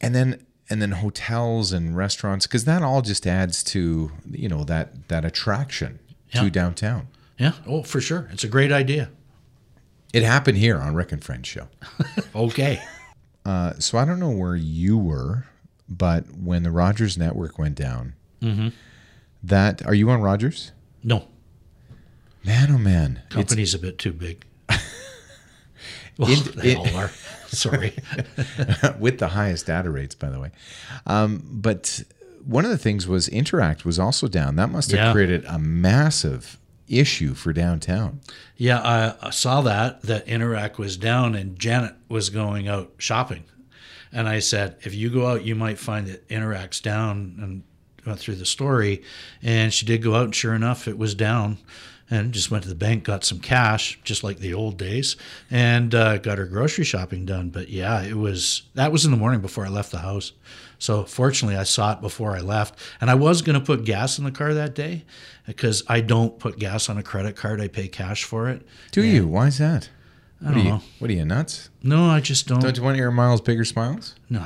And 0.00 0.14
then 0.14 0.46
and 0.70 0.80
then 0.80 0.92
hotels 0.92 1.72
and 1.72 1.96
restaurants 1.96 2.46
because 2.46 2.64
that 2.64 2.82
all 2.82 3.02
just 3.02 3.26
adds 3.26 3.62
to, 3.64 4.12
you 4.30 4.48
know, 4.48 4.64
that 4.64 5.08
that 5.08 5.24
attraction 5.24 5.98
Yeah. 6.32 6.42
to 6.44 6.50
downtown. 6.50 7.08
Yeah, 7.38 7.52
oh 7.66 7.82
for 7.82 8.00
sure, 8.00 8.28
it's 8.32 8.44
a 8.44 8.48
great 8.48 8.70
idea. 8.72 9.10
It 10.12 10.22
happened 10.22 10.58
here 10.58 10.78
on 10.78 10.94
Rick 10.94 11.12
and 11.12 11.22
Friends 11.24 11.48
show. 11.48 11.68
Okay. 12.34 12.80
Uh, 13.44 13.72
so 13.78 13.96
I 13.98 14.04
don't 14.04 14.20
know 14.20 14.30
where 14.30 14.54
you 14.56 14.96
were, 14.98 15.46
but 15.88 16.24
when 16.36 16.62
the 16.62 16.70
Rogers 16.70 17.16
network 17.18 17.58
went 17.58 17.74
down, 17.74 18.14
that 19.42 19.84
are 19.86 19.94
you 19.94 20.10
on 20.10 20.20
Rogers? 20.20 20.72
No, 21.02 21.26
Man, 22.44 22.70
oh 22.70 22.78
man, 22.78 23.20
it's, 23.26 23.34
company's 23.34 23.74
a 23.74 23.78
bit 23.78 23.98
too 23.98 24.12
big. 24.12 24.44
Well, 26.18 26.28
they 26.56 26.74
all 26.76 26.86
are. 26.96 27.10
Sorry. 27.56 27.92
with 28.98 29.18
the 29.18 29.28
highest 29.28 29.66
data 29.66 29.90
rates, 29.90 30.14
by 30.14 30.30
the 30.30 30.38
way. 30.40 30.50
Um, 31.06 31.42
but 31.50 32.02
one 32.44 32.64
of 32.64 32.70
the 32.70 32.78
things 32.78 33.06
was 33.06 33.28
Interac 33.28 33.84
was 33.84 33.98
also 33.98 34.28
down. 34.28 34.56
That 34.56 34.70
must 34.70 34.90
have 34.92 34.98
Yeah. 35.00 35.12
created 35.12 35.44
a 35.46 35.58
massive 35.58 36.58
issue 36.88 37.34
for 37.34 37.52
downtown. 37.52 38.20
Yeah, 38.56 38.80
I, 38.80 39.28
I 39.28 39.30
saw 39.30 39.60
that 39.62 40.02
that 40.02 40.26
Interac 40.26 40.78
was 40.78 40.96
down 40.96 41.34
and 41.34 41.58
Janet 41.58 41.94
was 42.08 42.30
going 42.30 42.68
out 42.68 42.92
shopping, 42.98 43.44
and 44.12 44.28
I 44.28 44.40
said, 44.40 44.76
if 44.82 44.94
you 44.94 45.08
go 45.10 45.26
out, 45.28 45.44
you 45.44 45.54
might 45.54 45.78
find 45.78 46.06
that 46.08 46.28
Interac's 46.28 46.80
down. 46.80 47.36
And 47.40 47.62
went 48.06 48.18
through 48.18 48.34
the 48.36 48.46
story, 48.46 49.02
and 49.42 49.74
she 49.74 49.84
did 49.84 50.02
go 50.02 50.14
out, 50.14 50.24
and 50.24 50.34
sure 50.34 50.54
enough, 50.54 50.88
it 50.88 50.96
was 50.96 51.14
down. 51.14 51.58
And 52.12 52.32
just 52.32 52.50
went 52.50 52.64
to 52.64 52.68
the 52.68 52.74
bank, 52.74 53.04
got 53.04 53.22
some 53.24 53.38
cash, 53.38 54.00
just 54.02 54.24
like 54.24 54.38
the 54.38 54.52
old 54.52 54.76
days, 54.76 55.16
and 55.48 55.94
uh, 55.94 56.18
got 56.18 56.38
her 56.38 56.44
grocery 56.46 56.82
shopping 56.84 57.24
done. 57.24 57.50
But 57.50 57.68
yeah, 57.68 58.02
it 58.02 58.16
was 58.16 58.62
that 58.74 58.90
was 58.90 59.04
in 59.04 59.12
the 59.12 59.16
morning 59.16 59.40
before 59.40 59.64
I 59.64 59.68
left 59.68 59.92
the 59.92 59.98
house. 60.00 60.32
So 60.80 61.04
fortunately, 61.04 61.56
I 61.56 61.62
saw 61.62 61.92
it 61.92 62.00
before 62.00 62.34
I 62.34 62.40
left, 62.40 62.76
and 63.00 63.10
I 63.10 63.14
was 63.14 63.42
going 63.42 63.58
to 63.58 63.64
put 63.64 63.84
gas 63.84 64.18
in 64.18 64.24
the 64.24 64.32
car 64.32 64.52
that 64.54 64.74
day 64.74 65.04
because 65.46 65.84
I 65.86 66.00
don't 66.00 66.36
put 66.40 66.58
gas 66.58 66.88
on 66.88 66.98
a 66.98 67.02
credit 67.04 67.36
card; 67.36 67.60
I 67.60 67.68
pay 67.68 67.86
cash 67.86 68.24
for 68.24 68.48
it. 68.48 68.66
Do 68.90 69.04
you? 69.04 69.28
Why 69.28 69.46
is 69.46 69.58
that? 69.58 69.88
I 70.42 70.46
What 70.46 70.50
don't 70.54 70.60
are 70.60 70.64
you? 70.64 70.70
know. 70.70 70.82
What 70.98 71.10
are 71.10 71.14
you 71.14 71.24
nuts? 71.24 71.70
No, 71.82 72.06
I 72.10 72.18
just 72.18 72.48
don't. 72.48 72.58
Don't 72.60 72.76
you 72.76 72.82
want 72.82 72.96
your 72.96 73.12
miles 73.12 73.40
bigger 73.40 73.64
smiles? 73.64 74.16
no. 74.28 74.44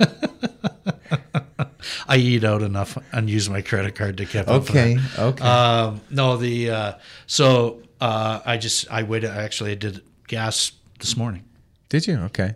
I 2.08 2.16
eat 2.16 2.44
out 2.44 2.62
enough 2.62 2.96
and 3.12 3.28
use 3.28 3.48
my 3.50 3.62
credit 3.62 3.94
card 3.94 4.16
to 4.18 4.26
keep 4.26 4.42
up. 4.48 4.70
Okay, 4.70 4.98
okay. 5.18 5.44
Um, 5.44 6.00
no, 6.10 6.36
the 6.36 6.70
uh, 6.70 6.92
so 7.26 7.82
uh, 8.00 8.40
I 8.44 8.56
just 8.56 8.90
I 8.90 9.02
waited. 9.02 9.30
Actually, 9.30 9.72
I 9.72 9.76
did 9.76 10.02
gas 10.28 10.72
this 10.98 11.16
morning. 11.16 11.44
Did 11.88 12.06
you? 12.06 12.18
Okay. 12.18 12.54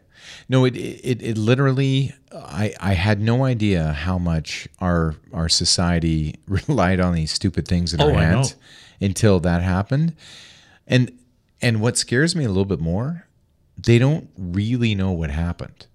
No, 0.49 0.65
it 0.65 0.77
it, 0.77 1.23
it 1.23 1.37
literally 1.39 2.15
I 2.33 2.75
I 2.81 2.95
had 2.95 3.21
no 3.21 3.45
idea 3.45 3.93
how 3.93 4.19
much 4.19 4.69
our 4.81 5.17
our 5.33 5.49
society 5.49 6.37
relied 6.49 7.01
on 7.01 7.15
these 7.15 7.31
stupid 7.33 7.67
things 7.69 7.93
in 7.93 8.01
Oh, 8.01 8.09
our 8.15 8.15
hands 8.21 8.57
until 9.01 9.41
that 9.41 9.63
happened. 9.63 10.15
And 10.87 11.13
and 11.61 11.81
what 11.81 11.97
scares 11.99 12.35
me 12.37 12.45
a 12.45 12.49
little 12.49 12.65
bit 12.65 12.81
more, 12.81 13.27
they 13.79 13.99
don't 13.99 14.29
really 14.39 14.95
know 14.95 15.13
what 15.13 15.31
happened. 15.31 15.87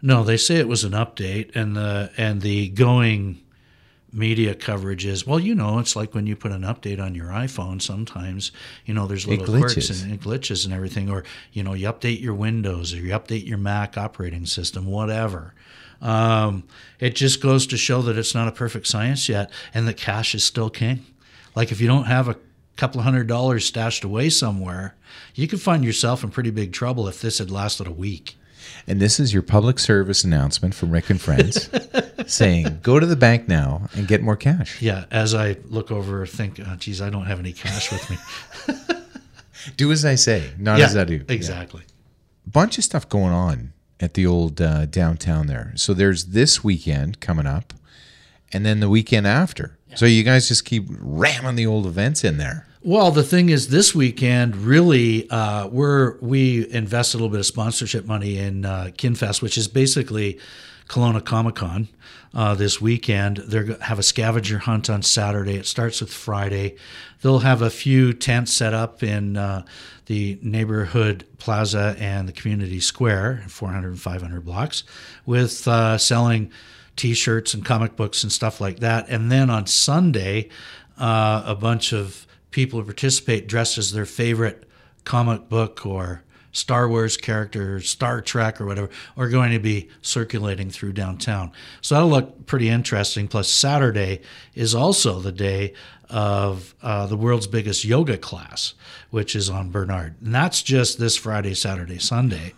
No, 0.00 0.22
they 0.22 0.36
say 0.36 0.56
it 0.56 0.68
was 0.68 0.84
an 0.84 0.92
update, 0.92 1.54
and 1.56 1.76
the 1.76 2.10
and 2.16 2.40
the 2.40 2.68
going 2.68 3.42
media 4.12 4.54
coverage 4.54 5.04
is 5.04 5.26
well, 5.26 5.40
you 5.40 5.54
know, 5.54 5.78
it's 5.78 5.96
like 5.96 6.14
when 6.14 6.26
you 6.26 6.36
put 6.36 6.52
an 6.52 6.62
update 6.62 7.00
on 7.00 7.14
your 7.14 7.28
iPhone. 7.28 7.82
Sometimes 7.82 8.52
you 8.84 8.94
know 8.94 9.06
there's 9.06 9.26
little 9.26 9.46
quirks 9.46 9.74
glitches. 9.74 10.04
and 10.04 10.20
glitches 10.20 10.64
and 10.64 10.72
everything, 10.72 11.10
or 11.10 11.24
you 11.52 11.62
know 11.62 11.74
you 11.74 11.86
update 11.88 12.20
your 12.20 12.34
Windows 12.34 12.94
or 12.94 12.98
you 12.98 13.10
update 13.10 13.46
your 13.46 13.58
Mac 13.58 13.96
operating 13.96 14.46
system, 14.46 14.86
whatever. 14.86 15.54
Um, 16.00 16.62
it 17.00 17.16
just 17.16 17.40
goes 17.40 17.66
to 17.66 17.76
show 17.76 18.02
that 18.02 18.16
it's 18.16 18.34
not 18.34 18.46
a 18.46 18.52
perfect 18.52 18.86
science 18.86 19.28
yet, 19.28 19.50
and 19.74 19.88
that 19.88 19.96
cash 19.96 20.34
is 20.34 20.44
still 20.44 20.70
king. 20.70 21.04
Like 21.56 21.72
if 21.72 21.80
you 21.80 21.88
don't 21.88 22.04
have 22.04 22.28
a 22.28 22.36
couple 22.76 23.02
hundred 23.02 23.26
dollars 23.26 23.66
stashed 23.66 24.04
away 24.04 24.30
somewhere, 24.30 24.94
you 25.34 25.48
could 25.48 25.60
find 25.60 25.84
yourself 25.84 26.22
in 26.22 26.30
pretty 26.30 26.50
big 26.50 26.72
trouble 26.72 27.08
if 27.08 27.20
this 27.20 27.38
had 27.38 27.50
lasted 27.50 27.88
a 27.88 27.92
week. 27.92 28.36
And 28.88 29.00
this 29.00 29.20
is 29.20 29.34
your 29.34 29.42
public 29.42 29.78
service 29.78 30.24
announcement 30.24 30.74
from 30.74 30.90
Rick 30.90 31.10
and 31.10 31.20
Friends 31.20 31.68
saying, 32.26 32.80
go 32.82 32.98
to 32.98 33.04
the 33.04 33.16
bank 33.16 33.46
now 33.46 33.88
and 33.92 34.08
get 34.08 34.22
more 34.22 34.36
cash. 34.36 34.80
Yeah, 34.80 35.04
as 35.10 35.34
I 35.34 35.56
look 35.66 35.90
over, 35.90 36.24
think, 36.24 36.58
oh, 36.58 36.74
geez, 36.76 37.02
I 37.02 37.10
don't 37.10 37.26
have 37.26 37.38
any 37.38 37.52
cash 37.52 37.92
with 37.92 38.08
me. 38.10 38.16
Do 39.76 39.92
as 39.92 40.06
I 40.06 40.14
say, 40.14 40.52
not 40.58 40.78
yeah, 40.78 40.86
as 40.86 40.96
I 40.96 41.04
do. 41.04 41.22
Exactly. 41.28 41.82
bunch 42.46 42.78
of 42.78 42.84
stuff 42.84 43.08
going 43.08 43.32
on 43.32 43.72
at 44.00 44.14
the 44.14 44.24
old 44.24 44.60
uh, 44.60 44.86
downtown 44.86 45.48
there. 45.48 45.72
So 45.74 45.92
there's 45.92 46.26
this 46.26 46.62
weekend 46.64 47.20
coming 47.20 47.46
up, 47.46 47.74
and 48.52 48.64
then 48.64 48.80
the 48.80 48.88
weekend 48.88 49.26
after. 49.26 49.76
So 49.96 50.06
you 50.06 50.22
guys 50.22 50.48
just 50.48 50.64
keep 50.64 50.86
ramming 50.88 51.56
the 51.56 51.66
old 51.66 51.86
events 51.86 52.22
in 52.22 52.38
there. 52.38 52.67
Well, 52.88 53.10
the 53.10 53.22
thing 53.22 53.50
is, 53.50 53.68
this 53.68 53.94
weekend 53.94 54.56
really, 54.56 55.28
uh, 55.28 55.66
we're 55.66 56.16
we 56.22 56.66
invest 56.70 57.12
a 57.12 57.18
little 57.18 57.28
bit 57.28 57.40
of 57.40 57.44
sponsorship 57.44 58.06
money 58.06 58.38
in 58.38 58.64
uh, 58.64 58.92
Kinfest, 58.96 59.42
which 59.42 59.58
is 59.58 59.68
basically 59.68 60.38
Kelowna 60.88 61.22
Comic 61.22 61.56
Con. 61.56 61.88
Uh, 62.32 62.54
this 62.54 62.80
weekend, 62.80 63.36
they 63.46 63.58
are 63.58 63.78
have 63.82 63.98
a 63.98 64.02
scavenger 64.02 64.60
hunt 64.60 64.88
on 64.88 65.02
Saturday. 65.02 65.56
It 65.56 65.66
starts 65.66 66.00
with 66.00 66.10
Friday. 66.10 66.76
They'll 67.20 67.40
have 67.40 67.60
a 67.60 67.68
few 67.68 68.14
tents 68.14 68.54
set 68.54 68.72
up 68.72 69.02
in 69.02 69.36
uh, 69.36 69.66
the 70.06 70.38
neighborhood 70.40 71.26
plaza 71.36 71.94
and 71.98 72.26
the 72.26 72.32
community 72.32 72.80
square, 72.80 73.44
400 73.48 73.88
and 73.88 74.00
500 74.00 74.46
blocks, 74.46 74.82
with 75.26 75.68
uh, 75.68 75.98
selling 75.98 76.50
T-shirts 76.96 77.52
and 77.52 77.66
comic 77.66 77.96
books 77.96 78.22
and 78.22 78.32
stuff 78.32 78.62
like 78.62 78.78
that. 78.78 79.10
And 79.10 79.30
then 79.30 79.50
on 79.50 79.66
Sunday, 79.66 80.48
uh, 80.96 81.42
a 81.44 81.54
bunch 81.54 81.92
of 81.92 82.24
people 82.50 82.78
who 82.80 82.84
participate 82.84 83.46
dressed 83.46 83.78
as 83.78 83.92
their 83.92 84.06
favorite 84.06 84.64
comic 85.04 85.48
book 85.48 85.84
or 85.86 86.22
Star 86.52 86.88
Wars 86.88 87.16
character, 87.16 87.80
Star 87.80 88.20
Trek 88.20 88.60
or 88.60 88.66
whatever, 88.66 88.90
are 89.16 89.28
going 89.28 89.52
to 89.52 89.58
be 89.58 89.88
circulating 90.02 90.70
through 90.70 90.92
downtown. 90.92 91.52
So 91.80 91.94
that'll 91.94 92.10
look 92.10 92.46
pretty 92.46 92.68
interesting. 92.68 93.28
Plus, 93.28 93.48
Saturday 93.48 94.20
is 94.54 94.74
also 94.74 95.20
the 95.20 95.32
day 95.32 95.74
of 96.08 96.74
uh, 96.82 97.06
the 97.06 97.16
world's 97.16 97.46
biggest 97.46 97.84
yoga 97.84 98.16
class, 98.16 98.74
which 99.10 99.36
is 99.36 99.50
on 99.50 99.70
Bernard. 99.70 100.14
And 100.22 100.34
that's 100.34 100.62
just 100.62 100.98
this 100.98 101.16
Friday, 101.16 101.54
Saturday, 101.54 101.98
Sunday. 101.98 102.54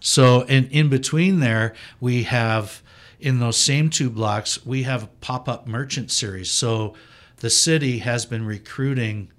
So, 0.00 0.42
in, 0.42 0.66
in 0.68 0.88
between 0.88 1.40
there, 1.40 1.74
we 2.00 2.24
have 2.24 2.82
in 3.20 3.40
those 3.40 3.56
same 3.56 3.88
two 3.88 4.10
blocks, 4.10 4.64
we 4.66 4.82
have 4.82 5.04
a 5.04 5.08
pop 5.20 5.48
up 5.48 5.66
merchant 5.66 6.10
series. 6.10 6.50
So, 6.50 6.94
the 7.38 7.50
city 7.50 7.98
has 7.98 8.26
been 8.26 8.46
recruiting 8.46 9.30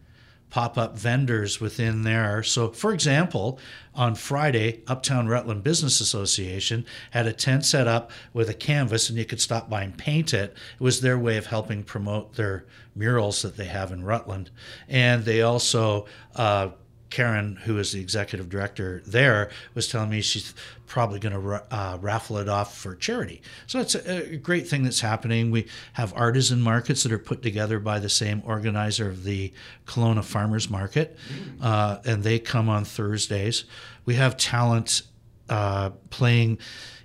pop 0.56 0.78
up 0.78 0.98
vendors 0.98 1.60
within 1.60 2.04
there. 2.04 2.42
So, 2.42 2.70
for 2.70 2.94
example, 2.94 3.60
on 3.94 4.16
Friday, 4.16 4.84
Uptown 4.88 5.28
Rutland 5.28 5.64
Business 5.64 6.00
Association 6.00 6.86
had 7.12 7.28
a 7.28 7.34
tent 7.34 7.66
set 7.66 7.90
up 7.90 8.10
with 8.32 8.48
a 8.48 8.54
canvas, 8.54 9.10
and 9.10 9.20
you 9.20 9.26
could 9.26 9.42
stop 9.42 9.70
by 9.70 9.84
and 9.84 9.98
paint 9.98 10.34
it. 10.34 10.56
It 10.80 10.82
was 10.82 11.02
their 11.02 11.20
way 11.20 11.36
of 11.36 11.48
helping 11.48 11.84
promote 11.84 12.36
their 12.36 12.64
murals 12.96 13.42
that 13.42 13.58
they 13.58 13.66
have 13.66 13.92
in 13.92 14.06
Rutland. 14.06 14.50
And 14.88 15.26
they 15.26 15.42
also, 15.42 16.06
uh, 16.38 16.70
Karen, 17.16 17.56
who 17.64 17.78
is 17.78 17.94
the 17.94 18.02
executive 18.02 18.50
director 18.50 19.02
there, 19.06 19.50
was 19.74 19.88
telling 19.88 20.10
me 20.10 20.20
she's 20.20 20.54
probably 20.86 21.18
going 21.18 21.32
to 21.34 21.74
uh, 21.74 21.98
raffle 22.02 22.40
it 22.40 22.50
off 22.50 22.78
for 22.78 22.94
charity. 22.94 23.42
So 23.68 23.80
it's 23.80 23.96
a, 23.96 24.34
a 24.34 24.36
great 24.36 24.68
thing 24.68 24.84
that's 24.84 25.00
happening. 25.00 25.50
We 25.50 25.68
have 25.94 26.14
artisan 26.14 26.60
markets 26.60 27.04
that 27.04 27.14
are 27.14 27.18
put 27.18 27.42
together 27.42 27.80
by 27.80 28.00
the 28.00 28.10
same 28.10 28.44
organizer 28.46 29.08
of 29.08 29.24
the 29.24 29.54
Kelowna 29.86 30.26
Farmers 30.26 30.70
Market, 30.70 31.18
uh, 31.62 32.00
and 32.04 32.22
they 32.22 32.38
come 32.38 32.68
on 32.68 32.84
Thursdays. 32.84 33.64
We 34.04 34.16
have 34.16 34.36
talent 34.36 35.04
uh, 35.48 35.92
playing 36.10 36.58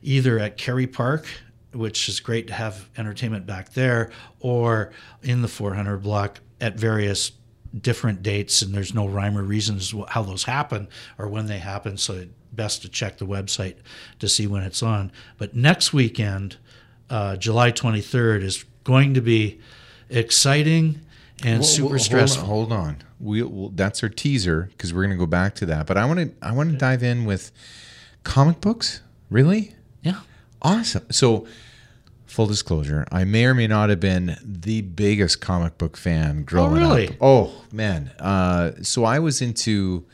either 0.03 0.41
at 0.41 0.57
Kerry 0.57 0.89
Park 0.89 1.27
which 1.73 2.09
is 2.09 2.19
great 2.19 2.49
to 2.49 2.53
have 2.53 2.89
entertainment 2.97 3.47
back 3.47 3.75
there, 3.75 4.11
or 4.41 4.91
in 5.23 5.41
the 5.41 5.47
400 5.47 5.99
block 5.99 6.41
at 6.61 6.75
various 6.75 7.31
different 7.79 8.23
dates, 8.23 8.63
and 8.63 8.75
there's 8.75 8.95
no 8.95 9.07
rhyme 9.07 9.37
or 9.39 9.43
reason 9.43 9.77
as 9.77 9.91
to 9.91 10.05
how 10.09 10.23
those 10.23 10.45
happen 10.45 10.89
or 11.19 11.29
when 11.29 11.47
they 11.47 11.59
happen. 11.59 11.97
So 11.97 12.27
best 12.53 12.83
to 12.83 12.89
check 12.89 13.19
the 13.19 13.27
website 13.27 13.77
to 14.19 14.29
see 14.29 14.47
when 14.47 14.63
it's 14.63 14.83
on. 14.83 15.13
But 15.39 15.55
next 15.55 15.93
weekend, 15.93 16.57
uh, 17.09 17.37
July 17.37 17.71
23rd, 17.73 18.43
is 18.43 18.65
going 18.85 19.15
to 19.15 19.21
be 19.21 19.61
exciting 20.09 21.01
and 21.45 21.61
Well, 21.61 21.69
super 21.69 21.91
well, 21.91 21.99
stressful. 21.99 22.45
Hold 22.45 22.73
on, 22.73 22.79
hold 22.79 22.89
on. 22.89 22.97
We, 23.21 23.43
we'll, 23.43 23.69
that's 23.71 24.03
our 24.03 24.09
teaser 24.09 24.69
because 24.73 24.93
we're 24.93 25.03
going 25.03 25.17
to 25.17 25.17
go 25.17 25.27
back 25.27 25.55
to 25.57 25.67
that. 25.67 25.87
But 25.87 25.97
I 25.97 26.05
want 26.07 26.19
to 26.21 26.47
I 26.47 26.53
want 26.53 26.71
to 26.73 26.77
dive 26.77 27.03
in 27.03 27.25
with 27.25 27.53
comic 28.25 28.61
books. 28.61 29.01
Really 29.31 29.75
Yeah. 30.03 30.21
awesome. 30.61 31.07
So, 31.11 31.47
full 32.31 32.47
disclosure, 32.47 33.07
I 33.11 33.25
may 33.25 33.45
or 33.45 33.55
may 33.55 33.67
not 33.67 33.91
have 33.91 34.01
been 34.01 34.37
the 34.43 34.83
biggest 34.83 35.41
comic 35.41 35.77
book 35.79 35.97
fan 35.97 36.45
growing 36.45 36.81
really? 36.81 37.09
up. 37.09 37.15
Oh 37.21 37.65
man! 37.73 38.13
Uh, 38.19 38.73
so 38.83 39.05
I 39.05 39.19
was 39.19 39.43
into 39.43 40.07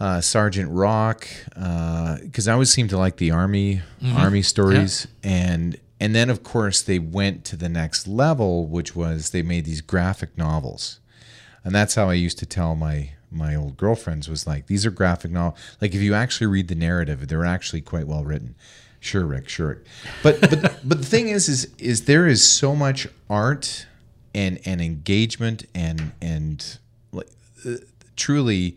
uh, 0.00 0.20
Sergeant 0.20 0.70
Rock 0.70 1.26
because 1.54 2.48
I 2.48 2.52
always 2.52 2.70
seemed 2.70 2.90
to 2.90 2.98
like 2.98 3.16
the 3.16 3.30
army 3.30 3.82
army 4.16 4.42
stories, 4.42 5.06
and 5.22 5.78
and 6.00 6.14
then 6.14 6.30
of 6.30 6.42
course 6.42 6.82
they 6.82 6.98
went 6.98 7.44
to 7.46 7.56
the 7.56 7.68
next 7.68 8.06
level, 8.06 8.66
which 8.66 8.96
was 8.96 9.30
they 9.30 9.42
made 9.42 9.64
these 9.64 9.80
graphic 9.80 10.36
novels, 10.36 11.00
and 11.62 11.74
that's 11.74 11.94
how 11.94 12.10
I 12.10 12.14
used 12.14 12.38
to 12.40 12.46
tell 12.46 12.74
my 12.74 13.10
my 13.30 13.54
old 13.54 13.76
girlfriends 13.76 14.28
was 14.28 14.46
like 14.46 14.68
these 14.68 14.86
are 14.86 14.92
graphic 14.92 15.28
novel 15.28 15.58
like 15.80 15.92
if 15.92 16.00
you 16.00 16.14
actually 16.14 16.46
read 16.46 16.68
the 16.68 16.74
narrative 16.76 17.26
they're 17.26 17.44
actually 17.44 17.80
quite 17.80 18.06
well 18.06 18.24
written 18.24 18.54
sure 19.04 19.26
rick 19.26 19.48
sure. 19.48 19.82
But 20.22 20.40
but 20.40 20.80
but 20.88 20.98
the 20.98 21.06
thing 21.06 21.28
is 21.28 21.48
is 21.48 21.68
is 21.78 22.04
there 22.06 22.26
is 22.26 22.48
so 22.48 22.74
much 22.74 23.06
art 23.28 23.86
and 24.34 24.58
and 24.64 24.80
engagement 24.80 25.66
and 25.74 26.12
and 26.20 26.78
like 27.12 27.28
uh, 27.66 27.76
truly 28.16 28.76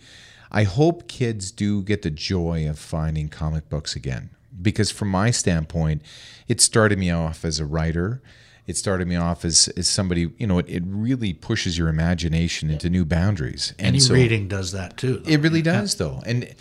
i 0.52 0.64
hope 0.64 1.08
kids 1.08 1.52
do 1.52 1.82
get 1.82 2.02
the 2.02 2.10
joy 2.12 2.68
of 2.70 2.78
finding 2.78 3.30
comic 3.30 3.70
books 3.70 3.96
again. 3.96 4.30
Because 4.60 4.90
from 4.92 5.10
my 5.10 5.32
standpoint 5.32 6.02
it 6.48 6.60
started 6.62 6.98
me 6.98 7.10
off 7.12 7.46
as 7.46 7.60
a 7.60 7.66
writer. 7.66 8.22
It 8.66 8.76
started 8.76 9.08
me 9.08 9.16
off 9.16 9.46
as, 9.46 9.70
as 9.78 9.88
somebody 9.88 10.30
you 10.38 10.48
know 10.48 10.58
it, 10.60 10.68
it 10.68 10.84
really 10.86 11.32
pushes 11.34 11.78
your 11.78 11.88
imagination 11.88 12.70
into 12.70 12.90
new 12.90 13.06
boundaries. 13.06 13.74
And 13.80 13.88
Any 13.88 14.00
so 14.00 14.14
reading 14.14 14.48
does 14.50 14.72
that 14.74 14.98
too. 14.98 15.20
though. 15.20 15.32
it 15.32 15.38
really 15.42 15.62
does 15.62 15.96
though. 15.96 16.22
And 16.26 16.54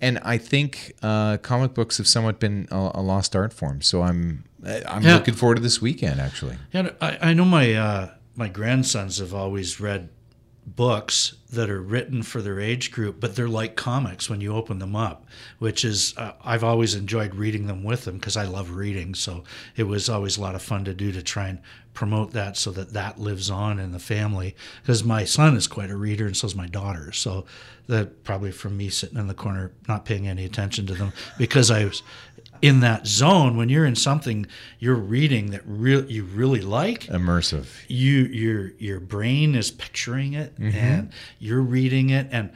and 0.00 0.18
i 0.22 0.38
think 0.38 0.92
uh, 1.02 1.36
comic 1.38 1.74
books 1.74 1.98
have 1.98 2.06
somewhat 2.08 2.38
been 2.40 2.66
a, 2.70 2.90
a 2.94 3.02
lost 3.02 3.34
art 3.36 3.52
form 3.52 3.80
so 3.82 4.02
i'm 4.02 4.44
i'm 4.88 5.02
Yeah. 5.04 5.14
looking 5.14 5.34
forward 5.34 5.56
to 5.56 5.62
this 5.62 5.80
weekend 5.80 6.20
actually 6.20 6.56
Yeah, 6.72 6.90
I, 7.00 7.18
I 7.30 7.34
know 7.34 7.44
my 7.44 7.74
uh, 7.74 8.10
my 8.36 8.48
grandsons 8.48 9.18
have 9.18 9.34
always 9.34 9.80
read 9.80 10.08
books 10.66 11.34
that 11.50 11.70
are 11.70 11.80
written 11.80 12.22
for 12.22 12.42
their 12.42 12.60
age 12.60 12.90
group, 12.90 13.18
but 13.20 13.34
they're 13.34 13.48
like 13.48 13.74
comics 13.74 14.28
when 14.28 14.40
you 14.42 14.54
open 14.54 14.78
them 14.78 14.94
up, 14.94 15.24
which 15.58 15.84
is 15.84 16.14
uh, 16.18 16.32
I've 16.44 16.62
always 16.62 16.94
enjoyed 16.94 17.34
reading 17.34 17.66
them 17.66 17.82
with 17.84 18.04
them 18.04 18.16
because 18.18 18.36
I 18.36 18.44
love 18.44 18.70
reading. 18.72 19.14
So 19.14 19.44
it 19.76 19.84
was 19.84 20.08
always 20.10 20.36
a 20.36 20.40
lot 20.42 20.54
of 20.54 20.62
fun 20.62 20.84
to 20.84 20.92
do 20.94 21.10
to 21.12 21.22
try 21.22 21.48
and 21.48 21.58
promote 21.98 22.30
that 22.30 22.56
so 22.56 22.70
that 22.70 22.92
that 22.92 23.18
lives 23.18 23.50
on 23.50 23.80
in 23.80 23.90
the 23.90 23.98
family. 23.98 24.54
Because 24.80 25.02
my 25.02 25.24
son 25.24 25.56
is 25.56 25.66
quite 25.66 25.90
a 25.90 25.96
reader 25.96 26.26
and 26.26 26.36
so 26.36 26.46
is 26.46 26.54
my 26.54 26.68
daughter. 26.68 27.10
So 27.10 27.44
that 27.88 28.22
probably 28.22 28.52
from 28.52 28.76
me 28.76 28.88
sitting 28.88 29.18
in 29.18 29.26
the 29.26 29.34
corner 29.34 29.72
not 29.88 30.04
paying 30.04 30.28
any 30.28 30.44
attention 30.44 30.86
to 30.86 30.94
them 30.94 31.12
because 31.38 31.72
I 31.72 31.86
was 31.86 32.04
in 32.62 32.78
that 32.80 33.08
zone 33.08 33.56
when 33.56 33.68
you're 33.68 33.84
in 33.84 33.96
something 33.96 34.46
you're 34.78 34.94
reading 34.94 35.50
that 35.50 35.62
real 35.64 36.04
you 36.08 36.22
really 36.24 36.60
like 36.60 37.04
immersive 37.04 37.66
you 37.88 38.24
your 38.26 38.72
your 38.78 39.00
brain 39.00 39.54
is 39.54 39.70
picturing 39.70 40.34
it 40.34 40.54
mm-hmm. 40.56 40.76
and 40.76 41.12
you're 41.38 41.62
reading 41.62 42.10
it 42.10 42.26
and 42.30 42.50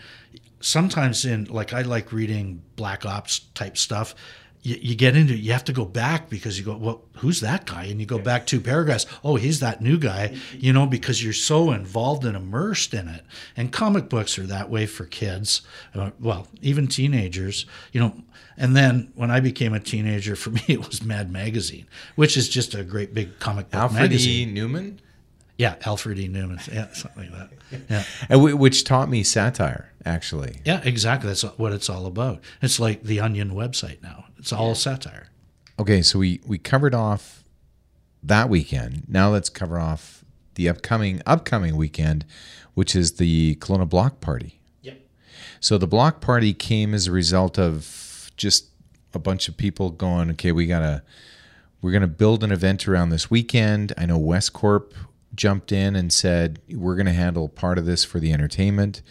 sometimes 0.61 1.25
in 1.25 1.45
like 1.45 1.73
I 1.73 1.83
like 1.83 2.13
reading 2.13 2.63
black 2.77 3.07
ops 3.07 3.41
type 3.55 3.77
stuff 3.77 4.15
you, 4.63 4.77
you 4.81 4.95
get 4.95 5.17
into 5.17 5.35
it, 5.35 5.41
you 5.41 5.53
have 5.53 5.65
to 5.65 5.73
go 5.73 5.85
back 5.85 6.31
because 6.31 6.59
you 6.59 6.65
go 6.65 6.77
well 6.77 7.03
who's 7.17 7.41
that 7.41 7.67
guy 7.67 7.85
and 7.85 8.01
you 8.01 8.07
go 8.07 8.19
back 8.19 8.47
two 8.47 8.61
paragraphs 8.61 9.07
oh 9.25 9.37
he's 9.37 9.61
that 9.61 9.81
new 9.81 9.99
guy 9.99 10.35
you 10.53 10.73
know 10.73 10.87
because 10.87 11.23
you're 11.23 11.33
so 11.33 11.73
involved 11.73 12.25
and 12.25 12.37
immersed 12.37 12.95
in 12.95 13.09
it 13.09 13.25
and 13.57 13.73
comic 13.73 14.09
books 14.09 14.39
are 14.39 14.47
that 14.47 14.71
way 14.71 14.87
for 14.87 15.05
kids 15.05 15.63
uh, 15.95 16.11
well 16.21 16.47
even 16.61 16.87
teenagers 16.87 17.67
you 17.93 18.01
know 18.01 18.15
and 18.59 18.77
then 18.77 19.11
when 19.15 19.31
I 19.31 19.41
became 19.41 19.73
a 19.73 19.81
teenager, 19.81 20.37
for 20.37 20.51
me 20.59 20.61
it 20.69 20.87
was 20.87 21.03
Mad 21.03 21.33
Magazine, 21.33 21.87
which 22.17 22.37
is 22.37 22.51
just 22.51 22.75
a 22.75 22.85
great 22.85 23.15
big 23.15 23.39
comic 23.39 23.71
book 23.71 23.81
alfred 23.81 24.03
magazine. 24.03 24.49
e 24.51 24.53
newman 24.53 25.01
Yeah, 25.57 25.77
Alfred 25.87 26.19
E. 26.19 26.29
Newman. 26.29 26.61
Yeah, 26.71 26.93
something 26.93 27.31
like 27.33 27.49
that. 27.71 27.81
Yeah, 27.91 28.05
and 28.29 28.39
w- 28.41 28.55
which 28.57 28.85
taught 28.85 29.09
me 29.09 29.23
satire 29.23 29.91
actually 30.05 30.61
yeah, 30.67 30.83
exactly. 30.85 31.29
That's 31.29 31.43
what 31.57 31.73
it's 31.73 31.89
all 31.89 32.05
about. 32.05 32.41
It's 32.61 32.79
like 32.79 33.03
the 33.05 33.21
Onion 33.21 33.53
website 33.53 34.03
now. 34.03 34.27
It's 34.43 34.53
all 34.53 34.75
satire. 34.75 35.29
okay 35.79 36.03
so 36.03 36.19
we 36.19 36.41
we 36.47 36.59
covered 36.59 36.95
off 36.95 37.43
that 38.23 38.49
weekend 38.49 39.05
now 39.09 39.31
let's 39.31 39.49
cover 39.49 39.79
off 39.79 40.25
the 40.57 40.69
upcoming 40.69 41.23
upcoming 41.27 41.77
weekend 41.77 42.25
which 42.75 42.95
is 42.95 43.13
the 43.15 43.55
Kelowna 43.57 43.89
block 43.89 44.21
party 44.21 44.61
Yep. 44.83 44.99
So 45.61 45.79
the 45.79 45.87
block 45.87 46.21
party 46.21 46.53
came 46.53 46.93
as 46.93 47.07
a 47.07 47.13
result 47.13 47.59
of 47.59 48.31
just 48.37 48.67
a 49.15 49.19
bunch 49.19 49.49
of 49.49 49.57
people 49.57 49.91
going, 49.91 50.31
okay, 50.33 50.53
we 50.53 50.67
gotta 50.67 51.03
we're 51.81 51.93
gonna 51.93 52.07
build 52.07 52.43
an 52.45 52.51
event 52.53 52.89
around 52.89 53.11
this 53.11 53.31
weekend. 53.31 53.93
I 53.97 54.07
know 54.07 54.19
West 54.19 54.53
Corp 54.53 54.95
jumped 55.35 55.71
in 55.73 55.95
and 55.97 56.13
said 56.13 56.61
we're 56.71 56.97
gonna 56.97 57.13
handle 57.13 57.49
part 57.49 57.79
of 57.79 57.87
this 57.87 58.05
for 58.05 58.19
the 58.21 58.33
entertainment. 58.33 59.03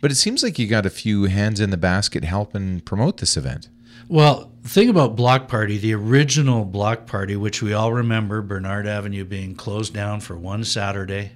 But 0.00 0.10
it 0.10 0.16
seems 0.16 0.42
like 0.42 0.58
you 0.58 0.66
got 0.66 0.86
a 0.86 0.90
few 0.90 1.24
hands 1.24 1.60
in 1.60 1.70
the 1.70 1.76
basket 1.76 2.24
helping 2.24 2.80
promote 2.80 3.18
this 3.18 3.36
event. 3.36 3.68
Well, 4.10 4.50
the 4.62 4.68
thing 4.68 4.88
about 4.88 5.14
Block 5.14 5.46
Party, 5.46 5.78
the 5.78 5.94
original 5.94 6.64
Block 6.64 7.06
Party, 7.06 7.36
which 7.36 7.62
we 7.62 7.72
all 7.72 7.92
remember, 7.92 8.42
Bernard 8.42 8.88
Avenue 8.88 9.24
being 9.24 9.54
closed 9.54 9.94
down 9.94 10.18
for 10.18 10.36
one 10.36 10.64
Saturday, 10.64 11.30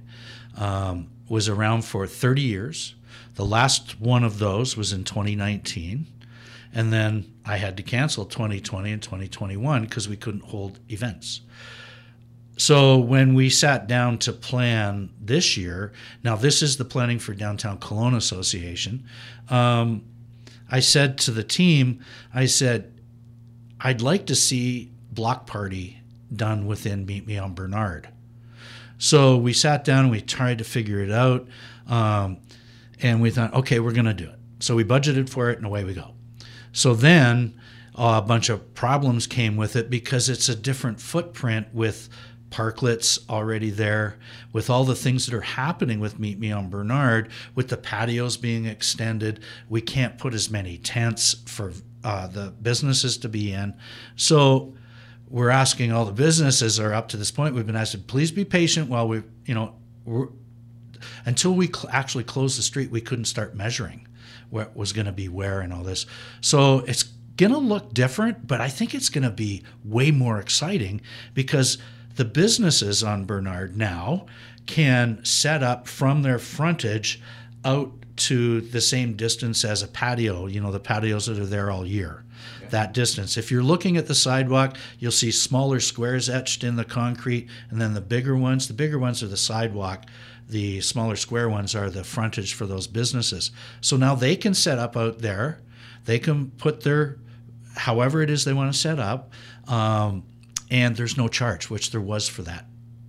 um, 0.58 1.08
was 1.28 1.48
around 1.48 1.84
for 1.84 2.04
30 2.08 2.42
years. 2.42 2.96
The 3.36 3.44
last 3.44 4.00
one 4.00 4.24
of 4.24 4.40
those 4.40 4.76
was 4.76 4.92
in 4.92 5.04
2019. 5.04 6.08
And 6.74 6.92
then 6.92 7.32
I 7.44 7.58
had 7.58 7.76
to 7.76 7.84
cancel 7.84 8.24
2020 8.24 8.90
and 8.90 9.00
2021 9.00 9.82
because 9.82 10.08
we 10.08 10.16
couldn't 10.16 10.42
hold 10.42 10.80
events. 10.88 11.42
So 12.56 12.98
when 12.98 13.34
we 13.34 13.50
sat 13.50 13.86
down 13.86 14.18
to 14.18 14.32
plan 14.32 15.10
this 15.20 15.56
year, 15.56 15.92
now 16.24 16.34
this 16.34 16.60
is 16.60 16.76
the 16.76 16.84
planning 16.84 17.20
for 17.20 17.34
Downtown 17.34 17.78
Kelowna 17.78 18.16
Association. 18.16 19.04
Um, 19.48 20.02
I 20.70 20.80
said 20.80 21.18
to 21.18 21.30
the 21.30 21.44
team, 21.44 22.04
I 22.32 22.46
said, 22.46 22.92
I'd 23.80 24.00
like 24.00 24.26
to 24.26 24.34
see 24.34 24.92
block 25.12 25.46
party 25.46 26.00
done 26.34 26.66
within 26.66 27.06
Meet 27.06 27.26
Me 27.26 27.38
on 27.38 27.54
Bernard. 27.54 28.08
So 28.98 29.36
we 29.36 29.52
sat 29.52 29.84
down 29.84 30.04
and 30.04 30.10
we 30.10 30.20
tried 30.20 30.58
to 30.58 30.64
figure 30.64 31.00
it 31.00 31.10
out. 31.10 31.46
Um, 31.86 32.38
and 33.00 33.20
we 33.20 33.30
thought, 33.30 33.52
okay, 33.54 33.80
we're 33.80 33.92
going 33.92 34.06
to 34.06 34.14
do 34.14 34.28
it. 34.28 34.38
So 34.60 34.74
we 34.74 34.84
budgeted 34.84 35.28
for 35.28 35.50
it 35.50 35.58
and 35.58 35.66
away 35.66 35.84
we 35.84 35.94
go. 35.94 36.14
So 36.72 36.94
then 36.94 37.60
uh, 37.96 38.20
a 38.22 38.26
bunch 38.26 38.48
of 38.48 38.74
problems 38.74 39.26
came 39.26 39.56
with 39.56 39.76
it 39.76 39.90
because 39.90 40.28
it's 40.28 40.48
a 40.48 40.56
different 40.56 41.00
footprint 41.00 41.68
with 41.72 42.08
parklets 42.54 43.18
already 43.28 43.70
there, 43.70 44.16
with 44.52 44.70
all 44.70 44.84
the 44.84 44.94
things 44.94 45.26
that 45.26 45.34
are 45.34 45.40
happening 45.40 45.98
with 45.98 46.20
Meet 46.20 46.38
Me 46.38 46.52
on 46.52 46.70
Bernard, 46.70 47.30
with 47.56 47.68
the 47.68 47.76
patios 47.76 48.36
being 48.36 48.66
extended. 48.66 49.40
We 49.68 49.80
can't 49.80 50.18
put 50.18 50.34
as 50.34 50.50
many 50.50 50.78
tents 50.78 51.34
for 51.46 51.72
uh, 52.04 52.28
the 52.28 52.54
businesses 52.62 53.18
to 53.18 53.28
be 53.28 53.52
in. 53.52 53.74
So 54.14 54.74
we're 55.28 55.50
asking 55.50 55.90
all 55.90 56.04
the 56.04 56.12
businesses 56.12 56.78
are 56.78 56.94
up 56.94 57.08
to 57.08 57.16
this 57.16 57.32
point. 57.32 57.56
We've 57.56 57.66
been 57.66 57.74
asked 57.74 57.92
to 57.92 57.98
please 57.98 58.30
be 58.30 58.44
patient 58.44 58.88
while 58.88 59.08
we, 59.08 59.24
you 59.46 59.54
know, 59.54 59.74
until 61.26 61.54
we 61.54 61.66
cl- 61.66 61.90
actually 61.90 62.24
closed 62.24 62.56
the 62.56 62.62
street, 62.62 62.90
we 62.90 63.00
couldn't 63.00 63.24
start 63.24 63.56
measuring 63.56 64.06
what 64.50 64.76
was 64.76 64.92
going 64.92 65.06
to 65.06 65.12
be 65.12 65.28
where 65.28 65.60
and 65.60 65.72
all 65.72 65.82
this. 65.82 66.06
So 66.40 66.80
it's 66.80 67.02
going 67.36 67.50
to 67.50 67.58
look 67.58 67.92
different, 67.92 68.46
but 68.46 68.60
I 68.60 68.68
think 68.68 68.94
it's 68.94 69.08
going 69.08 69.24
to 69.24 69.30
be 69.30 69.64
way 69.82 70.12
more 70.12 70.38
exciting 70.38 71.00
because 71.34 71.78
the 72.16 72.24
businesses 72.24 73.02
on 73.02 73.24
Bernard 73.24 73.76
now 73.76 74.26
can 74.66 75.24
set 75.24 75.62
up 75.62 75.86
from 75.86 76.22
their 76.22 76.38
frontage 76.38 77.20
out 77.64 77.92
to 78.16 78.60
the 78.60 78.80
same 78.80 79.14
distance 79.14 79.64
as 79.64 79.82
a 79.82 79.88
patio, 79.88 80.46
you 80.46 80.60
know, 80.60 80.70
the 80.70 80.80
patios 80.80 81.26
that 81.26 81.38
are 81.38 81.46
there 81.46 81.70
all 81.70 81.86
year. 81.86 82.24
That 82.70 82.92
distance. 82.92 83.36
If 83.36 83.50
you're 83.50 83.62
looking 83.62 83.96
at 83.96 84.06
the 84.06 84.14
sidewalk, 84.14 84.76
you'll 84.98 85.12
see 85.12 85.30
smaller 85.30 85.80
squares 85.80 86.28
etched 86.28 86.64
in 86.64 86.76
the 86.76 86.84
concrete, 86.84 87.48
and 87.70 87.80
then 87.80 87.94
the 87.94 88.00
bigger 88.00 88.36
ones. 88.36 88.68
The 88.68 88.74
bigger 88.74 88.98
ones 88.98 89.22
are 89.22 89.28
the 89.28 89.36
sidewalk 89.36 90.06
the 90.48 90.80
smaller 90.80 91.16
square 91.16 91.48
ones 91.48 91.74
are 91.74 91.90
the 91.90 92.04
frontage 92.04 92.54
for 92.54 92.66
those 92.66 92.86
businesses. 92.86 93.50
So 93.80 93.96
now 93.96 94.14
they 94.14 94.36
can 94.36 94.54
set 94.54 94.78
up 94.78 94.96
out 94.96 95.20
there. 95.20 95.60
They 96.04 96.18
can 96.18 96.50
put 96.52 96.82
their, 96.82 97.18
however 97.76 98.22
it 98.22 98.30
is 98.30 98.44
they 98.44 98.52
want 98.52 98.72
to 98.72 98.78
set 98.78 98.98
up, 98.98 99.32
um, 99.66 100.24
and 100.70 100.96
there's 100.96 101.16
no 101.16 101.28
charge, 101.28 101.70
which 101.70 101.90
there 101.90 102.00
was 102.00 102.28
for 102.28 102.42
that 102.42 102.66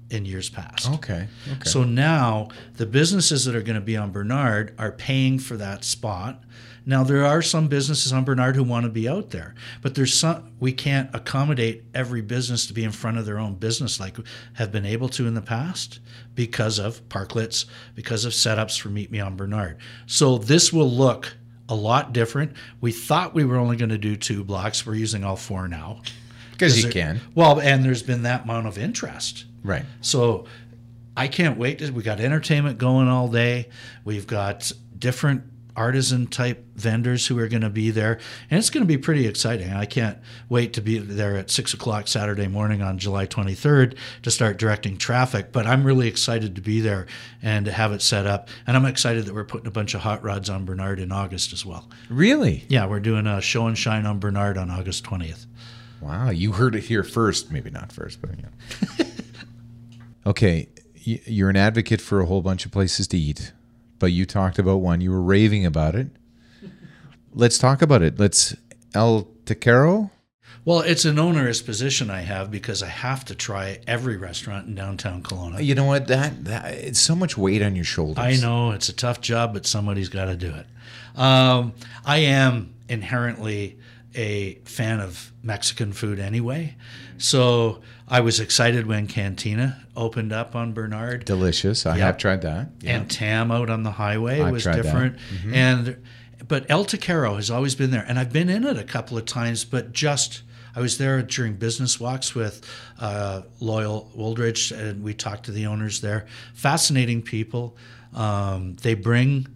in 0.09 0.25
years 0.25 0.49
past. 0.49 0.89
Okay. 0.89 1.27
Okay. 1.51 1.69
So 1.69 1.83
now 1.83 2.49
the 2.75 2.85
businesses 2.85 3.45
that 3.45 3.55
are 3.55 3.61
going 3.61 3.75
to 3.75 3.81
be 3.81 3.97
on 3.97 4.11
Bernard 4.11 4.75
are 4.77 4.91
paying 4.91 5.39
for 5.39 5.57
that 5.57 5.83
spot. 5.83 6.43
Now 6.85 7.03
there 7.03 7.25
are 7.25 7.41
some 7.41 7.67
businesses 7.67 8.13
on 8.13 8.23
Bernard 8.23 8.55
who 8.55 8.63
want 8.63 8.83
to 8.83 8.91
be 8.91 9.09
out 9.09 9.31
there, 9.31 9.55
but 9.81 9.95
there's 9.95 10.17
some 10.17 10.51
we 10.59 10.71
can't 10.71 11.09
accommodate 11.15 11.83
every 11.95 12.21
business 12.21 12.67
to 12.67 12.73
be 12.73 12.83
in 12.83 12.91
front 12.91 13.17
of 13.17 13.25
their 13.25 13.39
own 13.39 13.55
business 13.55 13.99
like 13.99 14.17
have 14.53 14.71
been 14.71 14.85
able 14.85 15.09
to 15.09 15.25
in 15.25 15.33
the 15.33 15.41
past 15.41 15.99
because 16.35 16.77
of 16.77 17.07
parklets, 17.09 17.65
because 17.95 18.23
of 18.23 18.33
setups 18.33 18.79
for 18.79 18.89
Meet 18.89 19.09
Me 19.09 19.19
on 19.19 19.35
Bernard. 19.35 19.77
So 20.05 20.37
this 20.37 20.71
will 20.71 20.89
look 20.89 21.35
a 21.67 21.75
lot 21.75 22.13
different. 22.13 22.53
We 22.81 22.91
thought 22.91 23.33
we 23.33 23.45
were 23.45 23.57
only 23.57 23.77
going 23.77 23.89
to 23.89 23.97
do 23.97 24.15
two 24.15 24.43
blocks. 24.43 24.85
We're 24.85 24.93
using 24.93 25.23
all 25.23 25.35
four 25.35 25.67
now. 25.67 26.01
Because 26.55 26.83
you 26.83 26.89
can. 26.89 27.21
Well, 27.33 27.59
and 27.59 27.83
there's 27.83 28.03
been 28.03 28.23
that 28.23 28.43
amount 28.43 28.67
of 28.67 28.77
interest. 28.77 29.45
Right. 29.63 29.85
So 30.01 30.45
I 31.17 31.27
can't 31.27 31.57
wait. 31.57 31.79
To, 31.79 31.91
we 31.91 32.03
got 32.03 32.19
entertainment 32.19 32.77
going 32.77 33.07
all 33.07 33.27
day. 33.27 33.69
We've 34.03 34.27
got 34.27 34.71
different 34.97 35.43
artisan 35.75 36.25
type 36.27 36.63
vendors 36.75 37.27
who 37.27 37.37
are 37.39 37.47
going 37.47 37.61
to 37.61 37.69
be 37.69 37.91
there, 37.91 38.19
and 38.49 38.57
it's 38.57 38.69
going 38.69 38.83
to 38.83 38.87
be 38.87 38.97
pretty 38.97 39.27
exciting. 39.27 39.73
I 39.73 39.85
can't 39.85 40.17
wait 40.49 40.73
to 40.73 40.81
be 40.81 40.99
there 40.99 41.35
at 41.35 41.51
six 41.51 41.73
o'clock 41.73 42.07
Saturday 42.07 42.47
morning 42.47 42.81
on 42.81 42.97
July 42.97 43.27
23rd 43.27 43.97
to 44.23 44.31
start 44.31 44.57
directing 44.57 44.97
traffic. 44.97 45.51
But 45.51 45.67
I'm 45.67 45.83
really 45.83 46.07
excited 46.07 46.55
to 46.55 46.61
be 46.61 46.81
there 46.81 47.07
and 47.41 47.65
to 47.65 47.71
have 47.71 47.91
it 47.91 48.01
set 48.01 48.25
up, 48.25 48.49
and 48.65 48.77
I'm 48.77 48.85
excited 48.85 49.25
that 49.25 49.33
we're 49.33 49.43
putting 49.43 49.67
a 49.67 49.71
bunch 49.71 49.93
of 49.93 50.01
hot 50.01 50.23
rods 50.23 50.49
on 50.49 50.65
Bernard 50.65 50.99
in 50.99 51.11
August 51.11 51.53
as 51.53 51.65
well. 51.65 51.89
Really? 52.09 52.65
Yeah, 52.67 52.85
we're 52.85 52.99
doing 52.99 53.27
a 53.27 53.41
show 53.41 53.67
and 53.67 53.77
shine 53.77 54.05
on 54.05 54.19
Bernard 54.19 54.57
on 54.57 54.69
August 54.69 55.03
20th. 55.03 55.45
Wow, 56.01 56.29
you 56.29 56.51
heard 56.51 56.75
it 56.75 56.83
here 56.83 57.03
first. 57.03 57.51
Maybe 57.51 57.69
not 57.69 57.91
first, 57.91 58.21
but 58.21 58.31
yeah. 58.37 59.05
okay, 60.25 60.69
you're 60.93 61.49
an 61.49 61.55
advocate 61.55 62.01
for 62.01 62.19
a 62.19 62.25
whole 62.25 62.41
bunch 62.41 62.65
of 62.65 62.71
places 62.71 63.07
to 63.09 63.17
eat, 63.17 63.53
but 63.99 64.07
you 64.07 64.25
talked 64.25 64.59
about 64.59 64.77
one. 64.77 65.01
You 65.01 65.11
were 65.11 65.21
raving 65.21 65.65
about 65.65 65.95
it. 65.95 66.07
Let's 67.33 67.57
talk 67.57 67.81
about 67.81 68.01
it. 68.01 68.19
Let's 68.19 68.55
El 68.93 69.27
Taquero. 69.45 70.11
Well, 70.63 70.79
it's 70.79 71.05
an 71.05 71.19
onerous 71.19 71.61
position 71.61 72.09
I 72.09 72.21
have 72.21 72.49
because 72.49 72.81
I 72.81 72.87
have 72.87 73.23
to 73.25 73.35
try 73.35 73.79
every 73.85 74.17
restaurant 74.17 74.67
in 74.67 74.73
downtown 74.73 75.21
Kelowna. 75.21 75.63
You 75.63 75.75
know 75.75 75.85
what? 75.85 76.07
That, 76.07 76.45
that 76.45 76.73
it's 76.73 76.99
so 76.99 77.15
much 77.15 77.37
weight 77.37 77.61
on 77.61 77.75
your 77.75 77.85
shoulders. 77.85 78.17
I 78.17 78.35
know 78.37 78.71
it's 78.71 78.89
a 78.89 78.93
tough 78.93 79.21
job, 79.21 79.53
but 79.53 79.67
somebody's 79.67 80.09
got 80.09 80.25
to 80.25 80.35
do 80.35 80.51
it. 80.55 80.65
Um, 81.19 81.73
I 82.03 82.17
am 82.17 82.73
inherently 82.89 83.77
a 84.15 84.55
fan 84.65 84.99
of 84.99 85.31
Mexican 85.43 85.93
food 85.93 86.19
anyway, 86.19 86.75
so 87.17 87.81
I 88.07 88.21
was 88.21 88.39
excited 88.39 88.87
when 88.87 89.07
Cantina 89.07 89.85
opened 89.95 90.31
up 90.33 90.55
on 90.55 90.73
Bernard. 90.73 91.25
Delicious. 91.25 91.85
I 91.85 91.97
Yeah. 91.97 92.05
have 92.07 92.17
tried 92.17 92.41
that. 92.43 92.69
Yeah. 92.81 92.97
and 92.97 93.09
Tam 93.09 93.51
out 93.51 93.69
on 93.69 93.83
the 93.83 93.91
highway 93.91 94.41
I've 94.41 94.51
was 94.51 94.63
different. 94.63 95.17
And 95.51 95.97
but 96.47 96.65
El 96.69 96.85
Taquero 96.85 97.35
has 97.37 97.49
always 97.49 97.75
been 97.75 97.91
there, 97.91 98.05
and 98.07 98.19
I've 98.19 98.31
been 98.33 98.49
in 98.49 98.65
it 98.65 98.77
a 98.77 98.83
couple 98.83 99.17
of 99.17 99.25
times, 99.25 99.65
but 99.65 99.91
just. 99.93 100.41
I 100.77 100.81
was 100.81 100.97
there 100.97 101.21
during 101.21 101.53
business 101.53 102.01
walks 102.01 102.35
with 102.35 102.61
uh, 102.99 103.43
Loyal 103.61 104.11
Wooldridge, 104.13 104.77
and 104.77 105.03
we 105.03 105.13
talked 105.13 105.45
to 105.45 105.51
the 105.53 105.67
owners 105.67 106.01
there. 106.01 106.25
Fascinating 106.53 107.21
people. 107.21 107.77
Um, 108.13 108.75
they 108.81 108.93
bring 108.93 109.47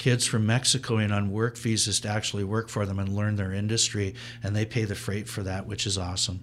kids 0.00 0.26
from 0.26 0.46
Mexico 0.46 0.96
in 0.96 1.12
on 1.12 1.30
work 1.30 1.58
visas 1.58 2.00
to 2.00 2.08
actually 2.08 2.42
work 2.42 2.70
for 2.70 2.86
them 2.86 2.98
and 2.98 3.14
learn 3.14 3.36
their 3.36 3.52
industry, 3.52 4.14
and 4.42 4.56
they 4.56 4.64
pay 4.64 4.84
the 4.84 4.94
freight 4.94 5.28
for 5.28 5.42
that, 5.42 5.66
which 5.66 5.86
is 5.86 5.98
awesome. 5.98 6.40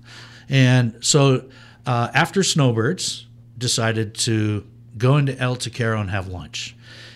And 0.47 0.95
so 1.01 1.49
uh, 1.85 2.09
after 2.13 2.43
Snowbirds, 2.43 3.25
decided 3.57 4.13
to 4.13 4.63
go 4.95 5.17
into 5.17 5.35
El 5.39 5.55
Taquero 5.55 5.99
and 5.99 6.11
have 6.11 6.27
lunch, 6.27 6.75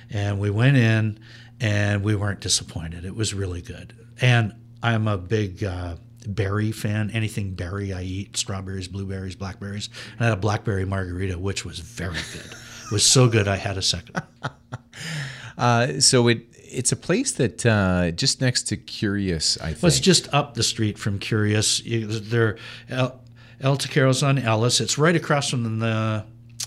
and 0.09 0.39
we 0.39 0.49
went 0.49 0.77
in, 0.77 1.19
and 1.59 2.03
we 2.03 2.15
weren't 2.15 2.39
disappointed. 2.39 3.05
It 3.05 3.15
was 3.15 3.35
really 3.35 3.61
good, 3.61 3.93
and 4.19 4.55
I'm 4.81 5.07
a 5.07 5.19
big 5.19 5.63
uh, 5.63 5.97
berry 6.25 6.71
fan. 6.71 7.11
Anything 7.11 7.53
berry 7.53 7.93
I 7.93 8.01
eat, 8.01 8.35
strawberries, 8.35 8.87
blueberries, 8.87 9.35
blackberries. 9.35 9.89
And 10.13 10.21
I 10.21 10.23
had 10.29 10.33
a 10.33 10.41
blackberry 10.41 10.85
margarita, 10.85 11.37
which 11.37 11.65
was 11.65 11.77
very 11.77 12.17
good. 12.33 12.51
It 12.51 12.91
was 12.91 13.05
so 13.05 13.27
good 13.27 13.47
I 13.47 13.57
had 13.57 13.77
a 13.77 13.81
second. 13.83 14.23
Uh, 15.57 15.99
so 15.99 16.27
it 16.27 16.45
it's 16.53 16.91
a 16.91 16.95
place 16.95 17.33
that 17.33 17.65
uh, 17.65 18.11
just 18.11 18.41
next 18.41 18.63
to 18.69 18.77
Curious. 18.77 19.57
I 19.57 19.67
think. 19.67 19.83
Well, 19.83 19.87
it's 19.87 19.99
just 19.99 20.33
up 20.33 20.53
the 20.53 20.63
street 20.63 20.97
from 20.97 21.19
Curious. 21.19 21.83
You, 21.83 22.07
they're 22.07 22.57
El, 22.89 23.19
El 23.59 23.77
Taquero's 23.77 24.23
on 24.23 24.37
Ellis. 24.37 24.79
It's 24.79 24.97
right 24.97 25.15
across 25.15 25.49
from 25.49 25.79
the 25.79 26.25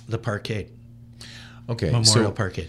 the 0.09 0.18
parkade, 0.18 0.68
okay. 1.68 1.87
Memorial 1.87 2.05
so, 2.05 2.32
Parkade. 2.32 2.68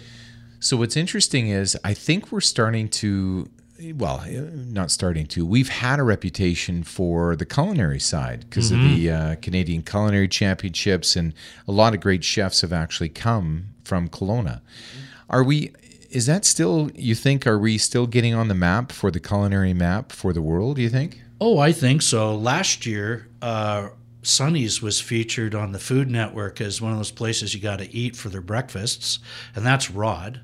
So 0.60 0.78
what's 0.78 0.96
interesting 0.96 1.50
is 1.50 1.78
I 1.84 1.94
think 1.94 2.32
we're 2.32 2.42
starting 2.42 2.90
to 2.90 3.50
well, 3.96 4.22
uh, 4.22 4.50
not 4.54 4.90
starting 4.90 5.26
to. 5.28 5.46
We've 5.46 5.70
had 5.70 6.00
a 6.00 6.04
reputation 6.04 6.84
for 6.84 7.36
the 7.36 7.46
culinary 7.46 8.00
side 8.00 8.46
because 8.50 8.72
of 8.72 8.80
the 8.80 9.12
uh, 9.12 9.36
Canadian 9.42 9.82
Culinary 9.82 10.30
Championships, 10.30 11.16
and 11.16 11.34
a 11.68 11.72
lot 11.72 11.94
of 11.94 12.00
great 12.00 12.24
chefs 12.24 12.62
have 12.62 12.72
actually 12.72 13.10
come 13.10 13.68
from 13.84 14.08
Kelowna. 14.08 14.62
Are 15.30 15.44
we? 15.44 15.74
Is 16.16 16.28
that 16.28 16.46
still? 16.46 16.90
You 16.96 17.14
think? 17.14 17.46
Are 17.46 17.60
we 17.60 17.78
still 17.78 18.08
getting 18.08 18.34
on 18.34 18.48
the 18.48 18.54
map 18.56 18.94
for 18.94 19.12
the 19.12 19.20
culinary 19.20 19.74
map 19.74 20.14
for 20.14 20.32
the 20.32 20.42
world? 20.42 20.78
Do 20.78 20.82
you 20.82 20.90
think? 20.90 21.22
Oh, 21.42 21.58
I 21.60 21.74
think 21.74 22.02
so. 22.02 22.34
Last 22.34 22.86
year, 22.86 23.28
uh, 23.42 23.90
Sunny's 24.22 24.82
was 24.82 25.02
featured 25.02 25.54
on 25.54 25.74
the 25.74 25.80
Food 25.80 26.10
Network 26.10 26.62
as 26.62 26.82
one 26.82 26.94
of 26.94 26.98
those 26.98 27.12
places 27.12 27.54
you 27.54 27.60
got 27.60 27.80
to 27.80 27.94
eat 27.94 28.16
for 28.16 28.30
their 28.30 28.40
breakfasts, 28.42 29.20
and 29.56 29.66
that's 29.66 29.92
Rod 29.92 30.40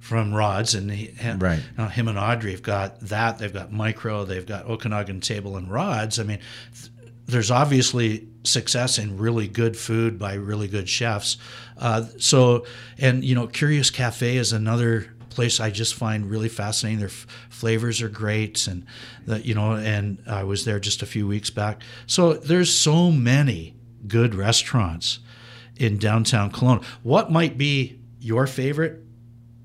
from 0.00 0.32
RauDZ, 0.32 0.76
and 0.76 0.90
he, 0.92 1.14
and, 1.18 1.40
Right. 1.42 1.62
now 1.78 1.88
him 1.88 2.08
and 2.08 2.18
Audrey 2.18 2.52
have 2.52 2.62
got 2.62 3.00
that. 3.00 3.38
They've 3.38 3.52
got 3.52 3.72
Micro, 3.72 4.24
they've 4.26 4.44
got 4.46 4.66
Okanagan 4.66 5.20
Table 5.22 5.56
and 5.56 5.68
RauDZ. 5.68 6.20
I 6.20 6.22
mean, 6.24 6.38
th- 6.74 6.92
there's 7.26 7.50
obviously 7.50 8.28
success 8.44 8.98
in 8.98 9.18
really 9.18 9.48
good 9.48 9.76
food 9.76 10.18
by 10.18 10.34
really 10.34 10.68
good 10.68 10.88
chefs. 10.88 11.36
Uh, 11.76 12.04
so, 12.18 12.64
and 12.98 13.24
you 13.24 13.34
know, 13.34 13.46
Curious 13.46 13.90
Cafe 13.90 14.36
is 14.36 14.52
another 14.52 15.14
place 15.30 15.60
I 15.60 15.70
just 15.70 15.94
find 15.94 16.30
really 16.30 16.48
fascinating. 16.48 16.98
Their 16.98 17.08
f- 17.08 17.26
flavors 17.50 18.00
are 18.00 18.08
great, 18.08 18.66
and 18.66 18.86
that 19.26 19.44
you 19.44 19.54
know, 19.54 19.72
and 19.72 20.18
I 20.26 20.44
was 20.44 20.64
there 20.64 20.80
just 20.80 21.02
a 21.02 21.06
few 21.06 21.26
weeks 21.26 21.50
back. 21.50 21.82
So 22.06 22.34
there's 22.34 22.74
so 22.74 23.12
many 23.12 23.74
good 24.06 24.34
restaurants 24.34 25.18
in 25.76 25.98
downtown 25.98 26.50
Kelowna. 26.50 26.82
What 27.02 27.30
might 27.30 27.58
be 27.58 28.00
your 28.18 28.46
favorite? 28.46 29.02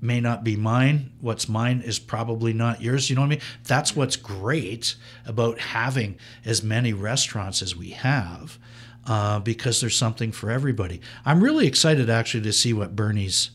May 0.02 0.20
not 0.20 0.42
be 0.42 0.56
mine. 0.56 1.12
What's 1.20 1.48
mine 1.48 1.80
is 1.80 1.98
probably 1.98 2.52
not 2.52 2.82
yours. 2.82 3.08
You 3.08 3.16
know 3.16 3.22
what 3.22 3.26
I 3.28 3.30
mean? 3.30 3.40
That's 3.64 3.94
what's 3.94 4.16
great 4.16 4.96
about 5.24 5.58
having 5.60 6.18
as 6.44 6.62
many 6.62 6.92
restaurants 6.92 7.62
as 7.62 7.76
we 7.76 7.90
have, 7.90 8.58
uh, 9.06 9.38
because 9.38 9.80
there's 9.80 9.96
something 9.96 10.32
for 10.32 10.50
everybody. 10.50 11.00
I'm 11.24 11.42
really 11.42 11.66
excited 11.66 12.10
actually 12.10 12.42
to 12.42 12.52
see 12.52 12.72
what 12.72 12.96
Bernie's 12.96 13.50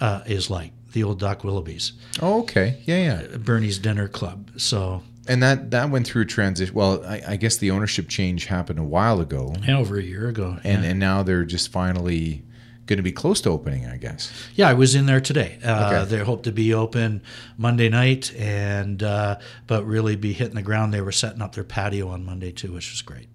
uh, 0.00 0.22
is 0.26 0.50
like, 0.50 0.72
the 0.92 1.04
old 1.04 1.20
Doc 1.20 1.44
Willoughby's, 1.44 1.92
Oh, 2.20 2.40
okay. 2.40 2.82
Yeah, 2.84 2.96
yeah. 2.96 3.36
Bernie's 3.38 3.78
Dinner 3.78 4.08
Club. 4.08 4.50
So 4.56 5.02
And 5.28 5.40
that 5.42 5.70
that 5.70 5.90
went 5.90 6.06
through 6.08 6.22
a 6.22 6.26
transition. 6.26 6.74
Well, 6.74 7.04
I, 7.06 7.22
I 7.28 7.36
guess 7.36 7.56
the 7.56 7.70
ownership 7.70 8.08
change 8.08 8.46
happened 8.46 8.80
a 8.80 8.84
while 8.84 9.20
ago, 9.20 9.54
yeah, 9.66 9.78
over 9.78 9.96
a 9.96 10.02
year 10.02 10.28
ago. 10.28 10.58
and 10.64 10.82
yeah. 10.82 10.90
and 10.90 10.98
now 10.98 11.22
they're 11.22 11.44
just 11.44 11.70
finally 11.70 12.42
going 12.86 12.96
to 12.96 13.02
be 13.02 13.12
close 13.12 13.40
to 13.42 13.50
opening. 13.50 13.86
I 13.86 13.96
guess. 13.96 14.32
Yeah, 14.54 14.68
I 14.68 14.74
was 14.74 14.94
in 14.94 15.06
there 15.06 15.20
today. 15.20 15.58
Uh, 15.64 15.90
Okay. 15.92 16.16
They 16.16 16.24
hope 16.24 16.42
to 16.44 16.52
be 16.52 16.72
open 16.74 17.22
Monday 17.56 17.88
night, 17.88 18.34
and 18.36 19.02
uh, 19.02 19.38
but 19.66 19.84
really 19.84 20.16
be 20.16 20.32
hitting 20.32 20.54
the 20.54 20.62
ground. 20.62 20.92
They 20.92 21.00
were 21.00 21.12
setting 21.12 21.42
up 21.42 21.54
their 21.54 21.64
patio 21.64 22.08
on 22.08 22.24
Monday 22.24 22.52
too, 22.52 22.72
which 22.72 22.90
was 22.90 23.02
great. 23.02 23.28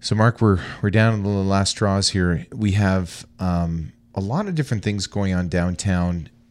So, 0.00 0.14
Mark, 0.16 0.40
we're 0.40 0.60
we're 0.82 0.90
down 0.90 1.18
to 1.18 1.22
the 1.22 1.28
last 1.28 1.70
straws 1.70 2.10
here. 2.10 2.46
We 2.52 2.72
have 2.72 3.24
um, 3.38 3.92
a 4.14 4.20
lot 4.20 4.48
of 4.48 4.54
different 4.54 4.82
things 4.82 5.06
going 5.06 5.32
on 5.32 5.48
downtown. 5.48 6.28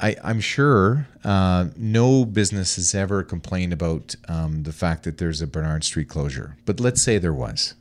I, 0.00 0.16
I'm 0.24 0.40
sure 0.40 1.06
uh, 1.22 1.66
no 1.76 2.24
business 2.24 2.74
has 2.74 2.92
ever 2.94 3.22
complained 3.22 3.72
about 3.72 4.16
um, 4.28 4.64
the 4.64 4.72
fact 4.72 5.04
that 5.04 5.18
there's 5.18 5.40
a 5.40 5.46
Bernard 5.46 5.84
Street 5.84 6.08
closure, 6.08 6.56
but 6.64 6.80
let's 6.80 7.00
say 7.00 7.18
there 7.18 7.32
was. 7.32 7.74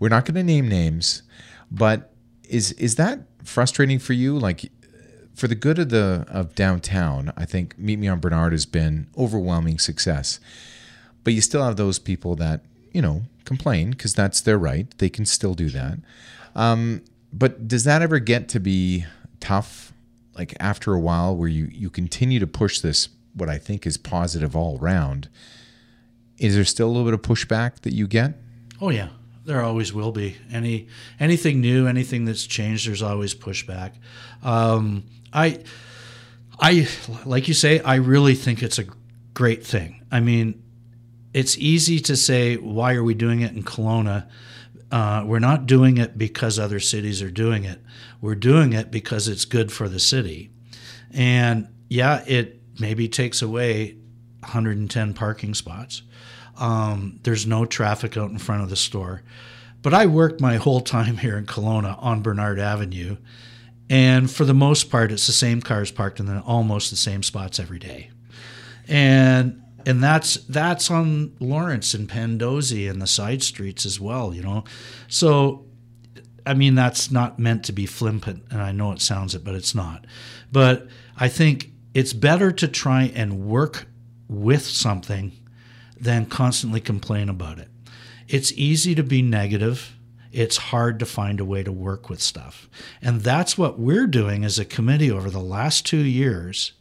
We're 0.00 0.08
not 0.08 0.24
going 0.24 0.34
to 0.34 0.42
name 0.42 0.68
names, 0.68 1.22
but 1.70 2.12
is 2.48 2.72
is 2.72 2.96
that 2.96 3.20
frustrating 3.44 4.00
for 4.00 4.12
you? 4.12 4.36
Like, 4.36 4.72
for 5.34 5.46
the 5.46 5.54
good 5.54 5.78
of 5.78 5.90
the 5.90 6.26
of 6.28 6.56
downtown, 6.56 7.32
I 7.36 7.44
think 7.44 7.78
Meet 7.78 8.00
Me 8.00 8.08
on 8.08 8.18
Bernard 8.18 8.52
has 8.52 8.66
been 8.66 9.06
overwhelming 9.16 9.78
success. 9.78 10.40
But 11.22 11.34
you 11.34 11.40
still 11.40 11.62
have 11.62 11.76
those 11.76 12.00
people 12.00 12.34
that 12.36 12.62
you 12.92 13.00
know 13.00 13.22
complain 13.44 13.90
because 13.90 14.14
that's 14.14 14.40
their 14.40 14.58
right. 14.58 14.92
They 14.98 15.08
can 15.08 15.24
still 15.24 15.54
do 15.54 15.70
that. 15.70 15.98
Um, 16.56 17.02
but 17.32 17.68
does 17.68 17.84
that 17.84 18.02
ever 18.02 18.18
get 18.18 18.48
to 18.48 18.58
be 18.58 19.04
tough? 19.38 19.92
Like 20.34 20.56
after 20.58 20.92
a 20.92 20.98
while 20.98 21.36
where 21.36 21.48
you 21.48 21.68
you 21.70 21.90
continue 21.90 22.40
to 22.40 22.46
push 22.46 22.80
this 22.80 23.10
what 23.34 23.48
i 23.48 23.58
think 23.58 23.86
is 23.86 23.96
positive 23.96 24.56
all 24.56 24.76
around 24.80 25.28
is 26.40 26.54
there 26.54 26.64
still 26.64 26.88
a 26.88 26.90
little 26.90 27.04
bit 27.04 27.14
of 27.14 27.22
pushback 27.22 27.80
that 27.82 27.92
you 27.92 28.08
get? 28.08 28.34
Oh 28.80 28.88
yeah, 28.88 29.10
there 29.50 29.62
always 29.62 29.92
will 29.92 30.12
be. 30.12 30.36
Any 30.52 30.86
anything 31.18 31.60
new, 31.60 31.86
anything 31.86 32.24
that's 32.24 32.46
changed, 32.46 32.86
there's 32.86 33.02
always 33.02 33.34
pushback. 33.34 33.94
Um, 34.42 35.04
I 35.32 35.60
I, 36.60 36.86
like 37.24 37.48
you 37.48 37.54
say, 37.54 37.80
I 37.80 37.96
really 37.96 38.34
think 38.34 38.62
it's 38.62 38.78
a 38.78 38.84
great 39.34 39.64
thing. 39.66 40.06
I 40.12 40.20
mean, 40.20 40.62
it's 41.32 41.56
easy 41.58 42.00
to 42.00 42.16
say, 42.16 42.56
why 42.56 42.94
are 42.94 43.02
we 43.02 43.14
doing 43.14 43.40
it 43.40 43.52
in 43.52 43.62
Kelowna? 43.62 44.28
Uh, 44.92 45.24
we're 45.26 45.38
not 45.38 45.66
doing 45.66 45.96
it 45.96 46.18
because 46.18 46.58
other 46.58 46.80
cities 46.80 47.22
are 47.22 47.30
doing 47.30 47.64
it. 47.64 47.80
We're 48.20 48.34
doing 48.34 48.72
it 48.72 48.90
because 48.90 49.26
it's 49.26 49.44
good 49.44 49.72
for 49.72 49.88
the 49.88 50.00
city. 50.00 50.50
And 51.12 51.68
yeah, 51.88 52.22
it 52.26 52.60
maybe 52.78 53.08
takes 53.08 53.40
away 53.40 53.96
110 54.40 55.14
parking 55.14 55.54
spots. 55.54 56.02
Um, 56.60 57.18
there's 57.22 57.46
no 57.46 57.64
traffic 57.64 58.16
out 58.16 58.30
in 58.30 58.38
front 58.38 58.62
of 58.62 58.70
the 58.70 58.76
store. 58.76 59.22
But 59.82 59.94
I 59.94 60.06
worked 60.06 60.40
my 60.40 60.56
whole 60.56 60.80
time 60.80 61.16
here 61.16 61.38
in 61.38 61.46
Kelowna 61.46 61.96
on 62.02 62.22
Bernard 62.22 62.58
Avenue. 62.58 63.16
And 63.88 64.30
for 64.30 64.44
the 64.44 64.54
most 64.54 64.90
part, 64.90 65.10
it's 65.10 65.26
the 65.26 65.32
same 65.32 65.60
cars 65.60 65.90
parked 65.90 66.20
in 66.20 66.26
the, 66.26 66.40
almost 66.42 66.90
the 66.90 66.96
same 66.96 67.22
spots 67.22 67.58
every 67.58 67.78
day. 67.78 68.10
And 68.86 69.62
and 69.86 70.02
that's 70.02 70.34
that's 70.44 70.90
on 70.90 71.34
Lawrence 71.40 71.94
and 71.94 72.08
Pandosy 72.08 72.90
and 72.90 73.00
the 73.00 73.06
side 73.06 73.42
streets 73.42 73.86
as 73.86 73.98
well, 73.98 74.34
you 74.34 74.42
know. 74.42 74.64
So 75.08 75.64
I 76.44 76.54
mean 76.54 76.74
that's 76.74 77.10
not 77.10 77.38
meant 77.38 77.64
to 77.64 77.72
be 77.72 77.86
flippant 77.86 78.44
and 78.50 78.60
I 78.60 78.72
know 78.72 78.92
it 78.92 79.00
sounds 79.00 79.34
it 79.34 79.44
but 79.44 79.54
it's 79.54 79.74
not. 79.74 80.06
But 80.52 80.88
I 81.16 81.28
think 81.28 81.72
it's 81.94 82.12
better 82.12 82.52
to 82.52 82.68
try 82.68 83.04
and 83.14 83.46
work 83.46 83.86
with 84.28 84.64
something 84.66 85.32
than 86.00 86.26
constantly 86.26 86.80
complain 86.80 87.28
about 87.28 87.58
it. 87.58 87.68
It's 88.28 88.52
easy 88.52 88.94
to 88.94 89.02
be 89.02 89.22
negative. 89.22 89.96
It's 90.32 90.56
hard 90.56 90.98
to 91.00 91.06
find 91.06 91.40
a 91.40 91.44
way 91.44 91.62
to 91.62 91.72
work 91.72 92.08
with 92.08 92.22
stuff. 92.22 92.68
And 93.02 93.22
that's 93.22 93.58
what 93.58 93.78
we're 93.78 94.06
doing 94.06 94.44
as 94.44 94.58
a 94.58 94.64
committee 94.64 95.10
over 95.10 95.30
the 95.30 95.40
last 95.40 95.84
two 95.84 95.98
years. 95.98 96.72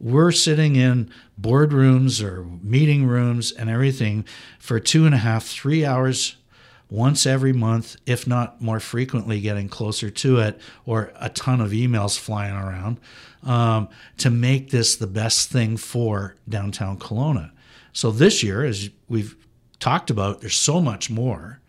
We're 0.00 0.32
sitting 0.32 0.76
in 0.76 1.10
boardrooms 1.38 2.24
or 2.24 2.44
meeting 2.62 3.06
rooms 3.06 3.52
and 3.52 3.68
everything 3.68 4.24
for 4.58 4.80
two 4.80 5.04
and 5.04 5.14
a 5.14 5.18
half, 5.18 5.46
three 5.46 5.84
hours 5.84 6.36
once 6.88 7.26
every 7.26 7.52
month, 7.52 7.96
if 8.06 8.26
not 8.26 8.60
more 8.60 8.80
frequently, 8.80 9.40
getting 9.40 9.68
closer 9.68 10.10
to 10.10 10.38
it, 10.38 10.60
or 10.84 11.12
a 11.16 11.28
ton 11.28 11.60
of 11.60 11.70
emails 11.70 12.18
flying 12.18 12.54
around 12.54 12.98
um, 13.42 13.88
to 14.16 14.30
make 14.30 14.70
this 14.70 14.96
the 14.96 15.06
best 15.06 15.50
thing 15.50 15.76
for 15.76 16.34
downtown 16.48 16.98
Kelowna. 16.98 17.52
So 17.92 18.10
this 18.10 18.42
year, 18.42 18.64
as 18.64 18.90
we've 19.08 19.36
talked 19.78 20.10
about, 20.10 20.40
there's 20.40 20.56
so 20.56 20.80
much 20.80 21.10
more 21.10 21.60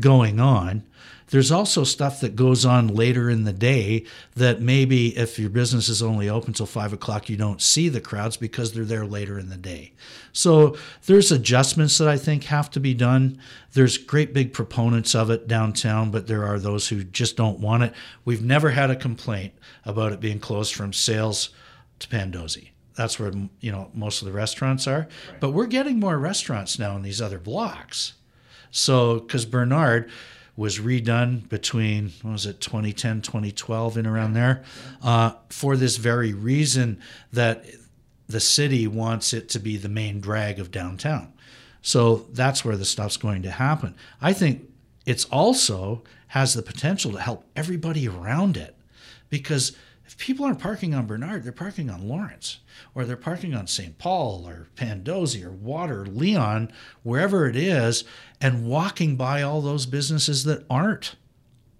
going 0.00 0.40
on. 0.40 0.84
There's 1.28 1.50
also 1.50 1.82
stuff 1.82 2.20
that 2.20 2.36
goes 2.36 2.64
on 2.64 2.86
later 2.86 3.28
in 3.28 3.42
the 3.42 3.52
day 3.52 4.04
that 4.36 4.60
maybe 4.60 5.16
if 5.16 5.40
your 5.40 5.50
business 5.50 5.88
is 5.88 6.00
only 6.00 6.28
open 6.28 6.52
till 6.52 6.66
five 6.66 6.92
o'clock, 6.92 7.28
you 7.28 7.36
don't 7.36 7.60
see 7.60 7.88
the 7.88 8.00
crowds 8.00 8.36
because 8.36 8.72
they're 8.72 8.84
there 8.84 9.04
later 9.04 9.36
in 9.36 9.48
the 9.48 9.56
day. 9.56 9.92
So 10.32 10.76
there's 11.06 11.32
adjustments 11.32 11.98
that 11.98 12.06
I 12.06 12.16
think 12.16 12.44
have 12.44 12.70
to 12.70 12.80
be 12.80 12.94
done. 12.94 13.40
There's 13.72 13.98
great 13.98 14.32
big 14.34 14.52
proponents 14.52 15.16
of 15.16 15.30
it 15.30 15.48
downtown, 15.48 16.12
but 16.12 16.28
there 16.28 16.44
are 16.44 16.60
those 16.60 16.88
who 16.88 17.02
just 17.02 17.36
don't 17.36 17.58
want 17.58 17.82
it. 17.82 17.92
We've 18.24 18.44
never 18.44 18.70
had 18.70 18.90
a 18.90 18.96
complaint 18.96 19.54
about 19.84 20.12
it 20.12 20.20
being 20.20 20.38
closed 20.38 20.74
from 20.74 20.92
sales 20.92 21.50
to 21.98 22.08
Pandosy 22.08 22.70
that's 22.96 23.18
where 23.18 23.32
you 23.60 23.70
know 23.70 23.90
most 23.94 24.22
of 24.22 24.26
the 24.26 24.32
restaurants 24.32 24.86
are. 24.86 25.00
Right. 25.30 25.40
But 25.40 25.50
we're 25.50 25.66
getting 25.66 26.00
more 26.00 26.18
restaurants 26.18 26.78
now 26.78 26.96
in 26.96 27.02
these 27.02 27.20
other 27.20 27.38
blocks. 27.38 28.14
So 28.70 29.20
because 29.20 29.46
Bernard 29.46 30.10
was 30.56 30.78
redone 30.78 31.48
between 31.48 32.12
what 32.22 32.32
was 32.32 32.46
it 32.46 32.60
2010 32.60 33.22
2012 33.22 33.96
and 33.96 34.06
around 34.06 34.32
there 34.32 34.64
uh, 35.02 35.32
for 35.50 35.76
this 35.76 35.96
very 35.96 36.32
reason 36.32 36.98
that 37.32 37.64
the 38.26 38.40
city 38.40 38.86
wants 38.86 39.32
it 39.32 39.48
to 39.50 39.58
be 39.58 39.76
the 39.76 39.88
main 39.88 40.20
drag 40.20 40.58
of 40.58 40.70
downtown 40.70 41.32
so 41.82 42.26
that's 42.32 42.64
where 42.64 42.76
the 42.76 42.84
stuff's 42.84 43.16
going 43.16 43.42
to 43.42 43.50
happen 43.50 43.94
i 44.20 44.32
think 44.32 44.68
it's 45.04 45.26
also 45.26 46.02
has 46.28 46.54
the 46.54 46.62
potential 46.62 47.12
to 47.12 47.20
help 47.20 47.44
everybody 47.54 48.08
around 48.08 48.56
it 48.56 48.74
because 49.28 49.76
people 50.16 50.44
aren't 50.44 50.58
parking 50.58 50.94
on 50.94 51.06
Bernard, 51.06 51.44
they're 51.44 51.52
parking 51.52 51.90
on 51.90 52.08
Lawrence, 52.08 52.58
or 52.94 53.04
they're 53.04 53.16
parking 53.16 53.54
on 53.54 53.66
St. 53.66 53.98
Paul, 53.98 54.46
or 54.46 54.68
Pandosy, 54.76 55.44
or 55.44 55.50
Water, 55.50 56.06
Leon, 56.06 56.72
wherever 57.02 57.46
it 57.46 57.56
is, 57.56 58.04
and 58.40 58.66
walking 58.66 59.16
by 59.16 59.42
all 59.42 59.60
those 59.60 59.86
businesses 59.86 60.44
that 60.44 60.64
aren't 60.70 61.16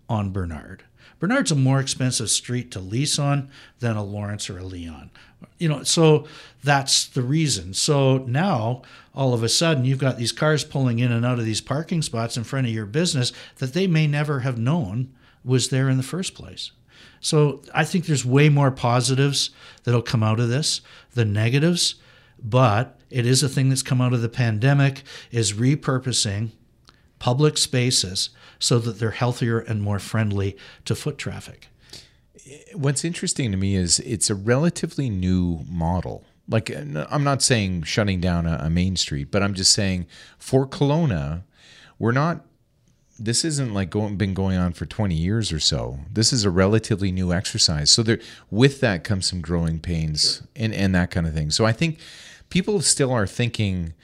on 0.08 0.30
Bernard. 0.32 0.84
Bernard's 1.18 1.50
a 1.50 1.56
more 1.56 1.80
expensive 1.80 2.30
street 2.30 2.70
to 2.70 2.80
lease 2.80 3.18
on 3.18 3.50
than 3.80 3.96
a 3.96 4.04
Lawrence 4.04 4.50
or 4.50 4.58
a 4.58 4.64
Leon. 4.64 5.10
You 5.58 5.68
know, 5.68 5.82
so 5.82 6.26
that's 6.62 7.06
the 7.06 7.22
reason. 7.22 7.72
So 7.72 8.18
now 8.18 8.82
all 9.14 9.32
of 9.32 9.42
a 9.42 9.48
sudden 9.48 9.84
you've 9.84 9.98
got 9.98 10.18
these 10.18 10.32
cars 10.32 10.64
pulling 10.64 10.98
in 10.98 11.12
and 11.12 11.24
out 11.24 11.38
of 11.38 11.46
these 11.46 11.62
parking 11.62 12.02
spots 12.02 12.36
in 12.36 12.44
front 12.44 12.66
of 12.66 12.72
your 12.72 12.86
business 12.86 13.32
that 13.56 13.72
they 13.72 13.86
may 13.86 14.06
never 14.06 14.40
have 14.40 14.58
known 14.58 15.14
was 15.44 15.70
there 15.70 15.88
in 15.88 15.96
the 15.96 16.02
first 16.02 16.34
place. 16.34 16.72
So 17.20 17.62
I 17.74 17.84
think 17.84 18.06
there's 18.06 18.24
way 18.24 18.48
more 18.48 18.70
positives 18.70 19.50
that'll 19.84 20.02
come 20.02 20.22
out 20.22 20.40
of 20.40 20.48
this 20.48 20.80
than 21.14 21.32
negatives, 21.32 21.96
but 22.42 22.98
it 23.10 23.26
is 23.26 23.42
a 23.42 23.48
thing 23.48 23.68
that's 23.68 23.82
come 23.82 24.00
out 24.00 24.12
of 24.12 24.22
the 24.22 24.28
pandemic 24.28 25.02
is 25.30 25.52
repurposing 25.52 26.50
public 27.18 27.56
spaces 27.56 28.30
so 28.58 28.78
that 28.78 28.98
they're 28.98 29.10
healthier 29.10 29.58
and 29.58 29.82
more 29.82 29.98
friendly 29.98 30.56
to 30.84 30.94
foot 30.94 31.18
traffic. 31.18 31.68
What's 32.74 33.04
interesting 33.04 33.50
to 33.50 33.56
me 33.56 33.74
is 33.74 33.98
it's 34.00 34.30
a 34.30 34.34
relatively 34.34 35.10
new 35.10 35.64
model. 35.68 36.24
Like 36.48 36.70
I'm 36.70 37.24
not 37.24 37.42
saying 37.42 37.82
shutting 37.84 38.20
down 38.20 38.46
a, 38.46 38.58
a 38.62 38.70
main 38.70 38.96
street, 38.96 39.30
but 39.30 39.42
I'm 39.42 39.54
just 39.54 39.72
saying 39.72 40.06
for 40.38 40.66
Kelowna, 40.66 41.42
we're 41.98 42.12
not 42.12 42.44
this 43.18 43.44
isn't 43.44 43.72
like 43.72 43.90
going, 43.90 44.16
been 44.16 44.34
going 44.34 44.58
on 44.58 44.72
for 44.72 44.86
20 44.86 45.14
years 45.14 45.52
or 45.52 45.60
so. 45.60 46.00
This 46.12 46.32
is 46.32 46.44
a 46.44 46.50
relatively 46.50 47.10
new 47.10 47.32
exercise. 47.32 47.90
So 47.90 48.02
there, 48.02 48.18
with 48.50 48.80
that 48.80 49.04
comes 49.04 49.26
some 49.26 49.40
growing 49.40 49.78
pains 49.78 50.36
sure. 50.36 50.46
and, 50.56 50.74
and 50.74 50.94
that 50.94 51.10
kind 51.10 51.26
of 51.26 51.34
thing. 51.34 51.50
So 51.50 51.64
I 51.64 51.72
think 51.72 51.98
people 52.50 52.80
still 52.80 53.12
are 53.12 53.26
thinking, 53.26 53.94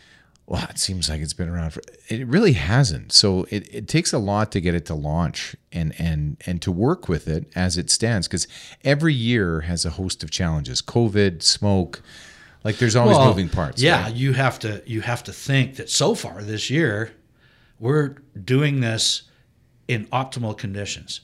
well, 0.46 0.66
it 0.70 0.78
seems 0.78 1.08
like 1.08 1.20
it's 1.20 1.34
been 1.34 1.48
around 1.48 1.70
for, 1.70 1.82
it 2.08 2.26
really 2.26 2.54
hasn't. 2.54 3.12
So 3.12 3.46
it, 3.50 3.68
it 3.72 3.88
takes 3.88 4.12
a 4.12 4.18
lot 4.18 4.50
to 4.52 4.60
get 4.60 4.74
it 4.74 4.86
to 4.86 4.94
launch 4.94 5.56
and, 5.72 5.94
and, 5.98 6.36
and 6.46 6.62
to 6.62 6.72
work 6.72 7.08
with 7.08 7.28
it 7.28 7.50
as 7.54 7.76
it 7.76 7.90
stands. 7.90 8.28
Cause 8.28 8.46
every 8.82 9.14
year 9.14 9.62
has 9.62 9.84
a 9.84 9.90
host 9.90 10.22
of 10.22 10.30
challenges, 10.30 10.80
COVID, 10.80 11.42
smoke, 11.42 12.02
like 12.64 12.78
there's 12.78 12.96
always 12.96 13.16
well, 13.16 13.28
moving 13.28 13.48
parts. 13.48 13.82
Yeah. 13.82 14.04
Right? 14.04 14.14
You 14.14 14.32
have 14.32 14.58
to, 14.60 14.82
you 14.86 15.00
have 15.02 15.24
to 15.24 15.32
think 15.32 15.76
that 15.76 15.90
so 15.90 16.14
far 16.14 16.42
this 16.42 16.70
year, 16.70 17.12
we're 17.82 18.14
doing 18.42 18.80
this 18.80 19.22
in 19.88 20.06
optimal 20.06 20.56
conditions. 20.56 21.20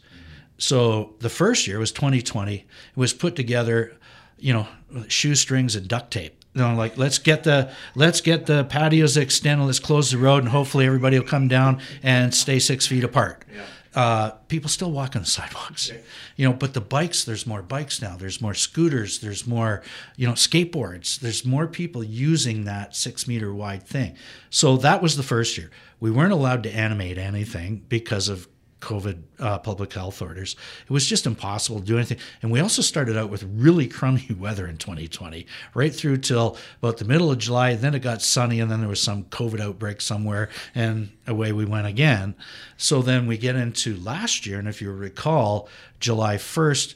So 0.58 1.14
the 1.20 1.28
first 1.28 1.68
year 1.68 1.78
was 1.78 1.92
2020. 1.92 2.56
It 2.56 2.66
was 2.96 3.12
put 3.12 3.36
together, 3.36 3.96
you 4.38 4.52
know, 4.52 4.66
shoestrings 5.06 5.76
and 5.76 5.86
duct 5.86 6.10
tape. 6.10 6.34
You 6.54 6.62
know, 6.62 6.74
like 6.74 6.98
let's 6.98 7.18
get 7.18 7.44
the 7.44 7.70
let's 7.94 8.20
get 8.20 8.46
the 8.46 8.64
patios 8.64 9.16
extended. 9.16 9.64
Let's 9.64 9.78
close 9.78 10.10
the 10.10 10.18
road, 10.18 10.42
and 10.42 10.48
hopefully 10.48 10.84
everybody 10.84 11.16
will 11.16 11.26
come 11.26 11.46
down 11.46 11.80
and 12.02 12.34
stay 12.34 12.58
six 12.58 12.88
feet 12.88 13.04
apart. 13.04 13.44
Yeah. 13.54 13.64
Uh, 13.94 14.30
people 14.48 14.68
still 14.68 14.90
walk 14.90 15.14
on 15.14 15.22
the 15.22 15.28
sidewalks, 15.28 15.90
okay. 15.90 16.00
you 16.36 16.48
know. 16.48 16.52
But 16.52 16.74
the 16.74 16.80
bikes, 16.80 17.24
there's 17.24 17.46
more 17.46 17.62
bikes 17.62 18.02
now. 18.02 18.16
There's 18.16 18.40
more 18.40 18.54
scooters. 18.54 19.20
There's 19.20 19.46
more, 19.46 19.82
you 20.16 20.26
know, 20.26 20.34
skateboards. 20.34 21.20
There's 21.20 21.44
more 21.44 21.68
people 21.68 22.02
using 22.02 22.64
that 22.64 22.96
six 22.96 23.28
meter 23.28 23.54
wide 23.54 23.84
thing. 23.84 24.16
So 24.50 24.76
that 24.78 25.00
was 25.00 25.16
the 25.16 25.22
first 25.22 25.56
year. 25.56 25.70
We 26.00 26.10
weren't 26.10 26.32
allowed 26.32 26.62
to 26.64 26.70
animate 26.70 27.18
anything 27.18 27.84
because 27.88 28.28
of 28.28 28.48
COVID 28.80 29.22
uh, 29.40 29.58
public 29.58 29.92
health 29.92 30.22
orders. 30.22 30.54
It 30.84 30.92
was 30.92 31.06
just 31.06 31.26
impossible 31.26 31.80
to 31.80 31.84
do 31.86 31.96
anything. 31.96 32.18
And 32.42 32.52
we 32.52 32.60
also 32.60 32.82
started 32.82 33.16
out 33.16 33.30
with 33.30 33.42
really 33.42 33.88
crummy 33.88 34.26
weather 34.38 34.66
in 34.66 34.76
2020, 34.76 35.46
right 35.74 35.94
through 35.94 36.18
till 36.18 36.56
about 36.80 36.98
the 36.98 37.04
middle 37.04 37.30
of 37.30 37.38
July. 37.38 37.74
Then 37.74 37.94
it 37.94 38.00
got 38.00 38.22
sunny, 38.22 38.60
and 38.60 38.70
then 38.70 38.80
there 38.80 38.88
was 38.88 39.02
some 39.02 39.24
COVID 39.24 39.60
outbreak 39.60 40.00
somewhere, 40.00 40.48
and 40.74 41.10
away 41.26 41.52
we 41.52 41.64
went 41.64 41.86
again. 41.86 42.34
So 42.76 43.02
then 43.02 43.26
we 43.26 43.36
get 43.36 43.56
into 43.56 43.96
last 43.96 44.46
year, 44.46 44.58
and 44.58 44.68
if 44.68 44.80
you 44.80 44.92
recall, 44.92 45.68
July 45.98 46.36
1st, 46.36 46.94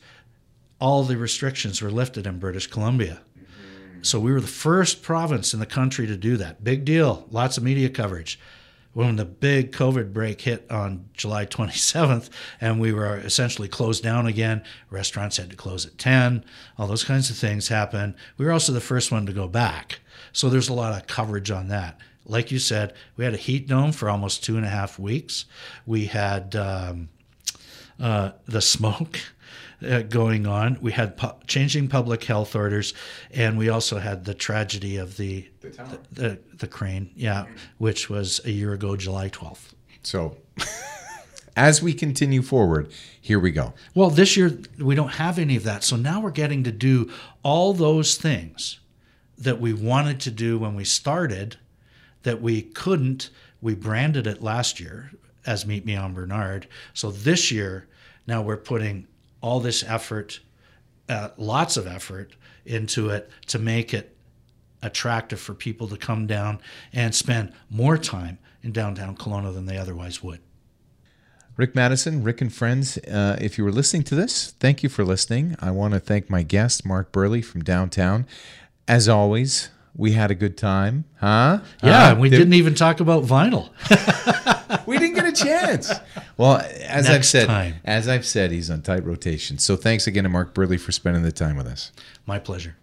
all 0.80 1.02
the 1.02 1.16
restrictions 1.16 1.82
were 1.82 1.90
lifted 1.90 2.26
in 2.26 2.38
British 2.38 2.66
Columbia. 2.68 3.22
So 4.04 4.18
we 4.18 4.32
were 4.32 4.40
the 4.40 4.48
first 4.48 5.02
province 5.02 5.54
in 5.54 5.60
the 5.60 5.66
country 5.66 6.08
to 6.08 6.16
do 6.16 6.36
that. 6.36 6.64
Big 6.64 6.84
deal, 6.84 7.26
lots 7.30 7.56
of 7.56 7.62
media 7.62 7.88
coverage 7.88 8.38
when 8.92 9.16
the 9.16 9.24
big 9.24 9.72
COVID 9.72 10.12
break 10.12 10.42
hit 10.42 10.70
on 10.70 11.08
July 11.14 11.46
27th 11.46 12.28
and 12.60 12.80
we 12.80 12.92
were 12.92 13.16
essentially 13.18 13.68
closed 13.68 14.02
down 14.02 14.26
again, 14.26 14.62
restaurants 14.90 15.38
had 15.38 15.50
to 15.50 15.56
close 15.56 15.86
at 15.86 15.98
10, 15.98 16.44
all 16.78 16.86
those 16.86 17.04
kinds 17.04 17.30
of 17.30 17.36
things 17.36 17.68
happened. 17.68 18.14
We 18.36 18.44
were 18.44 18.52
also 18.52 18.72
the 18.72 18.80
first 18.80 19.10
one 19.10 19.26
to 19.26 19.32
go 19.32 19.48
back. 19.48 20.00
So 20.32 20.48
there's 20.48 20.68
a 20.68 20.74
lot 20.74 20.92
of 20.98 21.06
coverage 21.06 21.50
on 21.50 21.68
that. 21.68 21.98
Like 22.24 22.52
you 22.52 22.58
said, 22.58 22.94
we 23.16 23.24
had 23.24 23.34
a 23.34 23.38
heat 23.38 23.66
dome 23.66 23.92
for 23.92 24.08
almost 24.08 24.44
two 24.44 24.56
and 24.56 24.64
a 24.64 24.68
half 24.68 24.98
weeks. 24.98 25.46
We 25.86 26.06
had 26.06 26.54
um, 26.54 27.08
uh, 27.98 28.32
the 28.46 28.60
smoke 28.60 29.20
uh, 29.84 30.02
going 30.02 30.46
on. 30.46 30.78
We 30.80 30.92
had 30.92 31.16
pu- 31.16 31.34
changing 31.46 31.88
public 31.88 32.24
health 32.24 32.54
orders, 32.54 32.94
and 33.30 33.58
we 33.58 33.68
also 33.68 33.98
had 33.98 34.24
the 34.24 34.34
tragedy 34.34 34.96
of 34.96 35.16
the 35.16 35.48
the, 35.60 35.98
the, 36.12 36.38
the 36.54 36.66
crane, 36.66 37.10
yeah, 37.14 37.46
which 37.78 38.10
was 38.10 38.40
a 38.44 38.50
year 38.50 38.72
ago, 38.72 38.96
July 38.96 39.28
12th. 39.28 39.72
So, 40.02 40.36
as 41.56 41.82
we 41.82 41.94
continue 41.94 42.42
forward, 42.42 42.90
here 43.20 43.38
we 43.38 43.50
go. 43.50 43.74
Well, 43.94 44.10
this 44.10 44.36
year 44.36 44.58
we 44.78 44.94
don't 44.94 45.14
have 45.14 45.38
any 45.38 45.56
of 45.56 45.64
that. 45.64 45.84
So 45.84 45.96
now 45.96 46.20
we're 46.20 46.30
getting 46.30 46.64
to 46.64 46.72
do 46.72 47.10
all 47.42 47.72
those 47.72 48.16
things 48.16 48.80
that 49.38 49.60
we 49.60 49.72
wanted 49.72 50.20
to 50.20 50.30
do 50.30 50.58
when 50.58 50.74
we 50.74 50.84
started 50.84 51.56
that 52.22 52.40
we 52.40 52.62
couldn't. 52.62 53.30
We 53.60 53.74
branded 53.74 54.26
it 54.26 54.42
last 54.42 54.80
year 54.80 55.12
as 55.46 55.66
Meet 55.66 55.84
Me 55.84 55.96
on 55.96 56.14
Bernard. 56.14 56.66
So 56.94 57.10
this 57.10 57.50
year, 57.50 57.88
now 58.26 58.42
we're 58.42 58.56
putting 58.56 59.06
all 59.42 59.60
this 59.60 59.82
effort, 59.84 60.40
uh, 61.08 61.28
lots 61.36 61.76
of 61.76 61.86
effort 61.86 62.32
into 62.64 63.10
it 63.10 63.28
to 63.48 63.58
make 63.58 63.92
it 63.92 64.16
attractive 64.82 65.38
for 65.40 65.52
people 65.54 65.88
to 65.88 65.96
come 65.96 66.26
down 66.26 66.60
and 66.92 67.14
spend 67.14 67.52
more 67.68 67.98
time 67.98 68.38
in 68.62 68.72
downtown 68.72 69.16
Kelowna 69.16 69.52
than 69.52 69.66
they 69.66 69.76
otherwise 69.76 70.22
would. 70.22 70.40
Rick 71.56 71.74
Madison, 71.74 72.22
Rick 72.22 72.40
and 72.40 72.52
friends, 72.52 72.96
uh, 72.98 73.36
if 73.40 73.58
you 73.58 73.64
were 73.64 73.72
listening 73.72 74.04
to 74.04 74.14
this, 74.14 74.52
thank 74.58 74.82
you 74.82 74.88
for 74.88 75.04
listening. 75.04 75.54
I 75.60 75.70
want 75.70 75.92
to 75.92 76.00
thank 76.00 76.30
my 76.30 76.42
guest, 76.42 76.86
Mark 76.86 77.12
Burley 77.12 77.42
from 77.42 77.62
downtown. 77.62 78.26
As 78.88 79.06
always, 79.08 79.68
we 79.94 80.12
had 80.12 80.30
a 80.30 80.34
good 80.34 80.56
time, 80.56 81.04
huh? 81.20 81.60
Yeah, 81.82 82.04
Huh? 82.06 82.10
and 82.12 82.20
we 82.20 82.30
Did- 82.30 82.38
didn't 82.38 82.54
even 82.54 82.74
talk 82.74 83.00
about 83.00 83.24
vinyl. 83.24 83.68
we 84.86 84.96
didn't 84.98 85.11
a 85.32 85.44
chance. 85.44 85.92
Well, 86.38 86.56
as 86.80 87.08
I've 87.08 87.26
said, 87.26 87.46
time. 87.46 87.74
as 87.84 88.08
I've 88.08 88.26
said, 88.26 88.50
he's 88.50 88.68
on 88.70 88.82
tight 88.82 89.04
rotation. 89.04 89.58
So 89.58 89.76
thanks 89.76 90.06
again 90.06 90.24
to 90.24 90.30
Mark 90.30 90.54
Burley 90.54 90.76
for 90.78 90.90
spending 90.90 91.22
the 91.22 91.30
time 91.30 91.56
with 91.56 91.66
us. 91.66 91.92
My 92.26 92.38
pleasure. 92.38 92.74